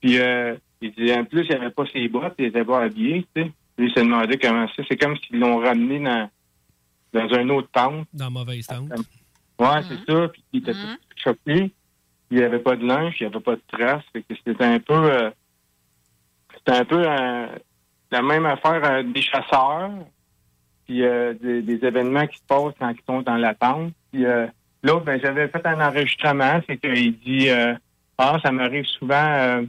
[0.00, 3.26] Puis euh, il dit, en plus, il avait pas ses bottes, il était pas habillé,
[3.34, 3.52] tu sais.
[3.76, 4.82] Lui, il s'est demandé comment ça.
[4.88, 6.30] C'est comme s'ils l'ont ramené dans,
[7.12, 8.08] dans un autre tente.
[8.14, 8.90] Dans mauvaise tente.
[9.58, 10.28] Ouais, c'est ça.
[10.28, 11.70] Puis il était tout choqué.
[12.30, 14.04] Il n'y avait pas de linge, il n'y avait pas de traces.
[14.14, 14.94] Fait que c'était un peu...
[14.94, 15.30] euh,
[16.66, 17.46] c'était un peu euh,
[18.10, 19.90] la même affaire euh, des chasseurs,
[20.84, 23.92] puis euh, des, événements qui se passent quand ils sont dans la tente.
[24.12, 24.24] Puis
[24.82, 27.48] l'autre, ben, j'avais fait un enregistrement, c'est qu'il dit
[28.18, 29.62] Ah, ça m'arrive souvent,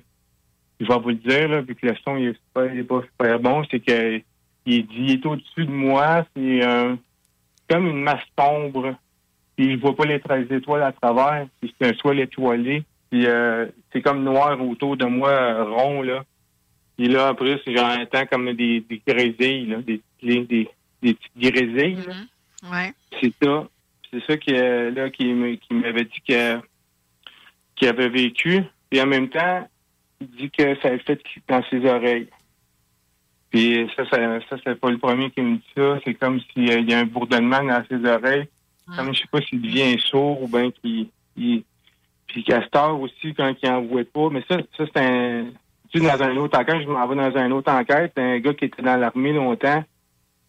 [0.79, 3.39] je vais vous le dire, là, vu que le son il est pas, pas super
[3.39, 4.21] bon, c'est que
[4.65, 6.61] il dit il est au-dessus de moi, c'est
[7.69, 8.95] comme une masse sombre.
[9.55, 12.83] Puis je vois pas les 13 étoiles à travers, puis c'est un ciel étoilé.
[13.09, 13.25] Puis
[13.91, 16.23] c'est comme noir autour de moi, rond, là.
[16.97, 20.69] Puis là, après, c'est j'entends comme des, des grésilles, là, des, des, des,
[21.01, 21.97] des petites grésilles.
[22.71, 22.93] Ouais.
[23.21, 23.67] C'est ça.
[24.11, 25.25] C'est ça qui, euh, là, qui,
[25.59, 28.63] qui m'avait dit qu'il avait vécu.
[28.91, 29.67] Et en même temps,
[30.21, 32.27] il dit que ça a fait dans ses oreilles.
[33.51, 35.99] Puis ça, ça, ça c'est pas le premier qui me dit ça.
[36.03, 38.47] C'est comme s'il y a un bourdonnement dans ses oreilles.
[38.95, 41.07] Comme je sais pas s'il devient sourd ou bien qu'il.
[41.35, 41.63] il-
[42.27, 44.29] Puis Castor aussi, quand il en voit pas.
[44.31, 45.47] Mais ça, ça c'est un.
[45.93, 48.13] Dans un autre enquête, je m'en vais dans une autre enquête.
[48.17, 49.83] Un gars qui était dans l'armée longtemps.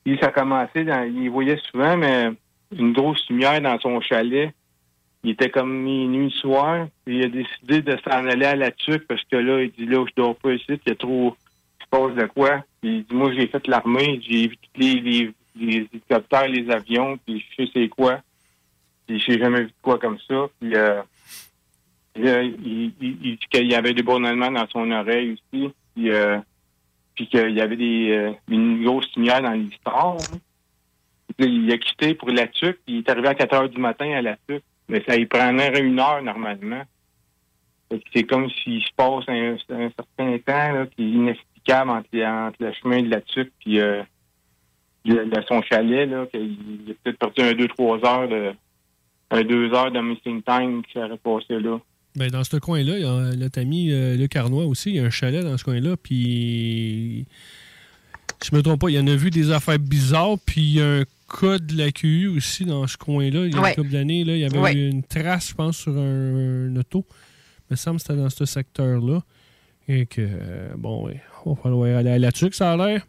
[0.04, 2.30] Puis ça commencé, dans, il voyait souvent, mais
[2.76, 4.52] une grosse lumière dans son chalet.
[5.24, 6.88] Il était comme minuit soir.
[7.04, 9.86] Puis il a décidé de s'en aller à la tuque parce que là, il dit
[9.86, 11.36] là, je dors pas ici, il y a trop.
[11.80, 12.64] Il se passe de quoi?
[12.80, 17.44] Puis il dit, moi, j'ai fait l'armée, j'ai vu tous les, hélicoptères, les avions, puis
[17.58, 18.20] je sais quoi.
[19.06, 20.48] Puis j'ai jamais vu quoi comme ça.
[20.62, 21.02] Euh,
[22.18, 25.70] il, il, il dit qu'il y avait des bourdonnements dans son oreille aussi.
[25.94, 26.38] Puis, euh,
[27.16, 30.16] qu'il y avait des, euh, une grosse lumière dans l'histoire.
[30.32, 30.38] hein.
[31.40, 32.78] Il a quitté pour la tuque.
[32.86, 34.62] Il est arrivé à 4 heures du matin à la tuque.
[34.88, 36.82] Mais ça y prenait une heure normalement.
[38.14, 42.08] C'est comme s'il se passe un, certain temps là, qui est inexplicable entre,
[42.60, 44.02] le chemin de la tuque puis euh,
[45.04, 46.08] le- son chalet.
[46.08, 48.52] Là, il a peut-être perdu un 2-3 heures de
[49.30, 51.78] un 2 heures de missing time qui serait passé là.
[52.16, 54.90] Ben, dans ce coin-là, il y a- là, t'as mis euh, le Carnois aussi.
[54.90, 55.96] Il y a un chalet dans ce coin-là.
[56.02, 57.26] Puis,
[58.44, 60.36] je me trompe pas, il y en a vu des affaires bizarres.
[60.44, 61.04] Puis, il y a un
[61.40, 63.46] cas de la QU aussi dans ce coin-là.
[63.46, 63.70] Il y a Ouais.
[63.70, 64.74] une couple d'années, là, il y avait Ouais.
[64.74, 67.04] eu une trace, je pense, sur un, un auto.
[67.70, 69.20] Il me semble que c'était dans ce secteur-là.
[69.90, 73.06] Et que, euh, bon, ouais, on va falloir aller à la tuque, ça a l'air.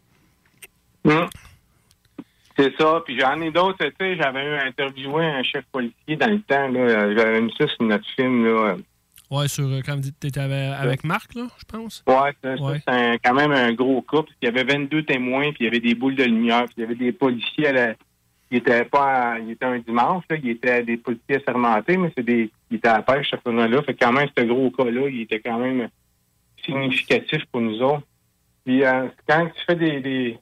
[2.56, 3.02] C'est ça.
[3.04, 3.78] Puis j'en ai d'autres.
[3.78, 6.68] Tu sais, j'avais interviewé un chef policier dans le temps.
[6.68, 7.14] Là.
[7.16, 8.44] J'avais mis ça sur notre film.
[8.44, 8.76] Là.
[9.30, 12.02] Ouais, sur, euh, quand tu étais avec, Marc, là, je pense.
[12.60, 14.22] Ouais, c'est quand même un gros cas.
[14.22, 16.74] Puis il y avait 22 témoins, puis il y avait des boules de lumière, puis
[16.78, 17.94] il y avait des policiers à la,
[18.50, 22.12] il était pas, à- il était un dimanche, là, il était des policiers assermentés, mais
[22.16, 25.08] c'est des, il était à la pêche, ce là Fait quand même, ce gros cas-là,
[25.08, 25.88] il était quand même
[26.64, 28.02] significatif pour nous autres.
[28.64, 30.38] Puis, euh, quand tu fais des, des,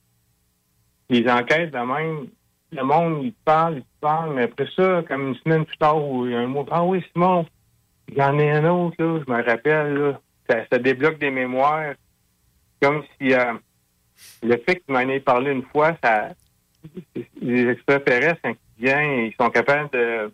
[1.11, 2.27] des enquêtes de même,
[2.73, 5.77] le monde, il te parle, il te parle, mais après ça, comme une semaine plus
[5.79, 7.47] tard ou un mois, ah oui, Simon,
[8.17, 11.95] j'en ai un autre, là, je me rappelle, là, ça, ça débloque des mémoires.
[12.81, 13.55] Comme si euh,
[14.43, 16.31] le fait que tu m'en aies parlé une fois, ça,
[17.41, 20.33] les extraterrestres, quand ils viennent, ils sont capables de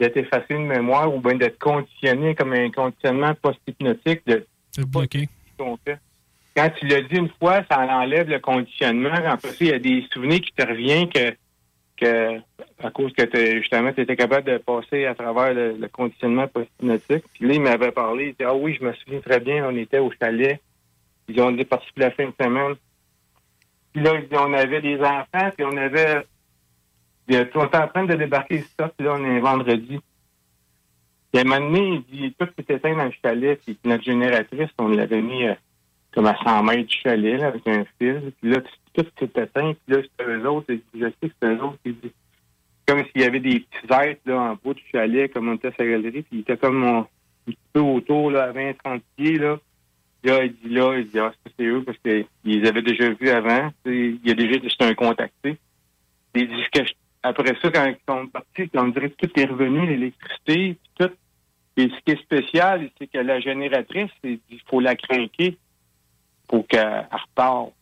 [0.00, 5.28] d'être effacés une mémoire ou bien d'être conditionnés comme un conditionnement post-hypnotique de C'est bloqué.
[5.84, 5.98] fait.
[6.56, 9.14] Quand tu l'as dit une fois, ça enlève le conditionnement.
[9.14, 11.34] Après ça, il y a des souvenirs qui te reviennent que,
[11.96, 12.38] que
[12.82, 13.24] à cause que
[13.58, 17.24] justement, tu étais capable de passer à travers le, le conditionnement post-hypnotique.
[17.32, 19.76] Puis là, il m'avait parlé, il dit Ah oui, je me souviens très bien, on
[19.76, 20.60] était au chalet.
[21.28, 22.74] Ils ont dit parti la fin de semaine.
[23.92, 26.26] Puis là, dit, on avait des enfants, puis on avait.
[27.30, 30.00] en train de débarquer ici, puis là, on est vendredi.
[31.32, 34.04] Puis à un moment donné, il dit tout s'est éteint dans le chalet, puis notre
[34.04, 35.54] génératrice, on l'avait mis euh,
[36.14, 38.32] comme à 100 mètres du chalet, avec un fil.
[38.40, 38.60] Puis là,
[38.94, 41.78] tout s'est éteint, puis là, c'était eux autres, et je sais que c'était eux autres
[42.86, 45.68] comme s'il y avait des petits êtres là, en bas du chalet, comme on était
[45.68, 47.06] à sa galerie, puis il était comme on- un
[47.46, 49.58] petit peu autour, là, à 20-30 pieds, là.
[50.22, 53.70] Là, il dit là, il dit, ah, c'est eux, parce qu'ils avaient déjà vu avant.
[53.84, 55.56] Il y a déjà, c'était un contacté.
[56.34, 56.80] Il dit que
[57.22, 61.10] après ça, quand ils sont partis, on dirait que tout est revenu, l'électricité, tout.
[61.76, 65.56] Et ce qui est spécial, c'est que la génératrice, c'est- il faut la craquer
[66.48, 67.72] pour qu'elle reparte.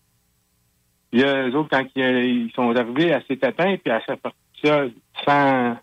[1.10, 4.16] Puis là, eux autres, quand ils, ils sont arrivés, elle s'est éteinte, puis elle s'est
[4.16, 4.84] partie ça
[5.26, 5.76] sans,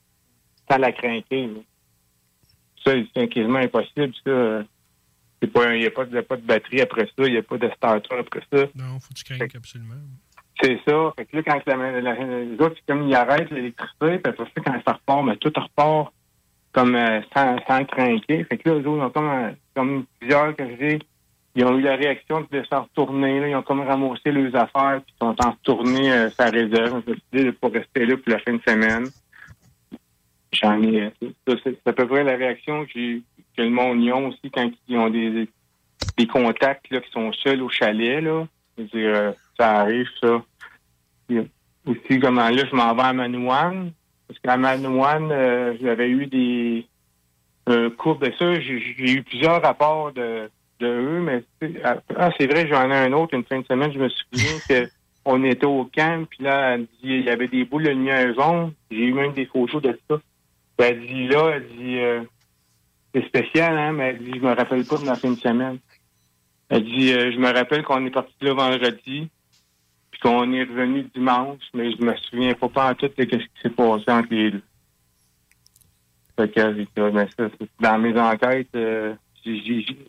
[0.69, 1.49] sans la craquer.
[2.84, 4.64] Ça, c'est quasiment impossible, ça.
[5.41, 5.49] Il
[5.80, 8.15] n'y a pas de, pas de batterie après ça, il n'y a pas de starter
[8.18, 8.65] après ça.
[8.76, 9.95] Non, faut que tu craignes absolument.
[10.61, 11.14] C'est ça.
[11.18, 14.61] Fait que là, quand la, la- les autres, comme ils arrêtent l'électricité, puis après ça,
[14.65, 16.11] quand ça repart, mais tout repart
[16.73, 18.43] comme euh, sans, sans craquer.
[18.43, 20.99] Fait que là, eux autres, ont comme, euh, comme plusieurs que j'ai,
[21.55, 25.01] ils ont eu la réaction de se retourner, là, ils ont comme ramassé leurs affaires,
[25.05, 27.01] puis ils sont en retournés euh, sa réserve.
[27.07, 29.07] Ils ont décidé de pas rester là pour la fin de semaine.
[30.51, 31.11] J'en ai.
[31.21, 34.69] euh, C'est à peu près la réaction que, que le monde y a aussi quand
[34.88, 35.47] ils ont des,
[36.17, 38.23] des contacts là, qui sont seuls au chalet.
[38.23, 38.47] Là.
[38.77, 40.41] Dire, euh, ça arrive, ça.
[41.85, 43.91] Aussi, comment là, je m'en vais à Manouane.
[44.27, 46.85] Parce qu'à Manouane, euh, j'avais eu des
[47.67, 48.59] euh, cours de ça.
[48.59, 50.49] J'ai eu plusieurs rapports de,
[50.80, 51.43] de eux, mais
[51.84, 53.91] ah, ah, c'est vrai, j'en ai un autre une fin de semaine.
[53.91, 54.89] Je me souviens que
[55.26, 58.34] on était au camp, puis là, elle dit, il y avait des boules de lumière
[58.34, 58.73] jaune.
[58.89, 60.19] J'ai eu même des photos de ça.
[60.77, 62.22] Puis elle dit là, elle dit euh,
[63.14, 65.80] c'est spécial, hein, mais elle dit je me rappelle pas de la fin de semaine.
[66.69, 69.30] Elle dit euh, je me rappelle qu'on est parti là vendredi,
[70.11, 73.47] puis qu'on est revenu dimanche, mais je me souviens pas, en tout de ce qui
[73.61, 74.61] s'est passé entre les deux.
[76.38, 77.27] Fait que Ah, ben,
[77.81, 79.14] dans mes enquêtes, euh,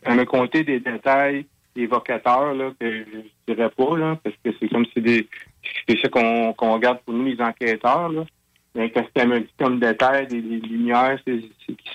[0.03, 1.47] elle m'a conté des détails
[1.77, 5.29] évocateurs là, que je dirais pas, là, parce que c'est comme si c'est des
[5.89, 8.09] c'est ça qu'on regarde pour nous, les enquêteurs.
[8.09, 8.25] Là.
[8.75, 11.41] Mais qu'est-ce qu'elle me dit comme détail, des, des lumières, c'est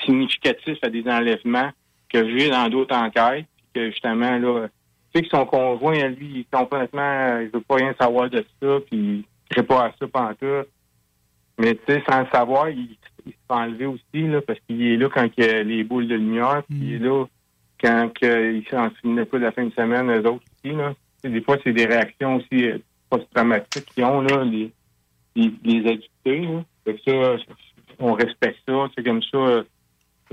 [0.04, 1.72] significatif à des enlèvements
[2.10, 4.68] que j'ai dans d'autres enquêtes, puis que justement, là,
[5.14, 8.46] tu sais que son conjoint, lui, il est complètement, il veut pas rien savoir de
[8.62, 10.70] ça, puis il ne pas à ça pantoute.
[11.58, 14.82] Mais tu sais, sans le savoir, il, il se fait enlever aussi, là, parce qu'il
[14.86, 17.26] est là quand il y a les boules de lumière, puis il est là
[17.86, 20.94] quand que, il s'en souvenait pas de la fin de semaine, eux autres aussi, là.
[21.24, 22.78] Des fois, c'est des réactions aussi euh,
[23.10, 24.72] post-traumatiques qu'ils ont, là, les,
[25.36, 26.00] les,
[27.06, 27.36] ça,
[28.00, 29.38] on respecte ça, c'est comme ça.
[29.38, 29.64] euh,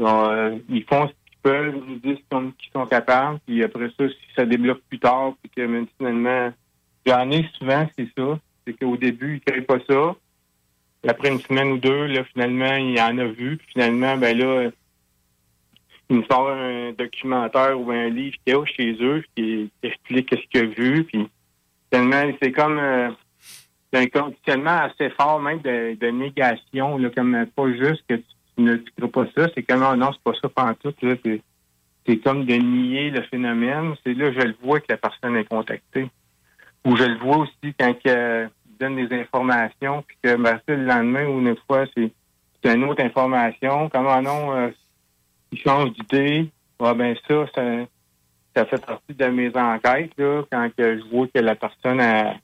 [0.00, 4.08] euh, ils font ce qu'ils peuvent, ils nous disent qu'ils sont, capables, puis après ça,
[4.08, 6.52] si ça débloque plus tard, puis que finalement,
[7.06, 8.38] j'en ai souvent, c'est ça.
[8.66, 10.14] C'est qu'au début, ils ne créent pas ça.
[11.08, 14.70] Après une semaine ou deux, là, finalement, il en a vu, puis finalement, ben là,
[16.12, 19.88] il me sort un documentaire ou un livre qu'il y a chez eux qui, qui
[19.88, 21.26] explique ce qu'il a vu, puis
[21.90, 23.10] finalement, c'est comme euh,
[23.94, 28.24] assez fort même de, négation, là, comme pas juste que tu
[28.58, 32.16] ne tu crois pas ça, c'est comme ah non, c'est pas ça pantoute, là, c'est,
[32.18, 33.94] comme de nier le phénomène.
[34.04, 36.10] C'est là je le vois que la personne est contactée.
[36.84, 40.84] Ou je le vois aussi quand euh, il donne des informations, puis que ben, le
[40.84, 42.10] lendemain ou une fois, c'est,
[42.62, 43.88] c'est une autre information.
[43.88, 44.70] Comment non, euh,
[45.52, 46.48] il change d'idée.
[46.80, 51.54] Ah ben ça, ça, fait partie de mes enquêtes, là, quand je vois que la
[51.54, 52.34] personne a,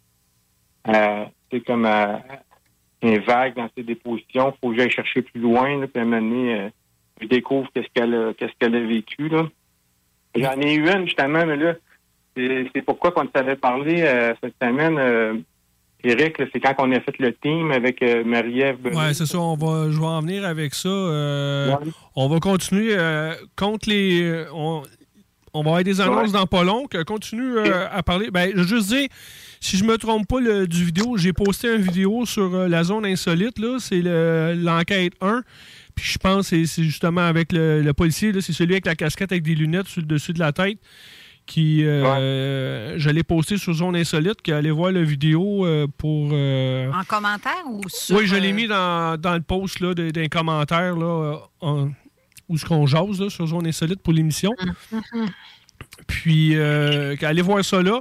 [1.67, 6.03] comme un vague dans ses dépositions, faut que j'aille chercher plus loin, là, puis à
[6.03, 6.69] un moment donné, euh,
[7.21, 9.49] je découvre qu'est-ce qu'elle a, qu'est-ce qu'elle a vécu, là.
[10.37, 11.75] J'en ai eu une, justement, mais là,
[12.37, 14.99] c'est pourquoi qu'on t'avait parlé euh, cette semaine.
[14.99, 15.35] euh,
[16.05, 18.79] Eric, c'est quand on a fait le team avec euh, Marie-Ève.
[18.95, 19.39] Ouais, c'est ça.
[19.41, 20.89] On va, je vais en venir avec ça.
[20.89, 21.75] Euh,
[22.15, 24.45] On va continuer euh, contre les.
[24.55, 24.83] On,
[25.55, 26.87] on va avoir des annonces dans pas long.
[27.07, 28.31] Continue à parler.
[28.31, 29.09] Ben, je veux juste dire,
[29.61, 33.05] si je me trompe pas le- du vidéo, j'ai posté une vidéo sur la zone
[33.05, 33.59] insolite.
[33.59, 33.79] là.
[33.81, 35.43] C'est le- l'enquête 1.
[35.97, 38.33] Puis je pense que c'est- justement avec le, le policier.
[38.41, 40.79] C'est celui avec la casquette avec des lunettes sur le dessus de la tête.
[41.49, 46.29] Qui, euh, je l'ai posté sur Zone Insolite, qui allait voir la vidéo euh, pour.
[46.35, 48.17] euh, En commentaire ou sur.
[48.19, 51.89] oui, je l'ai mis dans, dans le post là, de- d'un commentaire là, en-
[52.51, 54.53] où ce qu'on jase là, sur Zone Insolite pour l'émission.
[56.07, 58.01] Puis, euh, allez voir ça là.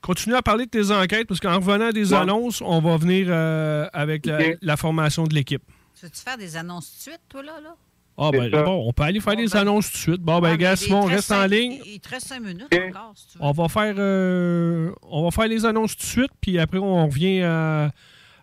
[0.00, 2.18] Continue à parler de tes enquêtes parce qu'en revenant des Ouais.
[2.18, 4.26] annonces, on va venir euh, avec
[4.60, 5.62] la, formation de l'équipe.
[5.98, 7.52] Tu veux-tu faire des annonces tout de suite, toi, là?
[7.62, 7.76] là?
[8.16, 8.62] Ah, ben, ça.
[8.62, 10.20] bon, on peut aller faire des annonces tout de suite.
[10.20, 11.80] Bon, ben, Ouais, gars, Simon, reste en ligne.
[11.84, 13.44] Il te reste cinq minutes encore, si tu veux.
[13.44, 17.06] On va faire, euh, on va faire les annonces tout de suite, puis après, on
[17.06, 17.88] revient euh,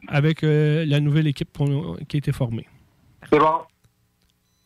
[0.08, 1.58] avec euh, la nouvelle équipe
[2.08, 2.68] qui a été formée.
[3.32, 3.62] C'est bon.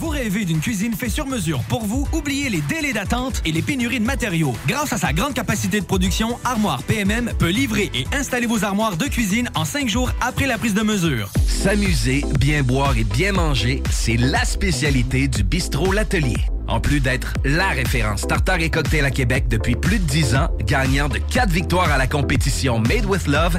[0.00, 2.06] Vous rêvez d'une cuisine faite sur mesure pour vous?
[2.12, 4.54] Oubliez les délais d'attente et les pénuries de matériaux.
[4.66, 8.96] Grâce à sa grande capacité de production, Armoire PMM peut livrer et installer vos armoires
[8.96, 11.30] de cuisine en cinq jours après la prise de mesure.
[11.46, 16.38] S'amuser, bien boire et bien manger, c'est la spécialité du bistrot L'Atelier.
[16.68, 20.48] En plus d'être la référence tartare et cocktail à Québec depuis plus de 10 ans,
[20.64, 23.58] gagnant de 4 victoires à la compétition Made with Love,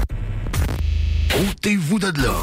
[1.39, 2.35] Ôtez-vous de là.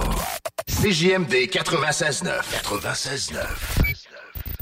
[0.67, 2.41] CJMD 96.9.
[2.65, 3.98] 96.9.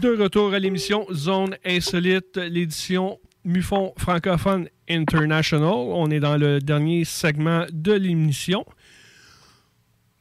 [0.00, 5.62] De retour à l'émission Zone Insolite, l'édition Mufon francophone International.
[5.74, 8.64] On est dans le dernier segment de l'émission.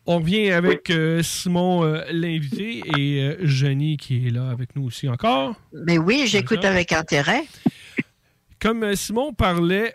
[0.06, 4.84] On revient avec euh, Simon, euh, l'invité, et euh, Jenny qui est là avec nous
[4.86, 5.56] aussi encore.
[5.72, 7.44] Mais oui, j'écoute avec intérêt.
[8.60, 9.94] Comme euh, Simon parlait,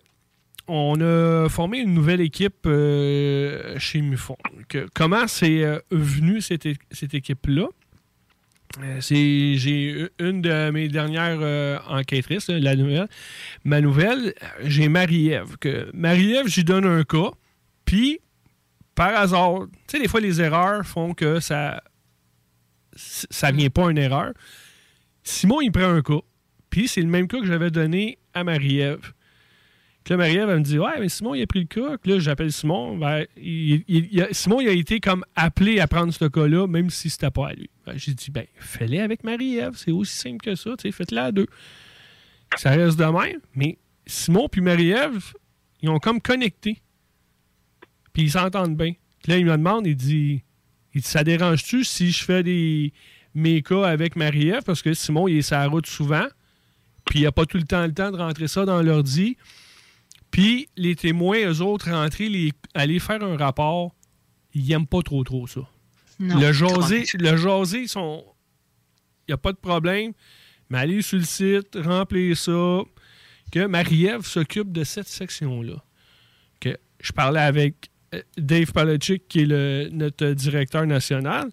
[0.69, 4.37] on a formé une nouvelle équipe euh, chez Mufon.
[4.69, 7.67] Que- comment c'est euh, venu cette équipe-là?
[8.83, 13.09] Euh, c'est j'ai une de mes dernières euh, enquêtrices, la nouvelle.
[13.65, 15.57] Ma nouvelle, j'ai Marie-Ève.
[15.93, 17.31] Marie-Ève, j'y donne un cas,
[17.85, 18.21] puis
[18.95, 21.83] par hasard, tu sais, des fois les erreurs font que ça
[22.97, 24.33] ça vient pas une erreur.
[25.25, 26.21] Simon, il prend un cas,
[26.71, 29.13] puis c'est le même cas que j'avais donné à Marie-Ève.
[30.05, 31.97] Puis là, Marie-Ève, elle me dit Ouais, mais Simon, il a pris le cas.
[31.97, 32.99] Puis là, j'appelle Simon.
[32.99, 33.25] Ben,
[34.33, 37.53] Simon, il a été comme appelé à prendre ce cas-là, même si c'était pas à
[37.55, 37.71] lui.
[37.87, 39.73] Ben, J'ai dit Ben, fais-le avec Marie-Ève.
[39.77, 40.73] C'est aussi simple que ça.
[40.79, 41.47] Faites-le à deux.
[42.57, 43.41] Ça reste de même.
[43.55, 45.33] Mais Simon puis Marie-Ève,
[45.81, 46.83] ils ont comme connecté.
[48.13, 48.93] Puis ils s'entendent bien.
[49.23, 50.43] Puis là, il me demande il dit,
[50.95, 52.93] il dit Ça dérange-tu si je fais des
[53.35, 54.65] mes cas avec Marie-Ève?
[54.65, 56.27] Parce que Simon, il est sur la route souvent.
[57.07, 59.39] Puis il n'a pas tout le temps le temps de rentrer ça dans l'ordi.
[60.35, 63.95] Puis les témoins, eux autres, rentrer, les, aller faire un rapport,
[64.53, 65.61] ils n'aiment pas trop trop ça.
[66.19, 66.41] Non.
[66.41, 68.25] le jaser, le jaser, ils sont.
[69.29, 70.13] Il n'y a pas de problème.
[70.71, 72.81] Mais aller sur le site, remplir ça.
[73.53, 75.85] Que Marie-Ève s'occupe de cette section-là.
[76.59, 81.49] Que je parlais avec euh, Dave Palachik, qui est le, notre directeur national.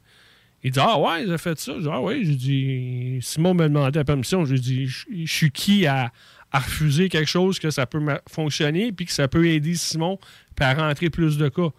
[0.64, 1.74] Il dit Ah ouais, ils ont fait ça.
[1.76, 4.44] Je dis Ah ouais, j'ai dit Simon me demandait la permission.
[4.44, 6.12] Je dis je suis qui à,
[6.52, 10.20] à refuser quelque chose que ça peut fonctionner puis que ça peut aider Simon
[10.62, 11.70] à rentrer plus de cas.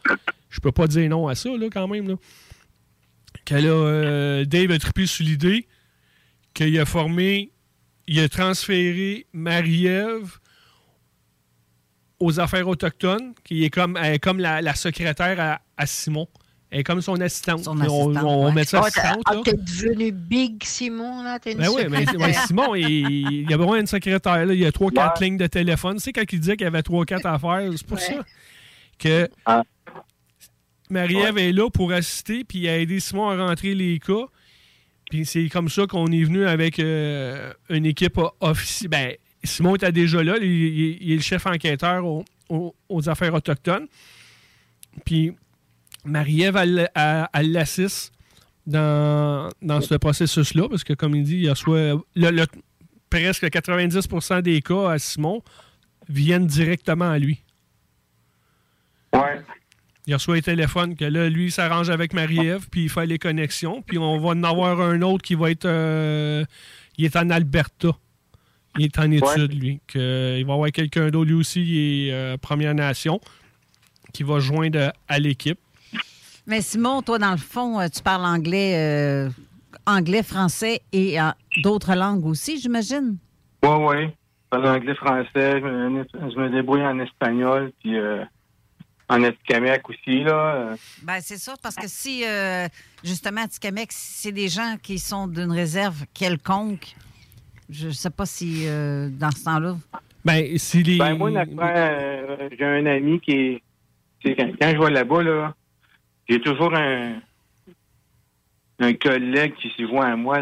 [0.50, 2.16] Je peux pas dire non à ça, là, quand même.
[3.44, 5.66] Que là, euh, Dave a trippé sur l'idée
[6.54, 7.52] qu'il a formé,
[8.06, 10.38] il a transféré Marie-Ève
[12.20, 16.28] aux affaires autochtones, qui est comme, elle est comme la, secrétaire à Simon.
[16.74, 17.68] Elle est comme son assistante.
[17.68, 17.74] on,
[18.50, 19.22] met ça Ah, t'as- assistante.
[19.26, 21.38] ah, t'es devenu Big Simon, là?
[21.38, 24.46] T'es une Ben oui, mais ouais, Simon, il, il y a besoin d'une secrétaire.
[24.46, 24.54] là.
[24.54, 25.96] Il y a 3-4 lignes de téléphone.
[25.96, 28.14] Tu sais, quand il disait qu'il y avait 3-4 affaires, c'est pour ça
[28.98, 29.28] que
[30.90, 34.24] Marie-Ève est là pour assister puis a aidé Simon à rentrer les cas.
[35.10, 38.90] Puis c'est comme ça qu'on est venu avec euh, une équipe officielle.
[38.90, 39.12] Ben,
[39.44, 40.36] Simon était déjà là.
[40.40, 43.86] Il, il- il est le chef enquêteur au- au- aux affaires autochtones.
[45.04, 45.32] Puis
[46.04, 48.12] Marie-Ève, elle, elle- elle l'assiste
[48.66, 51.78] dans, dans ce processus-là, parce que, comme il dit, il reçoit
[52.14, 52.46] le- le-
[53.10, 55.42] presque 90% des cas à Simon
[56.08, 57.42] viennent directement à lui.
[59.12, 59.40] Ouais.
[60.06, 63.18] Il reçoit les téléphones que là, lui, il s'arrange avec Marie-Ève, puis il fait les
[63.18, 65.64] connexions, puis on va en avoir un autre qui va être.
[65.66, 66.44] euh,
[66.98, 67.90] il est en Alberta.
[68.78, 69.80] Il est en études, lui.
[69.86, 73.20] Que, il va y avoir quelqu'un d'autre, lui aussi, il est euh, Première Nation,
[74.12, 75.58] qui va joindre à l'équipe.
[76.46, 79.30] Mais Simon, toi, dans le fond, euh, tu parles anglais, euh,
[79.86, 81.30] anglais, français et euh,
[81.62, 83.16] d'autres langues aussi, j'imagine?
[83.62, 84.06] Oui, oui.
[84.06, 88.24] Je parle anglais, français, je me, je me débrouille en espagnol, puis euh,
[89.08, 90.74] en escamec aussi, là.
[91.02, 92.66] Ben, c'est ça, parce que si, euh,
[93.04, 96.94] justement, à Tikamek, c'est des gens qui sont d'une réserve quelconque,
[97.70, 99.76] je sais pas si, euh, dans ce temps-là...
[100.24, 100.98] Ben, si les...
[100.98, 103.62] Ben, moi, euh, j'ai un ami qui est.
[104.22, 105.54] c'est Quand, quand je vais là-bas, là,
[106.28, 107.20] j'ai toujours un,
[109.00, 110.38] collègue qui s'y voit à moi.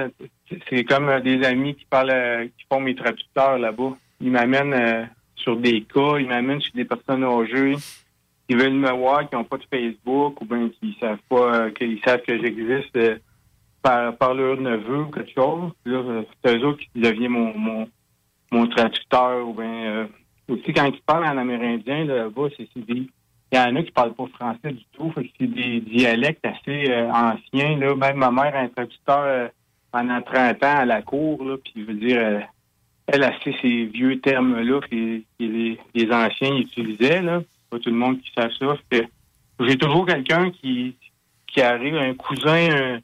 [0.68, 3.96] C'est- comme euh, des amis qui parlent, euh, qui font mes traducteurs là-bas.
[4.20, 5.04] Ils m'amènent euh,
[5.36, 7.76] sur des cas, ils m'amènent sur des personnes âgées
[8.48, 12.00] qui veulent me voir, qui n'ont pas de Facebook ou bien qui savent pas, qu'ils
[12.04, 12.98] savent que j'existe
[13.82, 15.72] par, par leur neveu ou quelque chose.
[15.84, 17.88] Là, c'est eux autres qui deviennent mon, mon,
[18.50, 20.08] mon traducteur ou bien
[20.48, 23.06] aussi quand ils parlent en amérindien là-bas, c'est des
[23.52, 26.88] il y en a qui parlent pas français du tout, que c'est des dialectes assez
[26.90, 27.76] euh, anciens.
[27.78, 27.94] Là.
[27.96, 29.48] Même ma mère un traducteur euh,
[29.90, 32.40] pendant 30 ans à la cour, là, puis je veux dire, euh,
[33.08, 37.22] elle a ces vieux termes-là que, les, anciens utilisaient.
[37.22, 37.42] Là.
[37.70, 38.76] Pas tout le monde qui sait ça.
[38.88, 39.04] Que
[39.66, 40.94] J'ai toujours quelqu'un qui,
[41.48, 43.00] qui arrive, un cousin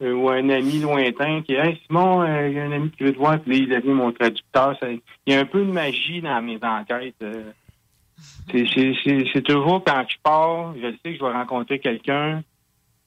[0.00, 3.18] ou un ami lointain qui Hey Simon, il y a un ami qui veut te
[3.18, 4.76] voir, puis là, il devient mon traducteur.
[4.82, 7.24] Il y a un peu de magie dans mes enquêtes.
[8.52, 12.42] C'est- toujours quand je pars, je sais que je vais rencontrer quelqu'un.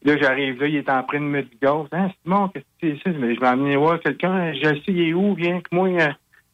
[0.04, 1.88] Là, j'arrive là, il est en train de me dire gauche.
[1.92, 3.18] Hein, Simon, qu'est-ce que c'est ça?
[3.18, 4.54] Mais je vais amener voir quelqu'un.
[4.54, 5.34] Je sais, il est où?
[5.36, 6.10] Viens que moi, euh,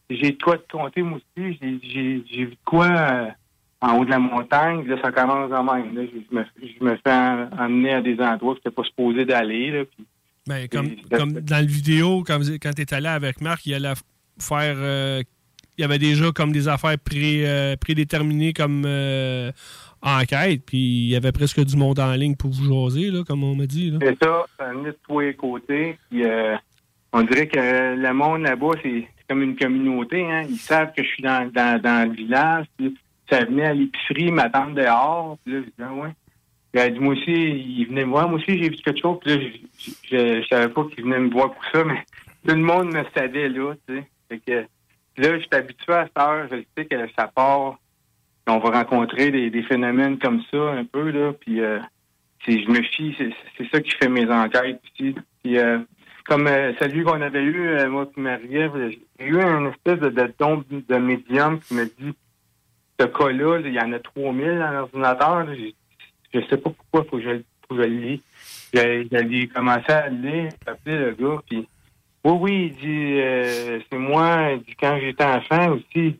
[0.10, 1.58] j'ai de quoi te compter, moi aussi.
[1.62, 3.28] J'ai- vu de quoi euh,
[3.82, 4.86] en haut de la montagne.
[4.88, 5.94] Là, ça commence en même.
[5.96, 8.84] Là, je, me, je me fais en- emmener à des endroits que je n'étais pas
[8.84, 9.86] supposé d'aller.
[10.48, 13.74] Ben, comme, comme dans la vidéo, quand, vous- quand tu étais allé avec Marc, il
[13.74, 13.94] allait
[14.40, 14.76] faire.
[14.78, 15.22] euh,
[15.78, 19.52] il y avait déjà comme des affaires euh, prédéterminées comme euh,
[20.02, 23.44] enquête, puis il y avait presque du monde en ligne pour vous jaser, là, comme
[23.44, 23.98] on m'a dit.
[24.02, 25.98] C'est ça, ça venait de tous côtés.
[26.10, 26.56] Puis, euh,
[27.12, 30.24] on dirait que le monde là-bas, c'est comme une communauté.
[30.24, 30.44] Hein.
[30.50, 32.66] Ils savent que je suis dans, dans, dans le village.
[32.78, 32.96] Puis,
[33.30, 35.38] ça venait à l'épicerie, m'attendre dehors.
[35.44, 36.10] Puis là, je ah ouais.
[36.72, 38.28] Puis, moi aussi, il venait me voir.
[38.28, 39.20] Moi aussi, j'ai vu quelque chose.
[39.22, 42.04] Puis là, je, je, savais pas qu'il venait me voir pour ça, mais
[42.48, 44.40] tout le monde me savait là, tu sais.
[44.46, 44.66] Que
[45.18, 46.48] là, je suis habitué à cette heure.
[46.52, 47.80] Je sais que ça part.
[48.48, 51.34] On va rencontrer des, phénomènes comme ça un peu, là.
[51.34, 51.80] Puis, euh,
[52.46, 53.16] je me fie,
[53.58, 54.82] c'est ça qui fait mes enquêtes.
[54.98, 55.16] Puis,
[55.58, 55.80] euh,
[56.26, 60.10] comme euh, celui qu'on avait eu, euh, moi et Marie-Ève, j'ai eu un espèce de,
[60.10, 62.14] de de médium qui me dit
[63.00, 65.48] ce cas-là, là, il y en a 3000 dans l'ordinateur.
[66.34, 68.22] Je sais pas pourquoi faut que je, faut que je le lis.
[68.74, 71.68] J'ai commencé à le lire, appelé le gars, puis
[72.26, 76.16] oui, oui, il dit, euh, c'est moi, il dit, quand j'étais enfant aussi,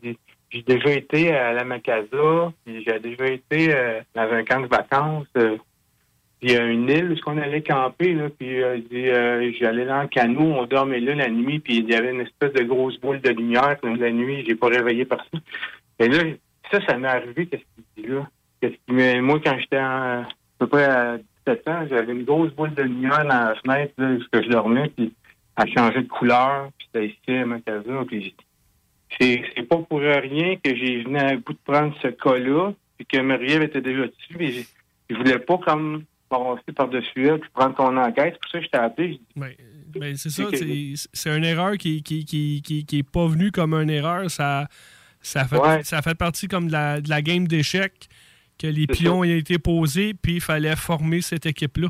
[0.50, 5.26] j'ai déjà été à la Macasa, j'ai déjà été euh, dans un camp de vacances,
[5.38, 5.56] euh,
[6.40, 9.50] puis il y a une île où on allait camper, puis euh, il dit, euh,
[9.58, 12.52] j'allais dans le canot, on dormait là la nuit, puis il y avait une espèce
[12.52, 15.40] de grosse boule de lumière, puis la nuit, j'ai pas réveillé personne.
[15.98, 16.18] Et là,
[16.70, 18.28] ça, ça m'est arrivé, qu'est-ce qu'il dit là?
[18.60, 20.26] Qu'est-ce moi, quand j'étais à
[20.58, 24.18] peu près à 17 ans, j'avais une grosse boule de lumière dans la fenêtre, là,
[24.34, 25.12] je dormais, puis
[25.56, 28.34] elle changeait de couleur, puis c'était ici à Macasa, puis
[29.20, 33.06] c'est c'est pas pour rien que j'ai venu à bout de prendre ce cas-là, puis
[33.06, 34.52] que Marie-Ève était déjà dessus, mais
[35.10, 38.34] je voulais pas comme passer par-dessus elle, puis prendre ton enquête.
[38.34, 39.08] C'est pour ça que je t'ai appelé.
[39.08, 39.52] J'ai dit, Ben,
[40.00, 43.26] ben, c'est ça, que- c'est- c'est une erreur qui, qui, qui, qui, qui est pas
[43.26, 44.28] venue comme une erreur.
[44.30, 44.66] Ça,
[45.20, 45.84] ça, fait, Ouais.
[45.84, 48.08] ça fait partie comme de la, de la game d'échecs
[48.58, 51.88] que les pions ont été posés, puis il fallait former cette équipe-là.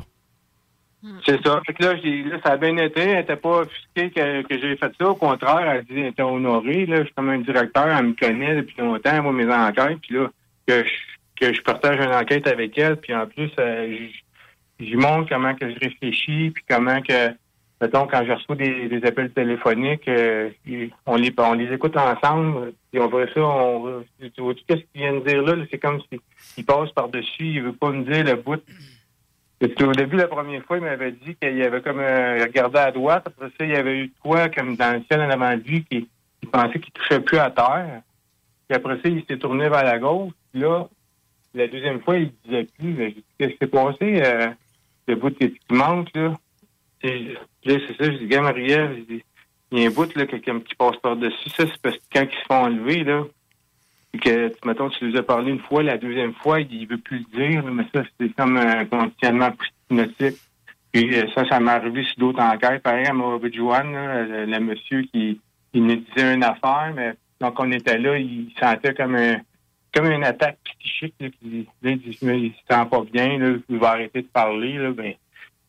[1.25, 1.61] C'est ça.
[1.65, 3.01] Fait que là, là, ça a bien été.
[3.01, 5.09] Elle n'était pas offusquée que, j'ai fait ça.
[5.09, 6.85] Au contraire, elle dit elle était honorée.
[6.85, 6.97] Là.
[6.99, 9.99] Je suis comme un directeur, elle me connaît depuis longtemps, moi, mes enquêtes.
[10.01, 10.29] Puis là,
[10.67, 10.91] que je,
[11.39, 12.97] que je partage une enquête avec elle.
[12.97, 13.97] Puis en plus, euh,
[14.79, 17.29] je- montre comment que je réfléchis, puis comment que,
[17.81, 20.49] mettons, quand je reçois des, appels téléphoniques, euh,
[21.05, 22.73] on, les, on les écoute ensemble.
[22.91, 25.55] Puis on voit ça, on, tu vois qu'est-ce qu'il vient de dire là?
[25.69, 26.19] C'est comme s'il
[26.57, 28.61] il passe par-dessus, il veut pas me dire le bout.
[29.59, 32.79] Parce qu'au début, la première fois, il m'avait dit qu'il avait comme euh, il regardait
[32.79, 33.23] à droite.
[33.25, 35.63] Après ça, il y avait eu de quoi, comme dans le ciel en avant de
[35.63, 36.07] lui, qu'il
[36.43, 38.01] il pensait qu'il touchait plus à terre.
[38.67, 40.33] Puis après ça, il s'est tourné vers la gauche.
[40.51, 40.87] Puis là,
[41.53, 42.93] la deuxième fois, il disait plus.
[42.93, 44.21] Dit, Qu'est-ce qui s'est passé?
[44.23, 44.47] Euh,
[45.07, 46.33] le bout qui qui manque, là?
[46.99, 49.05] Puis là, c'est ça, je dis, gars, Marie-Ève,
[49.71, 51.49] il y a un bout, là, qui passe par-dessus.
[51.49, 53.23] Ça, c'est parce que quand ils se font enlever, là,
[54.17, 57.37] que, mettons, tu lui as parlé une fois, la deuxième fois, il veut plus le
[57.37, 59.51] dire, mais ça, c'est comme un conditionnement
[59.89, 60.37] hypnotique.
[60.91, 62.81] Puis euh, ça, ça m'est arrivé sur d'autres enquêtes.
[62.81, 65.39] Pareil, à là, le, le monsieur qui
[65.73, 69.37] nous disait une affaire, mais donc on était là, il sentait comme un
[69.93, 71.15] comme une attaque psychique.
[71.19, 74.77] Il dit, il se sent pas bien, il va arrêter de parler.
[74.91, 75.13] Ben,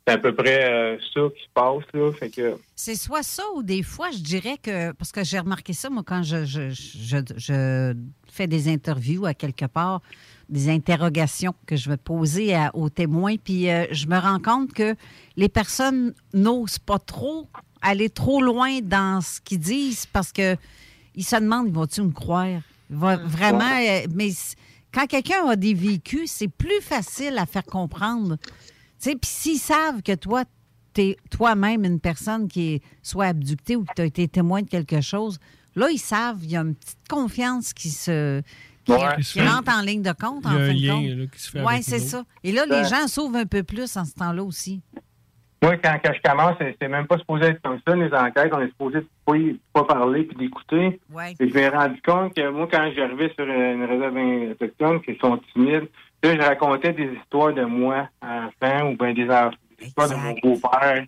[0.06, 1.82] c'est à peu près euh, ça qui se passe.
[1.92, 5.38] Là, fait que, C'est soit ça ou des fois, je dirais que, parce que j'ai
[5.38, 7.96] remarqué ça, moi, quand je, je, je, je
[8.30, 10.02] fais des interviews à quelque part,
[10.48, 14.72] des interrogations que je vais poser à- aux témoins, puis euh, je me rends compte
[14.72, 14.94] que
[15.36, 17.48] les personnes n'osent pas trop
[17.82, 20.56] aller trop loin dans ce qu'ils disent parce que
[21.16, 22.60] ils se demandent, vont-ils me croire?
[22.90, 24.30] Va- Vraiment, euh, mais
[24.94, 28.36] quand quelqu'un a des vécus, c'est plus facile à faire comprendre.
[29.00, 30.44] Tu sais, puis s'ils savent que toi,
[30.94, 34.62] tu es toi-même une personne qui est soit abductée ou que tu as été témoin
[34.62, 35.38] de quelque chose,
[35.74, 38.42] là, ils savent, il y a une petite confiance qui se
[38.84, 39.16] qui, Ouais.
[39.20, 41.18] qui rentre en ligne de compte, Il y a en un fin de compte.
[41.18, 42.24] là, qui se fait Oui, c'est ça.
[42.44, 44.80] Et là, les gens s'ouvrent un peu plus en ce temps-là aussi.
[45.60, 48.52] Moi, quand, quand je commence, c'est même pas supposé être comme ça, les enquêtes.
[48.54, 51.00] On est supposé pas, y- pas parler puis d'écouter.
[51.12, 51.34] Ouais.
[51.40, 55.40] Et je m'ai rendu compte que moi, quand j'arrivais sur une réserve autochtone, qui sont
[55.52, 55.88] timides,
[56.22, 59.28] là, je racontais des histoires de moi, enfant, ou bien des,
[59.80, 61.04] histoires de mon beau-père.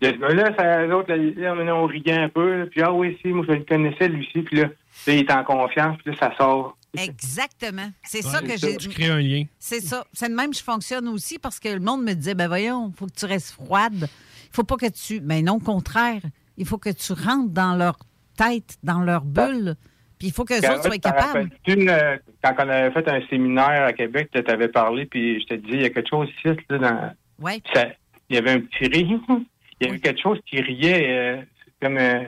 [0.00, 2.58] Ben là, ça, les autres, là, là, maintenant, on riait un peu.
[2.58, 2.66] là.
[2.66, 4.42] puis, ah oui, si, moi, je le connaissais, lui aussi.
[4.42, 5.96] Puis là, là, il est en confiance.
[5.98, 6.76] Puis là, ça sort.
[6.98, 7.90] Exactement.
[8.02, 8.76] C'est ça que j'ai.
[8.76, 9.44] tu crées un lien.
[9.58, 10.04] C'est ça.
[10.12, 12.88] C'est de même que je fonctionne aussi parce que le monde me disait ben voyons,
[12.88, 14.08] il faut que tu restes froide.
[14.44, 15.20] Il faut pas que tu.
[15.20, 16.22] Mais non, au contraire.
[16.56, 17.98] Il faut que tu rentres dans leur
[18.36, 19.76] tête, dans leur bulle.
[20.18, 21.50] Puis il faut que les autres soient capables.
[21.68, 25.54] euh, quand on avait fait un séminaire à Québec, tu avais parlé, puis je te
[25.54, 27.60] disais, il y a quelque chose ici, là, dans, Ouais.
[27.74, 27.88] ça-
[28.30, 29.20] il y avait un petit rire.
[29.78, 31.42] Il y avait quelque chose qui riait, euh,
[31.82, 32.24] comme euh,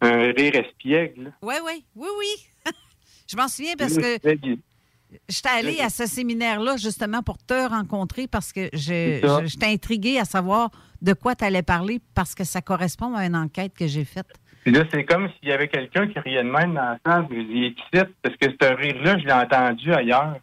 [0.00, 1.32] un rire espiègle.
[1.42, 2.72] Oui, oui, oui, oui.
[3.28, 4.16] je m'en souviens parce que
[5.28, 10.70] j'étais allée à ce séminaire-là justement pour te rencontrer parce que j'étais intriguée à savoir
[11.02, 14.26] de quoi tu allais parler parce que ça correspond à une enquête que j'ai faite.
[14.68, 17.26] Puis là, c'est comme s'il y avait quelqu'un qui riait de même dans la salle.
[17.30, 20.36] Je dis, ici, parce que ce rire-là, je l'ai entendu ailleurs.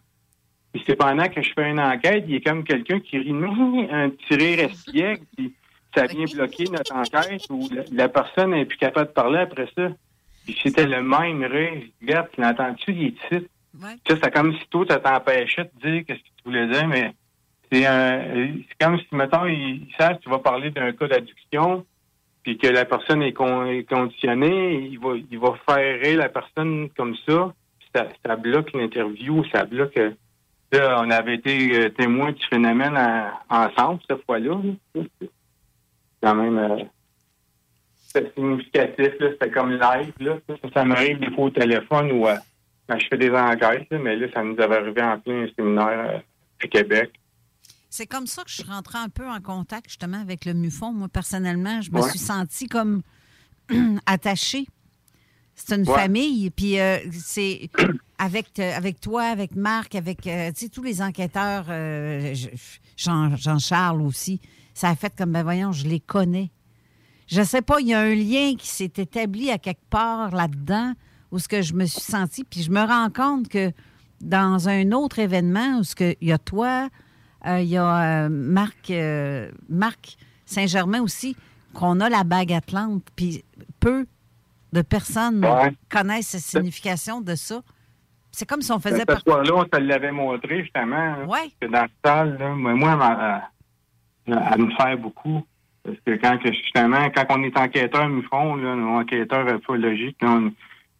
[0.74, 3.30] Puis c'est pendant que je fais une enquête, il y a comme quelqu'un qui rit,
[3.92, 5.54] un petit rire espiègle, puis
[5.94, 9.68] ça vient bloquer notre enquête, ou la, la personne n'est plus capable de parler après
[9.78, 9.90] ça.
[10.44, 11.84] Puis c'était le même rire.
[12.02, 13.48] Regarde, tu l'entends-tu, il est ici?
[14.08, 17.14] Ça, c'est comme si toi, ça t'empêchait de dire ce que tu voulais dire, mais
[17.72, 18.24] c'est un-
[18.68, 21.86] c'est comme si, mettons, ils savent que tu vas parler d'un cas d'adduction,
[22.46, 26.90] puis que la personne est, con- est conditionnée, il va, il va faire la personne
[26.96, 27.52] comme ça,
[27.94, 29.98] ça, ça bloque l'interview, ça bloque.
[29.98, 30.12] euh,
[30.72, 33.32] Là, on avait été euh, témoin du phénomène en-
[33.66, 34.56] ensemble cette fois-là.
[34.94, 35.02] là.
[35.20, 35.30] C'est
[36.22, 36.84] quand même euh,
[38.36, 40.14] significatif, c'était comme live.
[40.20, 40.38] Là.
[40.74, 42.26] Ça, m'arrive des fois au téléphone ou
[42.88, 46.12] quand je fais des enquêtes, là, mais là, ça nous avait arrivé en plein séminaire
[46.14, 46.20] euh,
[46.64, 47.12] à Québec.
[47.98, 50.92] C'est comme ça que je suis rentrée un peu en contact justement avec le MUFON.
[50.92, 52.10] Moi, personnellement, je me Ouais.
[52.10, 53.04] suis sentie comme
[54.06, 54.68] attachée.
[55.56, 55.96] C'est une Ouais.
[55.96, 57.70] famille, puis euh, c'est
[58.18, 62.50] avec, euh, avec toi, avec Marc, avec euh, tous les enquêteurs, euh, je-
[62.98, 64.42] Jean- Jean-Charles aussi.
[64.74, 66.52] Ça a fait comme, ben voyons, je les connais.
[67.28, 70.96] Je sais pas, il y a un lien qui s'est établi à quelque part là-dedans
[71.32, 73.72] où ce que je me suis sentie, puis je me rends compte que
[74.20, 76.90] dans un autre événement où ce que il y a toi,
[77.46, 81.36] il y a euh, Marc, euh, Marc Saint-Germain aussi,
[81.74, 83.44] qu'on a la bague Atlante, puis
[83.80, 84.06] peu
[84.74, 85.72] de personnes Ouais.
[85.90, 87.62] connaissent la signification de ça.
[88.32, 89.24] C'est comme si on faisait Ce partie.
[89.24, 90.96] soir-là, on te l'avait montré, justement.
[90.96, 91.26] hein,
[91.62, 93.42] que dans le salle, là, moi, moi,
[94.28, 95.46] elle, me fait beaucoup.
[95.84, 100.30] Parce que quand, que, justement, quand on est enquêteur MUFON, là, nos enquêteurs ufologiques, là,
[100.32, 100.52] on-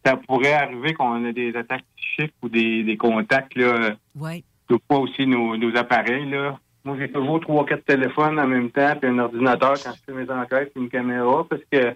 [0.04, 3.96] ça pourrait arriver qu'on ait des attaques psychiques ou des, des contacts, là.
[4.14, 4.44] Oui.
[4.68, 6.58] Des fois aussi nos, nos appareils, là.
[6.84, 10.12] Moi, j'ai toujours trois, quatre téléphones en même temps, puis un ordinateur quand je fais
[10.12, 11.94] mes enquêtes, puis une caméra, parce que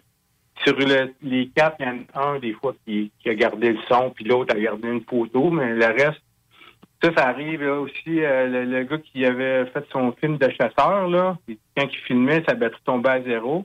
[0.64, 3.72] sur le- les quatre, il y en a un des fois qui, qui a gardé
[3.72, 6.20] le son, puis l'autre a gardé une photo, mais le reste,
[7.02, 8.20] ça, ça arrive là, aussi.
[8.22, 11.38] euh, le, le gars qui avait fait son film de chasseur, là,
[11.76, 13.64] quand il filmait, sa batterie tombait à zéro.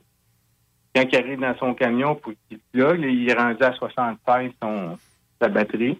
[0.96, 2.32] Quand il arrive dans son camion pour
[2.74, 4.98] là, il est rendu à 76 son,
[5.42, 6.00] sa batterie.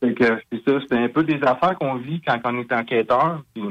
[0.00, 3.42] Fait que c'est ça, c'est un peu des affaires qu'on vit quand on est enquêteur.
[3.54, 3.62] Puis,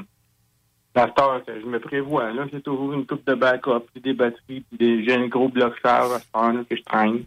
[0.94, 4.78] que je me prévois, là, j'ai toujours une coupe de backup, puis des batteries, puis
[4.78, 7.24] des, j'ai un gros bloc fer à que je traîne.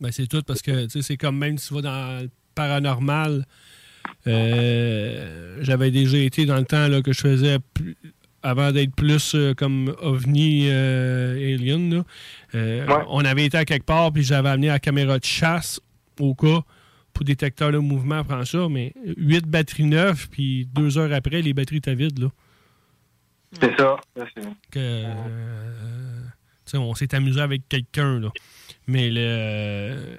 [0.00, 2.30] Ben, c'est tout parce que tu sais, c'est comme même si tu vas dans le
[2.54, 3.44] paranormal.
[4.26, 7.96] euh, J'avais déjà été dans le temps là, que je faisais plus-
[8.42, 11.94] avant d'être plus euh, comme ovni euh, alien.
[11.94, 12.04] là.
[12.54, 15.80] Euh, On avait été à quelque part puis j'avais amené la caméra de chasse
[16.20, 16.60] au cas
[17.14, 21.54] pour détecteur de mouvement, prends ça, mais 8 batteries neuves, puis deux heures après, les
[21.54, 22.18] batteries étaient vides.
[22.18, 22.28] Là.
[23.60, 23.96] C'est ça.
[24.70, 26.20] que euh,
[26.74, 28.30] on s'est amusé avec quelqu'un là.
[28.88, 30.18] mais le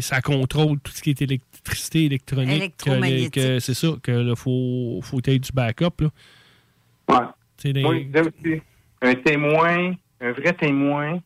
[0.00, 3.34] ça contrôle tout ce qui est électricité électronique Électromagnétique.
[3.34, 6.08] que c'est ça que là, faut faut être du backup là
[7.08, 7.72] Ouais.
[7.72, 8.62] Des- aussi,
[9.02, 11.20] un témoin, un vrai témoin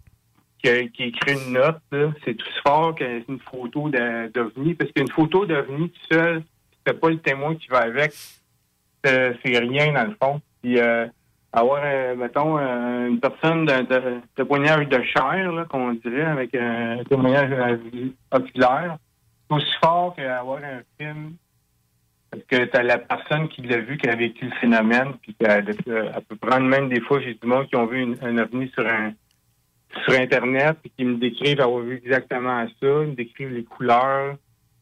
[0.63, 1.81] qui, a- qui écrit une note,
[2.25, 6.43] c'est tout fort qu'une photo d'OVNI, parce qu'une photo d'OVNI tout seul,
[6.87, 8.13] c'est pas le témoin qui va avec,
[9.05, 10.41] c'est rien dans le fond.
[10.63, 11.07] Puis euh,
[11.53, 16.55] avoir, euh, mettons, euh, une personne de, de, de témoignage de chair, qu'on dirait, avec
[16.55, 18.97] un témoignage euh, oculaire,
[19.49, 21.35] c'est aussi fort qu'avoir un film.
[22.31, 25.35] Parce que tu as la personne qui l'a vu, qui a vécu le phénomène, puis
[25.43, 28.87] euh, elle peut prendre même des fois, j'ai monde qui ont vu un ovni sur
[28.87, 29.13] un
[30.05, 34.37] sur Internet, puis qui me décrivent avoir vu exactement ça, ils me décrivent les couleurs.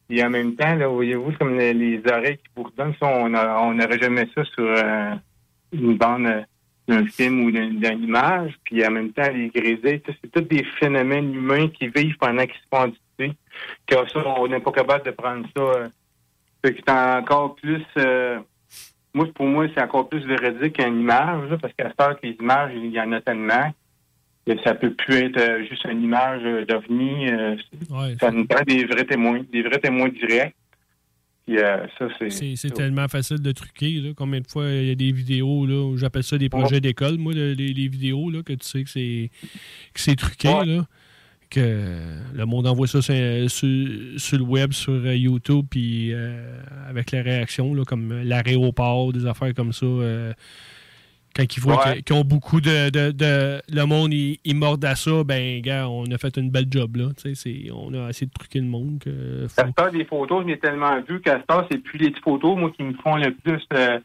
[0.09, 3.99] Et en même temps, là, voyez-vous, comme les, les oreilles qui bourdonnent, ça, on n'aurait
[3.99, 5.13] jamais ça sur euh,
[5.71, 6.41] une bande euh,
[6.87, 8.53] d'un film ou d'une image.
[8.63, 9.51] Puis en même temps, les
[10.05, 12.91] ça, c'est tous des phénomènes humains qui vivent pendant qu'ils se font.
[13.85, 15.61] Que ça, on n'est pas capable de prendre ça.
[15.61, 15.87] euh,
[16.63, 17.85] c'est encore plus.
[17.97, 18.39] euh,
[19.13, 22.71] moi, pour moi, c'est encore plus véridique qu'une image, parce qu'à heure que les images,
[22.75, 23.71] il y en a tellement
[24.63, 27.29] ça peut plus être euh, juste une image euh, d'OVNI.
[27.29, 27.55] euh,
[28.19, 30.55] ça nous prend des vrais témoins, des vrais témoins directs.
[31.49, 31.87] Euh,
[32.29, 32.73] c'est.
[32.75, 34.09] tellement facile de truquer là.
[34.15, 37.17] combien de fois il y a des vidéos là où j'appelle ça des projets d'école
[37.17, 39.31] moi le- les, les vidéos là que tu sais que c'est
[39.91, 40.85] que c'est truqué là
[41.49, 43.15] que le monde envoie ça sur,
[43.49, 43.87] sur-
[44.19, 49.55] sur le web, sur YouTube, puis euh, avec les réactions, là, comme l'aéroport, des affaires
[49.55, 49.87] comme ça.
[49.87, 50.31] euh,
[51.35, 52.01] quand ils voient Ouais.
[52.01, 55.87] qu'ils- ont beaucoup de, de- de- Le monde, ils, ils mordent à ça, ben, gars,
[55.89, 57.09] on a fait une belle job, là.
[57.15, 58.99] Tu sais, c'est- on a essayé de truquer le monde.
[58.99, 62.57] Que faut- heure, des photos, je l'ai tellement vu heure, c'est plus les petites photos,
[62.57, 63.99] moi, qui me font le plus, euh,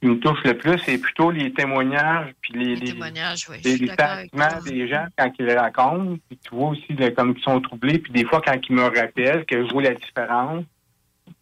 [0.00, 3.56] qui me touchent le plus, c'est plutôt les témoignages, puis les, les, témoignages, oui.
[3.64, 7.34] les, les sentiments des gens quand ils les racontent, puis tu vois aussi là, comme
[7.36, 10.64] ils sont troublés, puis des fois, quand ils me rappellent que je vois la différence,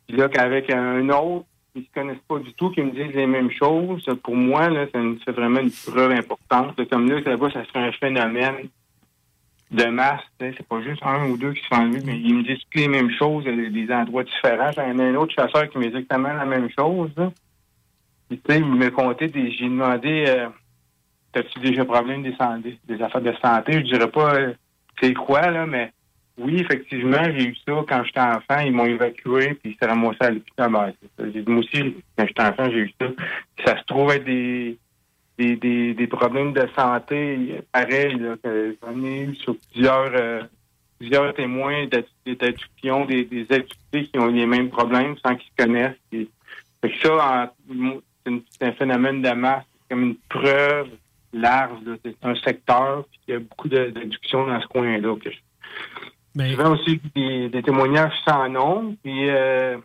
[0.09, 3.27] puis là, qu'avec un autre, ils se connaissent pas du tout, qui me disent les
[3.27, 4.87] mêmes choses, pour moi, là,
[5.27, 6.89] vraiment une preuve importante.
[6.89, 8.69] Comme là, là-bas, ça serait un phénomène
[9.71, 12.43] de masse, c'est pas juste un ou deux qui se font enlever, mais ils me
[12.43, 14.73] disent les mêmes choses, à des endroits différents.
[14.73, 17.11] J'en ai un autre chasseur qui me dit exactement la même chose.
[18.31, 19.51] il me comptait des.
[19.51, 20.49] J'ai demandé euh,
[21.33, 22.35] T'as-tu déjà problème des,
[22.87, 23.73] des affaires de santé?
[23.75, 24.55] Je dirais pas euh,
[25.01, 25.93] c'est quoi, là, mais
[26.39, 28.61] oui, effectivement, j'ai eu ça quand j'étais enfant.
[28.61, 30.71] Ils m'ont évacué, puis ils s'est ramassé à l'hôpital.
[31.19, 33.07] Ben, moi aussi, quand j'étais enfant, j'ai eu ça.
[33.65, 34.79] Ça se trouve être des,
[35.39, 38.21] des, des, des problèmes de santé pareils,
[38.83, 40.43] j'en ai eu sur plusieurs, euh,
[40.99, 45.97] plusieurs témoins d'addiction, des, des adultés qui ont les mêmes problèmes sans qu'ils se connaissent.
[46.13, 46.29] Et,
[46.81, 47.53] fait que ça,
[48.25, 50.91] c'est un phénomène de masse, c'est comme une preuve
[51.33, 51.79] large.
[52.05, 55.17] C'est un secteur, puis il y a beaucoup d'addiction dans ce coin-là.
[55.17, 55.31] que
[56.39, 59.77] Mais- Souvent aussi des, témoignages sans nom, puis euh,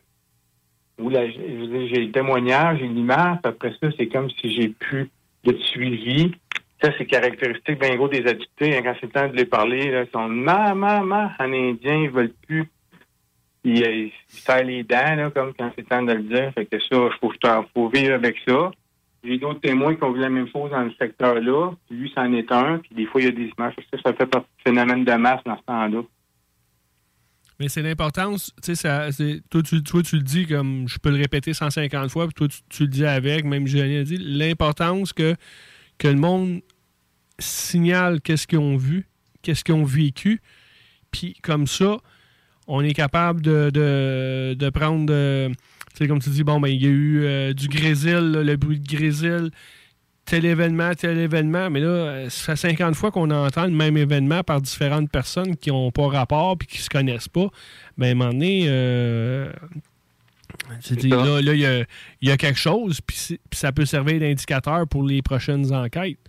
[0.99, 5.09] où la- je j'ai le témoignage, j'ai l'image, après ça, c'est comme si j'ai plus
[5.45, 6.31] de suivi.
[6.79, 8.77] Ça, c'est caractéristique bien gros des adultés.
[8.77, 12.03] hein, quand c'est le temps de les parler, là, ils sont maman, maman, en indien,
[12.03, 12.69] ils veulent plus.
[13.63, 16.51] Ils, euh, ils serrent les dents, là, comme quand c'est le temps de le dire.
[16.53, 18.69] Fait que ça, il faut, vivre avec ça.
[19.23, 21.71] J'ai d'autres témoins qui ont vu la même chose dans le secteur-là.
[21.89, 22.77] Lui, c'en est un.
[22.77, 23.73] Puis des fois, il y a des images.
[23.91, 26.03] Ça, ça fait partie du phénomène de masse dans ce temps-là.
[27.59, 31.17] Mais c'est l'importance, tu sais, toi tu, toi, tu le dis comme je peux le
[31.17, 35.35] répéter 150 fois, puis toi, tu, le dis avec, même Julien a dit, l'importance que,
[35.97, 36.61] que le monde
[37.39, 39.07] signale qu'est-ce qu'ils ont vu,
[39.43, 40.41] qu'est-ce qu'ils ont vécu,
[41.11, 41.97] puis comme ça,
[42.67, 45.55] on est capable de, de, prendre, euh, tu
[45.95, 48.79] sais, comme tu dis, bon, ben, il y a eu euh, du grésil, le bruit
[48.79, 49.51] de grésil,
[50.25, 53.97] tel événement, tel événement, mais là, euh, ça fait 50 fois qu'on entend le même
[53.97, 57.47] événement par différentes personnes qui n'ont pas rapport puis qui se connaissent pas.
[57.97, 59.51] Ben, à un moment donné, euh,
[61.03, 61.83] là, là, il y a,
[62.21, 66.19] il y a quelque chose, puis ça peut servir d'indicateur pour les prochaines enquêtes.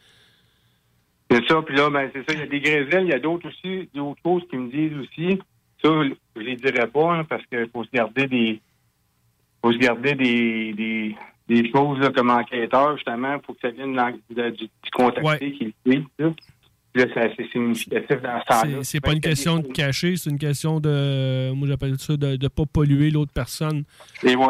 [1.31, 3.19] C'est ça, puis là, ben, c'est ça, il y a des grésils, il y a
[3.19, 5.39] d'autres aussi, d'autres choses qui me disent aussi.
[5.83, 5.91] Ça,
[6.37, 8.61] je les dirais pas, hein, parce qu'il faut se garder des.
[9.63, 11.17] faut se garder des, des,
[11.49, 13.95] des choses là, comme enquêteur, justement, pour que ça vienne
[14.31, 16.07] de- du, du contacté qui le suit.
[16.19, 16.33] Là,
[16.93, 18.79] Puis là c'est significatif dans ce temps-là.
[18.85, 22.49] C'est- pas une question de cacher, c'est une question de, moi j'appelle ça, de ne
[22.49, 23.83] pas polluer l'autre personne.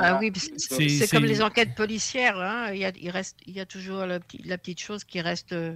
[0.02, 2.38] Ah oui, c'est- comme les enquêtes policières.
[2.38, 2.68] hein.
[2.72, 5.20] Il, y a, il, reste, il y a toujours la, petite- la petite chose qui
[5.22, 5.74] reste euh,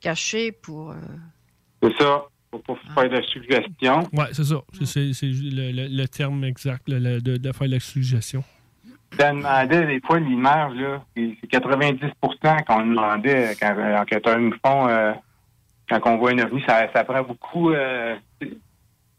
[0.00, 0.90] cachée pour.
[0.92, 0.96] euh,
[1.82, 2.24] C'est ça.
[2.52, 2.76] Faut pas
[3.08, 4.00] faire de suggestions.
[4.12, 4.56] Ouais, c'est ça.
[4.84, 8.44] C'est- le, le- le terme exact le- le- de, de faire la suggestion.
[9.18, 15.12] Demandait des fois l'image, là, c'est c'est 90% qu'on demandait quand nous font euh,
[15.88, 18.14] quand on voit une ovni, ça, ça prend beaucoup euh,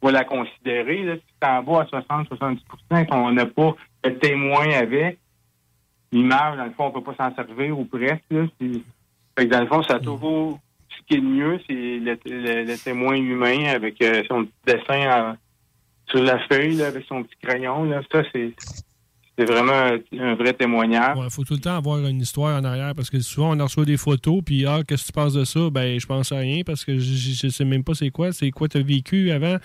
[0.01, 1.03] faut la considérer.
[1.03, 5.19] Là, si c'est en bas à 60-70% qu'on n'a pas de témoin avec,
[6.11, 8.23] l'image, dans le fond, on peut pas s'en servir ou presque.
[8.31, 10.59] Là, fait que dans le fond, ça a toujours
[10.89, 14.53] ce qui est le mieux, c'est le, le- le témoin humain avec euh, son petit
[14.77, 15.35] dessin
[16.07, 17.83] sur la feuille, avec son petit crayon.
[17.83, 18.01] Là.
[18.11, 18.53] Ça, c'est
[19.37, 21.17] c'est vraiment un, un vrai témoignage.
[21.23, 23.85] Il faut tout le temps avoir une histoire en arrière parce que souvent on reçoit
[23.85, 25.69] des photos puis ah qu'est-ce que tu penses de ça?
[25.71, 27.13] Ben je pense à rien parce que je,
[27.45, 28.31] je sais même pas c'est quoi.
[28.33, 29.57] C'est quoi tu as vécu avant?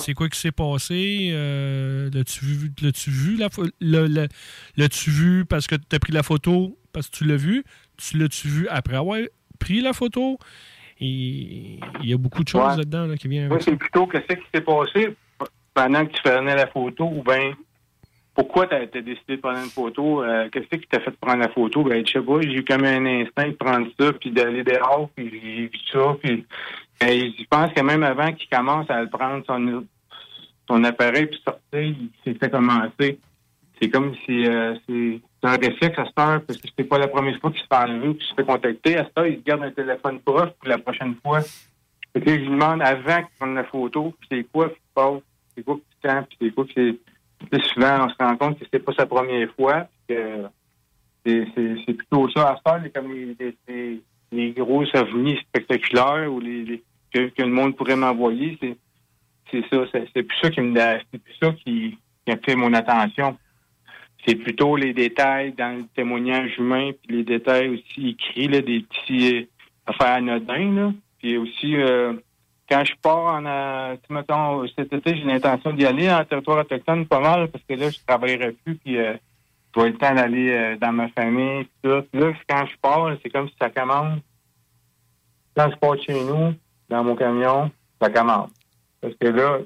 [0.00, 1.30] C'est quoi qui s'est passé?
[1.32, 3.48] Euh, l'as-tu vu l'as-tu vu la
[3.80, 4.28] le-
[4.76, 7.62] l'as-tu vu parce que tu as pris la photo parce que tu l'as vu?
[7.98, 9.18] Tu l'as-tu vu après avoir
[9.58, 10.38] pris la photo?
[11.02, 12.76] Et il y a beaucoup de choses Ouais.
[12.76, 15.16] là-dedans là, qui viennent avec c'est plutôt que ce qui s'est passé
[15.72, 17.52] pendant que tu prenais la photo ou bien
[18.40, 20.24] pourquoi tu as, décidé de prendre une photo?
[20.24, 21.82] euh, Qu'est-ce qui t'a fait prendre la photo?
[21.82, 25.10] Ben, je sais pas, j'ai eu comme un instinct de prendre ça, puis d'aller dehors,
[25.14, 26.46] puis ça, puis
[26.98, 32.10] ben, je pense que même avant qu'il commence à prendre, son, appareil, puis sortir, il
[32.24, 33.18] s'est fait commencer.
[33.78, 37.08] C'est comme si euh, c'est un réflexe à cette heure, parce que c'est pas la
[37.08, 38.96] première fois qu'il se fait enlever ou qu'il se fait contacter.
[38.96, 41.40] À cette heure, il se garde un téléphone proche pour la prochaine fois.
[41.42, 45.20] Fait que je lui demande avant qu'il prenne la photo, c'est quoi qui se passe,
[45.54, 46.96] c'est quoi qui se c'est quoi que
[47.52, 51.46] sais, souvent, on se rend compte que c'est pas sa première fois, puis que
[51.86, 52.58] c'est- plutôt ça.
[52.64, 53.12] À les, comme
[54.32, 58.58] les, gros ovnis spectaculaires ou les, que, le monde pourrait m'envoyer,
[59.50, 59.84] c'est ça.
[59.92, 61.98] C'est plus ça qui me c'est plus ça qui,
[62.28, 63.36] a fait mon attention.
[64.26, 68.80] C'est plutôt les détails dans le témoignage humain, puis les détails aussi écrits, là, des
[68.80, 69.44] petits euh,
[69.86, 70.92] affaires anodins, là.
[71.18, 72.12] Puis aussi, euh,
[72.70, 77.20] quand je pars en, euh, cet été, j'ai l'intention d'y aller en territoire autochtone pas
[77.20, 79.14] mal, parce que là, je travaillerai plus, puis euh,
[79.76, 82.04] je le temps d'aller euh, dans ma famille, puis tout.
[82.12, 84.20] Là, quand je pars, c'est comme si ça commence.
[85.56, 86.54] Quand je pars de chez nous,
[86.88, 87.70] dans mon camion,
[88.00, 88.50] ça commence.
[89.00, 89.58] Parce que là,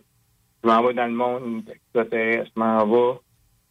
[0.62, 3.18] je m'en vais dans le monde extraterrestre, je m'en vais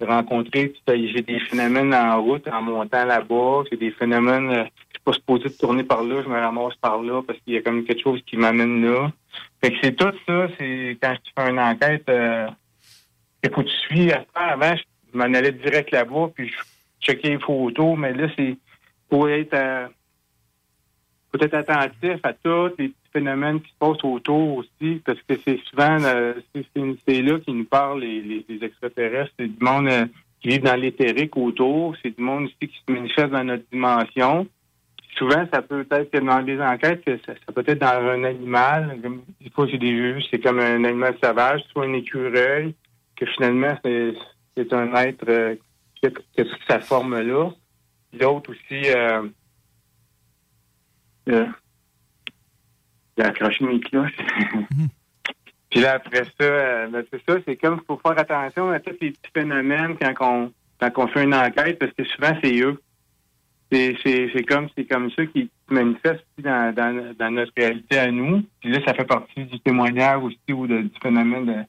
[0.05, 4.63] rencontrer, j'ai des phénomènes en route, en montant là-bas, c'est des phénomènes, euh,
[5.11, 7.57] suis pas supposé de tourner par là, je me ramasse par là, parce qu'il y
[7.57, 9.11] a comme quelque chose qui m'amène là.
[9.61, 12.47] Fait que c'est tout ça, c'est quand tu fais une enquête, euh,
[13.41, 14.11] tu suis.
[14.35, 16.57] Avant, je m'en allais direct là-bas, puis je
[17.01, 18.57] checkais les photos, mais là, c'est
[19.09, 19.87] faut être euh,
[21.31, 25.35] faut être attentif à tous les petits phénomènes qui se passent autour aussi, parce que
[25.45, 26.33] c'est souvent euh,
[27.07, 29.33] c'est là qui nous parlent les, extraterrestres.
[29.37, 30.05] C'est du monde euh,
[30.41, 34.47] qui vit dans l'éthérique autour, c'est du monde aussi qui se manifeste dans notre dimension.
[35.17, 38.23] Souvent, ça peut être que dans des enquêtes, que ça, ça peut être dans un
[38.23, 38.99] animal.
[39.01, 42.75] Comme- Des fois, j'ai des vues, c'est comme un animal sauvage, soit un écureuil,
[43.15, 45.55] que finalement, c'est un être euh,
[45.95, 47.49] qui a, qui a toute sa forme-là.
[48.19, 49.23] L'autre aussi, euh,
[51.29, 51.45] euh,
[53.17, 54.15] j'ai accroché mes cloches.
[55.69, 58.79] Puis là, après ça, euh, ben, c'est ça, c'est comme, il faut faire attention à
[58.79, 62.59] tous les petits phénomènes quand on, quand on fait une enquête, parce que souvent, c'est
[62.61, 62.79] eux.
[63.73, 68.43] C'est, comme, c'est comme ça qui manifeste dans, dans, notre réalité à nous.
[68.59, 71.65] Puis là, ça fait partie du témoignage aussi ou du phénomène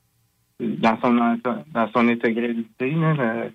[0.61, 2.91] dans son, dans son intégralité.
[2.91, 3.51] Le-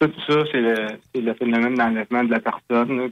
[0.00, 3.10] tout ça, c'est le, le phénomène d'enlèvement de la personne.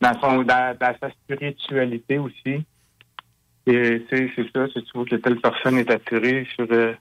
[0.00, 2.64] dans, son, dans, sa spiritualité aussi.
[3.66, 6.66] Et c'est ça, c'est tu vois que telle personne est attirée sur.
[6.72, 6.92] euh,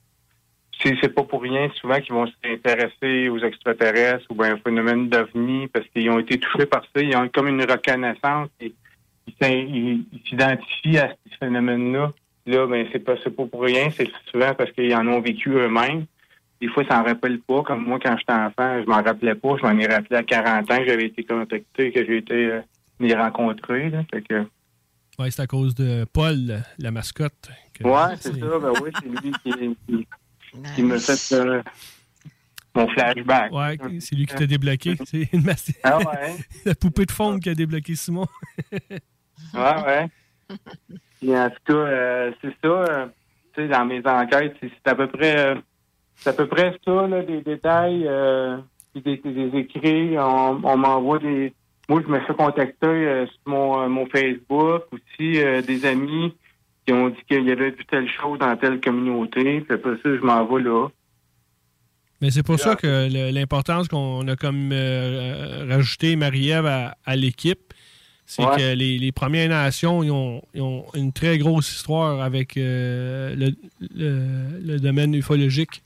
[0.82, 5.68] c'est, pas pour rien souvent qu'ils vont s'intéresser aux extraterrestres ou bien au phénomène d'OVNI
[5.68, 7.02] parce qu'ils ont été touchés par ça.
[7.02, 8.50] Ils ont comme une reconnaissance.
[8.60, 8.74] Et,
[9.42, 12.12] ils, s'identifient à ce phénomène-là.
[12.46, 13.90] Là, ben, c'est pas, c'est pas pour rien.
[13.92, 16.06] C'est souvent parce qu'ils en ont vécu eux-mêmes.
[16.62, 17.62] Des fois, ils s'en rappellent pas.
[17.64, 19.56] Comme moi, quand j'étais enfant, je m'en rappelais pas.
[19.58, 22.62] Je m'en ai rappelé à 40 ans que j'avais été contacté, que j'ai été euh,
[23.00, 23.90] les rencontrer.
[23.90, 24.04] Là.
[24.12, 24.46] Fait que,
[25.20, 27.50] Ouais, c'est à cause de Paul, la mascotte.
[27.74, 28.60] que- Ouais, c'est ça.
[28.60, 30.08] Ben oui, c'est lui qui, qui,
[30.76, 31.62] qui me fait euh,
[32.76, 33.52] mon flashback.
[33.52, 34.96] Ouais, c'est lui qui t'a débloqué.
[35.06, 35.44] C'est une
[35.84, 36.36] Ah ouais?
[36.66, 38.28] la poupée de fonte qui a débloqué Simon.
[39.54, 40.08] Ouais, ouais.
[41.20, 42.68] Puis en tout cas, euh, c'est ça.
[42.68, 43.08] euh,
[43.54, 45.56] tu sais, dans mes enquêtes, c'est à peu près euh,
[46.18, 48.58] c'est à peu près ça, là, des détails, euh,
[48.94, 50.20] puis des, des écrits.
[50.20, 51.54] On, on m'envoie des.
[51.88, 56.36] Moi, je me fais contacter euh, sur mon, euh, mon Facebook aussi, euh, des amis
[56.90, 59.62] qui ont dit qu'il y avait vu telle chose dans telle communauté.
[59.62, 60.88] Puis après ça, je m'en vais là.
[62.22, 67.74] Mais c'est pour ça que l'importance qu'on a comme euh, rajouté Marie-Ève à, à l'équipe,
[68.26, 68.56] c'est Ouais.
[68.58, 73.36] que les, les Premières Nations ils ont, ils ont une très grosse histoire avec euh,
[73.36, 73.56] le,
[73.96, 75.82] le- le domaine ufologique.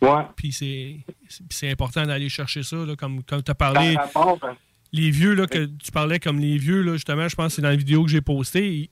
[0.00, 0.22] Ouais.
[0.36, 3.94] Puis c'est important d'aller chercher ça, là, comme, comme tu as parlé.
[3.96, 4.56] Rapport, ben,
[4.92, 7.62] Les vieux, là, que tu parlais comme les vieux, là, justement, je pense que c'est
[7.62, 8.90] dans la vidéo que j'ai postée.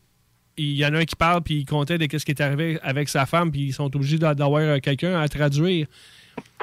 [0.63, 2.79] Il, y en a un qui parle, puis il comptait de ce qui est arrivé
[2.83, 5.87] avec sa femme, puis ils sont obligés d'a- d'avoir euh, quelqu'un à traduire.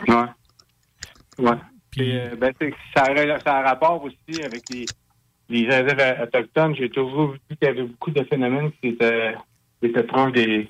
[0.07, 0.15] Ouais.
[1.39, 1.57] Ouais.
[1.91, 4.85] Puis, euh, ben, c'est- ça, a, ça a rapport aussi avec les,
[5.49, 6.75] les réserves autochtones.
[6.75, 9.33] J'ai toujours vu qu'il y avait beaucoup de phénomènes qui étaient,
[9.79, 10.67] qui étaient proches des,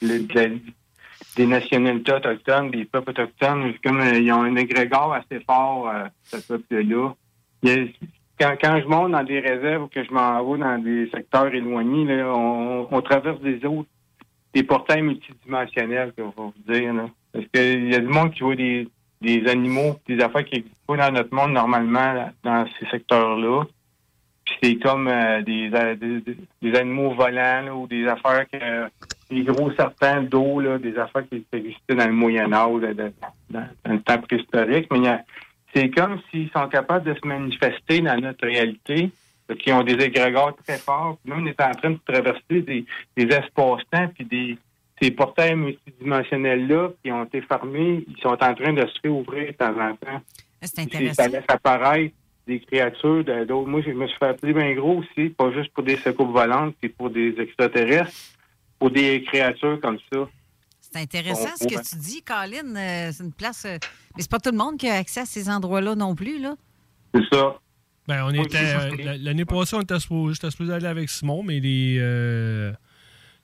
[0.00, 3.74] des nationalités autochtones, des peuples autochtones.
[3.84, 7.12] Comme euh, ils ont un égrégore assez fort, euh, ce peuple-là.
[8.40, 12.22] Quand, je monte dans des réserves ou que je m'en vais dans des secteurs éloignés,
[12.22, 13.88] on, traverse des autres,
[14.54, 16.94] des portails multidimensionnels, qu'on va vous dire.
[16.94, 17.08] Là.
[17.32, 18.88] Parce qu'il y a du monde qui voit des,
[19.20, 23.64] des animaux, des affaires qui n'existent pas dans notre monde normalement, dans ces secteurs-là.
[24.44, 28.88] Puis c'est comme euh, des, euh, des, des- animaux volants ou des affaires que
[29.30, 33.12] des gros serpents d'eau, des affaires qui existaient dans le Moyen Âge, dans,
[33.50, 34.86] dans le temps préhistorique.
[34.90, 35.22] Mais il y a-
[35.78, 39.10] c'est comme s'ils sont capables de se manifester dans notre réalité,
[39.60, 41.18] qu'ils ont des égrégores très forts.
[41.24, 42.84] Là, on est en train de traverser des,
[43.16, 44.58] des espaces-temps, puis des
[45.00, 49.52] ces portails multidimensionnels-là qui ont été fermés, ils sont en train de se réouvrir de
[49.52, 50.20] temps en temps.
[50.60, 51.22] C'est Puis intéressant.
[51.22, 52.14] Ça laisse apparaître
[52.48, 53.68] des créatures d'autres.
[53.68, 56.74] Moi, je me suis fait appeler bien gros aussi, pas juste pour des secours volantes,
[56.80, 58.10] puis pour des extraterrestres,
[58.80, 60.28] pour des créatures comme ça.
[60.90, 62.74] C'est intéressant ce que tu dis, Colin.
[62.76, 63.64] Euh, c'est une place.
[63.66, 63.78] euh,
[64.16, 66.54] Mais c'est pas tout le monde qui a accès à ces endroits-là non plus, là.
[67.14, 67.56] C'est ça.
[68.06, 68.56] Ben, on était.
[68.58, 71.98] euh, la- L'année passée, on était supposé, j'étais supposé aller avec Simon, mais les.
[72.00, 72.72] euh,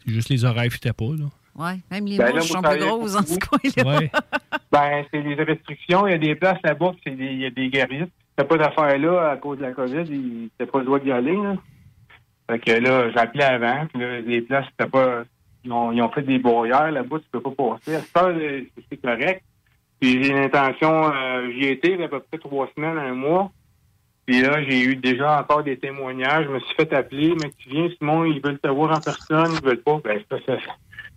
[0.06, 1.26] c'est juste les oreilles fitaient pas, là.
[1.56, 3.98] Ouais, même les Ben mouches sont plus grosses dans ce coin-là.
[4.00, 4.10] Ouais.
[4.72, 6.06] Ben, c'est les restrictions.
[6.08, 8.06] Il y a des places là-bas, que c'est des- il y a des guerriers.
[8.36, 11.12] T'as pas d'affaires là à cause de la COVID, ils t'as pas le droit d'y
[11.12, 11.36] aller.
[11.36, 11.54] Là.
[12.50, 15.22] Fait que là, appelé avant, puis là, les places, c'était pas.
[15.64, 17.98] Ils ont, ils ont fait des barrières là-bas, tu peux pas passer.
[17.98, 18.30] Ce temps,
[18.90, 19.42] c'est correct.
[20.00, 23.14] Puis j'ai l'intention, euh, j'y étais il y a à peu près trois semaines, un
[23.14, 23.50] mois.
[24.26, 26.46] Puis là, j'ai eu déjà encore des témoignages.
[26.46, 29.52] Je me suis fait appeler, mais tu viens, Simon, ils veulent te voir en personne,
[29.52, 30.00] ils veulent pas.
[30.04, 30.56] Ben, ça, ça,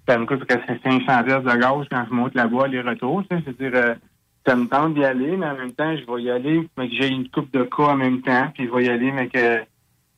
[0.07, 3.23] ça me coûte presque 500 pièces de gaz quand je monte là-bas, les retours.
[3.29, 3.95] C'est-à-dire, euh,
[4.45, 7.07] ça me tente d'y aller, mais en même temps, je vais y aller, mais j'ai
[7.07, 9.59] une coupe de cas en même temps, puis je vais y aller, mais que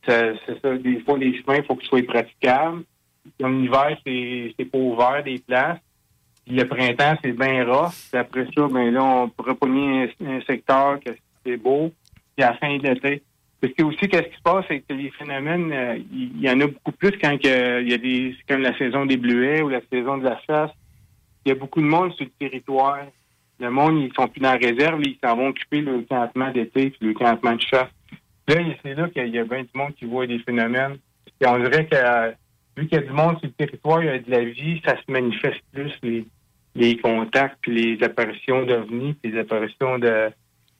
[0.07, 2.83] ça- c'est ça, des fois, les chemins, il faut qu'ils soient praticables.
[3.39, 5.79] Comme l'hiver, c'est pas ouvert, des places.
[6.47, 7.93] Le printemps, c'est bien rough.
[8.11, 11.11] Puis après ça, ben là, on pourrait pogner un, secteur que
[11.45, 11.91] c'est beau.
[12.35, 13.23] Puis à la fin de l'été.
[13.61, 16.59] Parce que aussi, qu'est-ce qui se passe, c'est que les phénomènes, euh, il y, en
[16.61, 19.81] a beaucoup plus quand il y a des, comme la saison des bleuets ou la
[19.91, 20.71] saison de la chasse.
[21.45, 23.05] Il y a beaucoup de monde sur le territoire.
[23.59, 26.91] Le monde, ils sont plus dans la réserve, ils s'en vont occuper le campement d'été
[26.91, 27.89] puis le campement de chasse.
[28.47, 30.97] Là, c'est là qu'il y a bien du monde qui voit des phénomènes.
[31.41, 31.95] Et on dirait que
[32.79, 34.81] vu qu'il y a du monde sur le territoire, il y a de la vie,
[34.85, 36.25] ça se manifeste plus les,
[36.75, 40.31] les contacts, puis les apparitions d'ovnis, puis les apparitions de,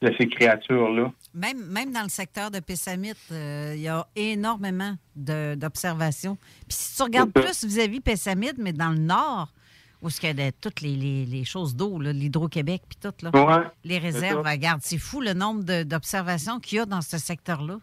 [0.01, 1.11] de ces créatures-là.
[1.33, 4.95] Même, même dans le secteur de Pessamit, euh, il y a énormément
[5.55, 6.37] d'observations.
[6.67, 9.49] Puis si tu regardes plus vis-à-vis Pessamit, mais dans le nord,
[10.01, 13.31] où il y a de- toutes les, les- les choses d'eau, l'Hydro-Québec, puis tout, là,
[13.33, 17.79] Ouais, les réserves, regarde, c'est fou le nombre d'observations qu'il y a dans ce secteur-là.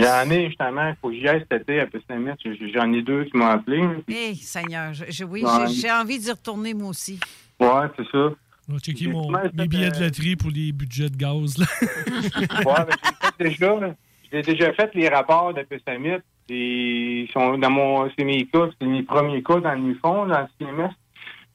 [0.00, 2.30] J'en ai justement, il faut que j'y aille cet été à Pessamit.
[2.74, 3.82] J'en ai deux qui m'ont appelé.
[4.08, 5.66] Hé, Seigneur, je- je- oui, Ouais.
[5.68, 7.18] j'ai- envie d'y retourner moi aussi.
[7.60, 8.28] Ouais, c'est ça.
[8.70, 11.56] On va checker mon, mes billets euh, de loterie pour les budgets de gaz.
[11.58, 11.66] Là.
[12.66, 12.96] Ouais, ben,
[13.40, 13.94] j'ai fait déjà,
[14.32, 16.18] j'ai déjà fait les rapports de Pessamit.
[16.50, 20.26] Et Ils sont dans mon, c'est mes cas, c'est mes premiers cas dans le MIFON,
[20.26, 20.90] dans le CMS.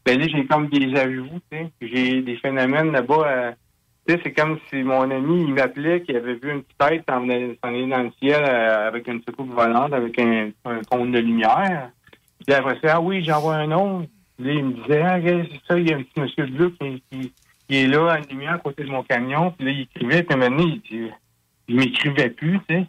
[0.05, 1.71] Ben là, j'ai comme des ajouts, tu sais.
[1.81, 3.53] J'ai des phénomènes là-bas.
[4.05, 7.03] Tu sais, c'est comme si mon ami, il m'appelait, qu'il avait vu une petite tête
[7.07, 7.57] s'en aller
[7.87, 11.89] dans le ciel euh, avec une soucoupe volante, avec un, un cône de lumière.
[12.45, 14.07] Puis après ça, ah oui, j'envoie un nom.
[14.37, 16.75] Puis Là, il me disait, ah, c'est ça, il y a un petit monsieur bleu
[16.79, 17.33] qui, qui,
[17.67, 19.51] qui est là, à la lumière, à côté de mon camion.
[19.51, 21.13] Puis là, il écrivait, puis maintenant, il,
[21.69, 22.87] il m'écrivait plus, tu sais.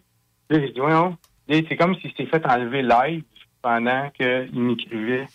[0.51, 1.16] Là, j'ai dit, voyons.
[1.47, 3.23] Là, c'est comme s'il s'est fait enlever live
[3.62, 5.27] pendant qu'il m'écrivait.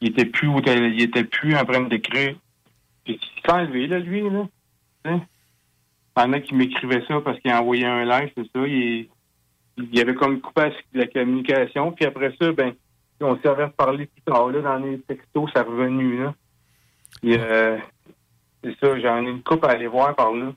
[0.00, 2.34] Il était plus il était plus en train d'écrire.
[3.04, 4.46] Puis il s'est enlevé, là, lui, là.
[5.04, 5.20] Tu sais.
[6.14, 9.08] Pendant qu'il m'écrivait ça parce qu'il a envoyé un live, c'est ça, il,
[9.76, 11.92] il avait comme coupé la communication.
[11.92, 12.74] Puis après ça, ben,
[13.20, 16.34] on s'est reparlé plus tard, là, dans les textos, ça revenu, là.
[17.24, 17.78] Euh,
[18.62, 20.52] c'est ça, j'en ai une coupe à aller voir par là.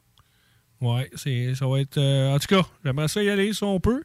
[1.14, 1.98] C'est, ça va être.
[1.98, 4.04] euh, en tout cas, j'aimerais ça y aller si on peut.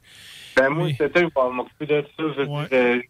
[0.57, 2.23] Ben, moi, c'était, je vais m'occuper de ça.
[2.37, 3.01] Je euh,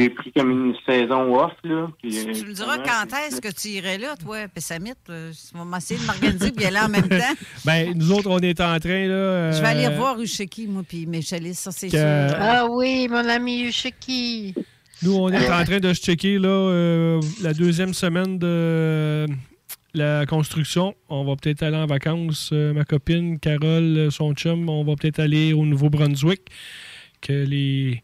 [0.00, 1.88] j'ai pris comme une saison off, là.
[2.02, 4.92] Puis, Tu me diras quand est-ce que tu irais là, toi, Pessamit?
[5.10, 7.34] euh, Tu vas m'essayer de m'organiser puis y aller en même temps.
[7.64, 9.52] Ben, nous autres, on est en train, là.
[9.52, 12.36] Je vais aller euh, revoir Usheki, moi, puis Michelis, ça, c'est que- sûr.
[12.40, 14.54] Ah oui, mon ami Yushiki.
[15.02, 19.26] Nous, on est en train de se checker là, euh, la deuxième semaine de
[19.94, 20.94] la construction.
[21.08, 22.50] On va peut-être aller en vacances.
[22.52, 26.42] euh, ma copine, Carole, son chum, on va peut-être aller au Nouveau-Brunswick.
[27.22, 28.02] Que les,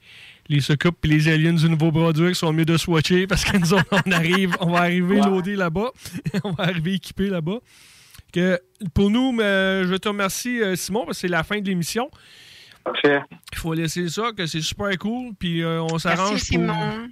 [0.48, 4.12] les Succups et les aliens du Nouveau-Brunswick sont mieux de swatcher parce que nous, on,
[4.12, 5.90] arrive, on va arriver loadé là-bas.
[6.44, 7.58] on va arriver équipé là-bas.
[8.32, 8.60] Que
[8.94, 12.10] pour nous, mais, je te remercie, euh, Simon, parce que c'est la fin de l'émission.
[13.04, 15.32] Il faut laisser ça, que c'est super cool.
[15.38, 16.42] Puis euh, on s'arrange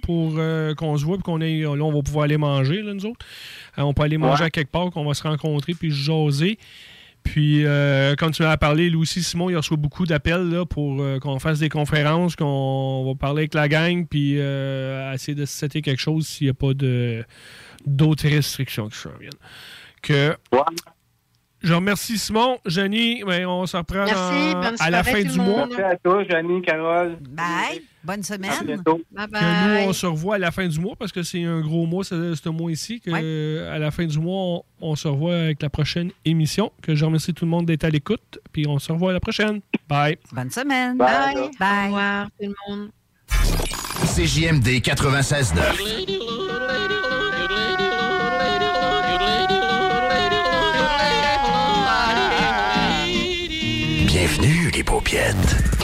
[0.03, 2.93] pour, euh, qu'on se voit, puis qu'on ait, là, on va pouvoir aller manger, là,
[2.93, 3.25] nous autres.
[3.77, 4.47] Euh, on peut aller manger Ouais.
[4.47, 6.57] à quelque part, qu'on va se rencontrer, puis jaser.
[7.25, 11.39] Puis, euh, tu m'as parlé, lui aussi, Simon, il reçoit beaucoup d'appels pour euh, qu'on
[11.39, 15.81] fasse des conférences, qu'on va parler avec la gang, puis euh, essayer de se setter
[15.81, 17.25] quelque chose s'il n'y a pas de,
[17.85, 19.31] d'autres restrictions qui surviennent.
[20.01, 20.37] Que,
[21.65, 22.59] Je remercie Simon.
[22.65, 25.65] Jenny, ben, on se reprend Merci, dans- bonne à la fin du mois.
[25.67, 27.17] Merci à toi, Janine, Carole.
[27.21, 27.81] Bye.
[28.03, 28.51] Bonne À semaine.
[28.65, 29.01] bientôt.
[29.11, 31.61] Bye Que nous, on se revoit à la fin du mois parce que c'est un
[31.61, 33.01] gros mois, ce, ce mois-ci.
[33.01, 36.71] Que À la fin du mois, on, on se revoit avec la prochaine émission.
[36.83, 38.37] Que je remercie tout le monde d'être à l'écoute.
[38.53, 39.59] Puis on se revoit à la prochaine.
[39.89, 40.17] Bye.
[40.31, 40.97] Bonne semaine.
[40.97, 41.49] Bye.
[41.59, 41.81] Bye.
[41.81, 42.89] Au revoir, tout le monde.
[44.15, 47.04] CJMD 96.9.
[54.85, 55.74] Bienvenue,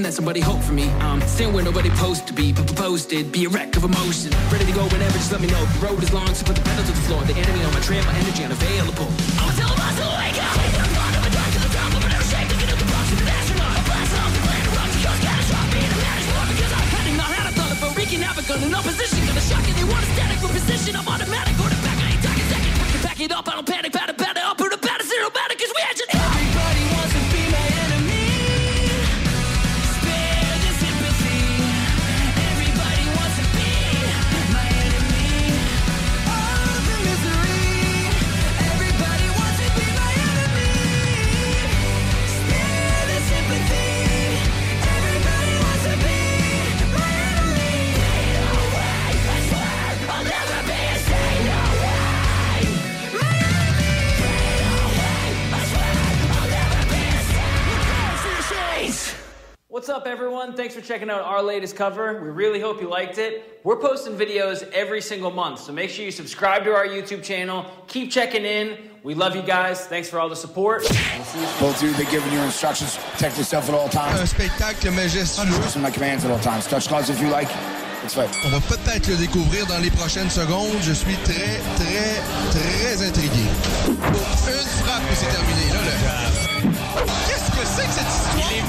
[0.00, 0.88] that somebody hope for me.
[1.04, 3.30] I'm staying where nobody supposed to be, posted.
[3.30, 4.32] Be a wreck of emotion.
[4.48, 5.60] Ready to go whenever, just let me know.
[5.60, 7.20] The road is long, so put the pedal to the floor.
[7.28, 9.04] The enemy on my trail, my energy unavailable.
[9.36, 10.56] I'ma tell them I still wake up.
[10.72, 12.48] Them on, I'm a dark to the ground, but never shake.
[12.48, 13.76] Looking at the box, an astronaut.
[13.76, 15.76] A blast off the plan, erupt, because catastrophe.
[15.76, 18.22] Being a man is more because I'm heading not had a thought of a wreaking
[18.24, 19.20] havoc on an opposition.
[19.28, 20.96] Gonna shock it, they want a static for position.
[20.96, 22.72] I'm automatic, order back, I ain't talking second.
[23.04, 24.08] Back it, up, I don't panic, pat
[59.82, 60.54] What's up, everyone?
[60.54, 62.22] Thanks for checking out our latest cover.
[62.22, 63.58] We really hope you liked it.
[63.64, 67.66] We're posting videos every single month, so make sure you subscribe to our YouTube channel.
[67.88, 68.78] Keep checking in.
[69.02, 69.88] We love you guys.
[69.88, 70.82] Thanks for all the support.
[70.82, 71.58] We'll see you soon.
[71.58, 72.96] Both of you, they're giving you instructions.
[72.96, 74.20] Protect yourself at all times.
[74.20, 75.50] Un spectacle majestueux.
[75.64, 76.68] Listen my commands at all times.
[76.68, 77.48] Touch gloves if you like.
[78.04, 78.30] It's fine.
[78.46, 80.78] On va peut-être le découvrir dans les prochaines secondes.
[80.80, 82.22] Je suis très, très,
[82.52, 83.50] très intrigué.
[83.88, 85.72] Une frappe et c'est terminé.
[85.74, 86.52] Là, le...
[87.26, 88.61] Qu'est-ce que c'est que cette histoire?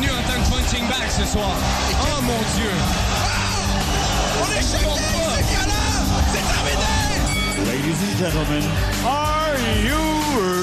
[0.74, 1.56] Punching bag ce soir.
[2.02, 2.72] Oh mon Dieu!
[4.42, 5.02] On est choqués!
[5.36, 6.06] C'est violent!
[6.32, 6.96] C'est terminé!
[7.66, 8.64] Ladies and gentlemen,
[9.06, 10.63] are you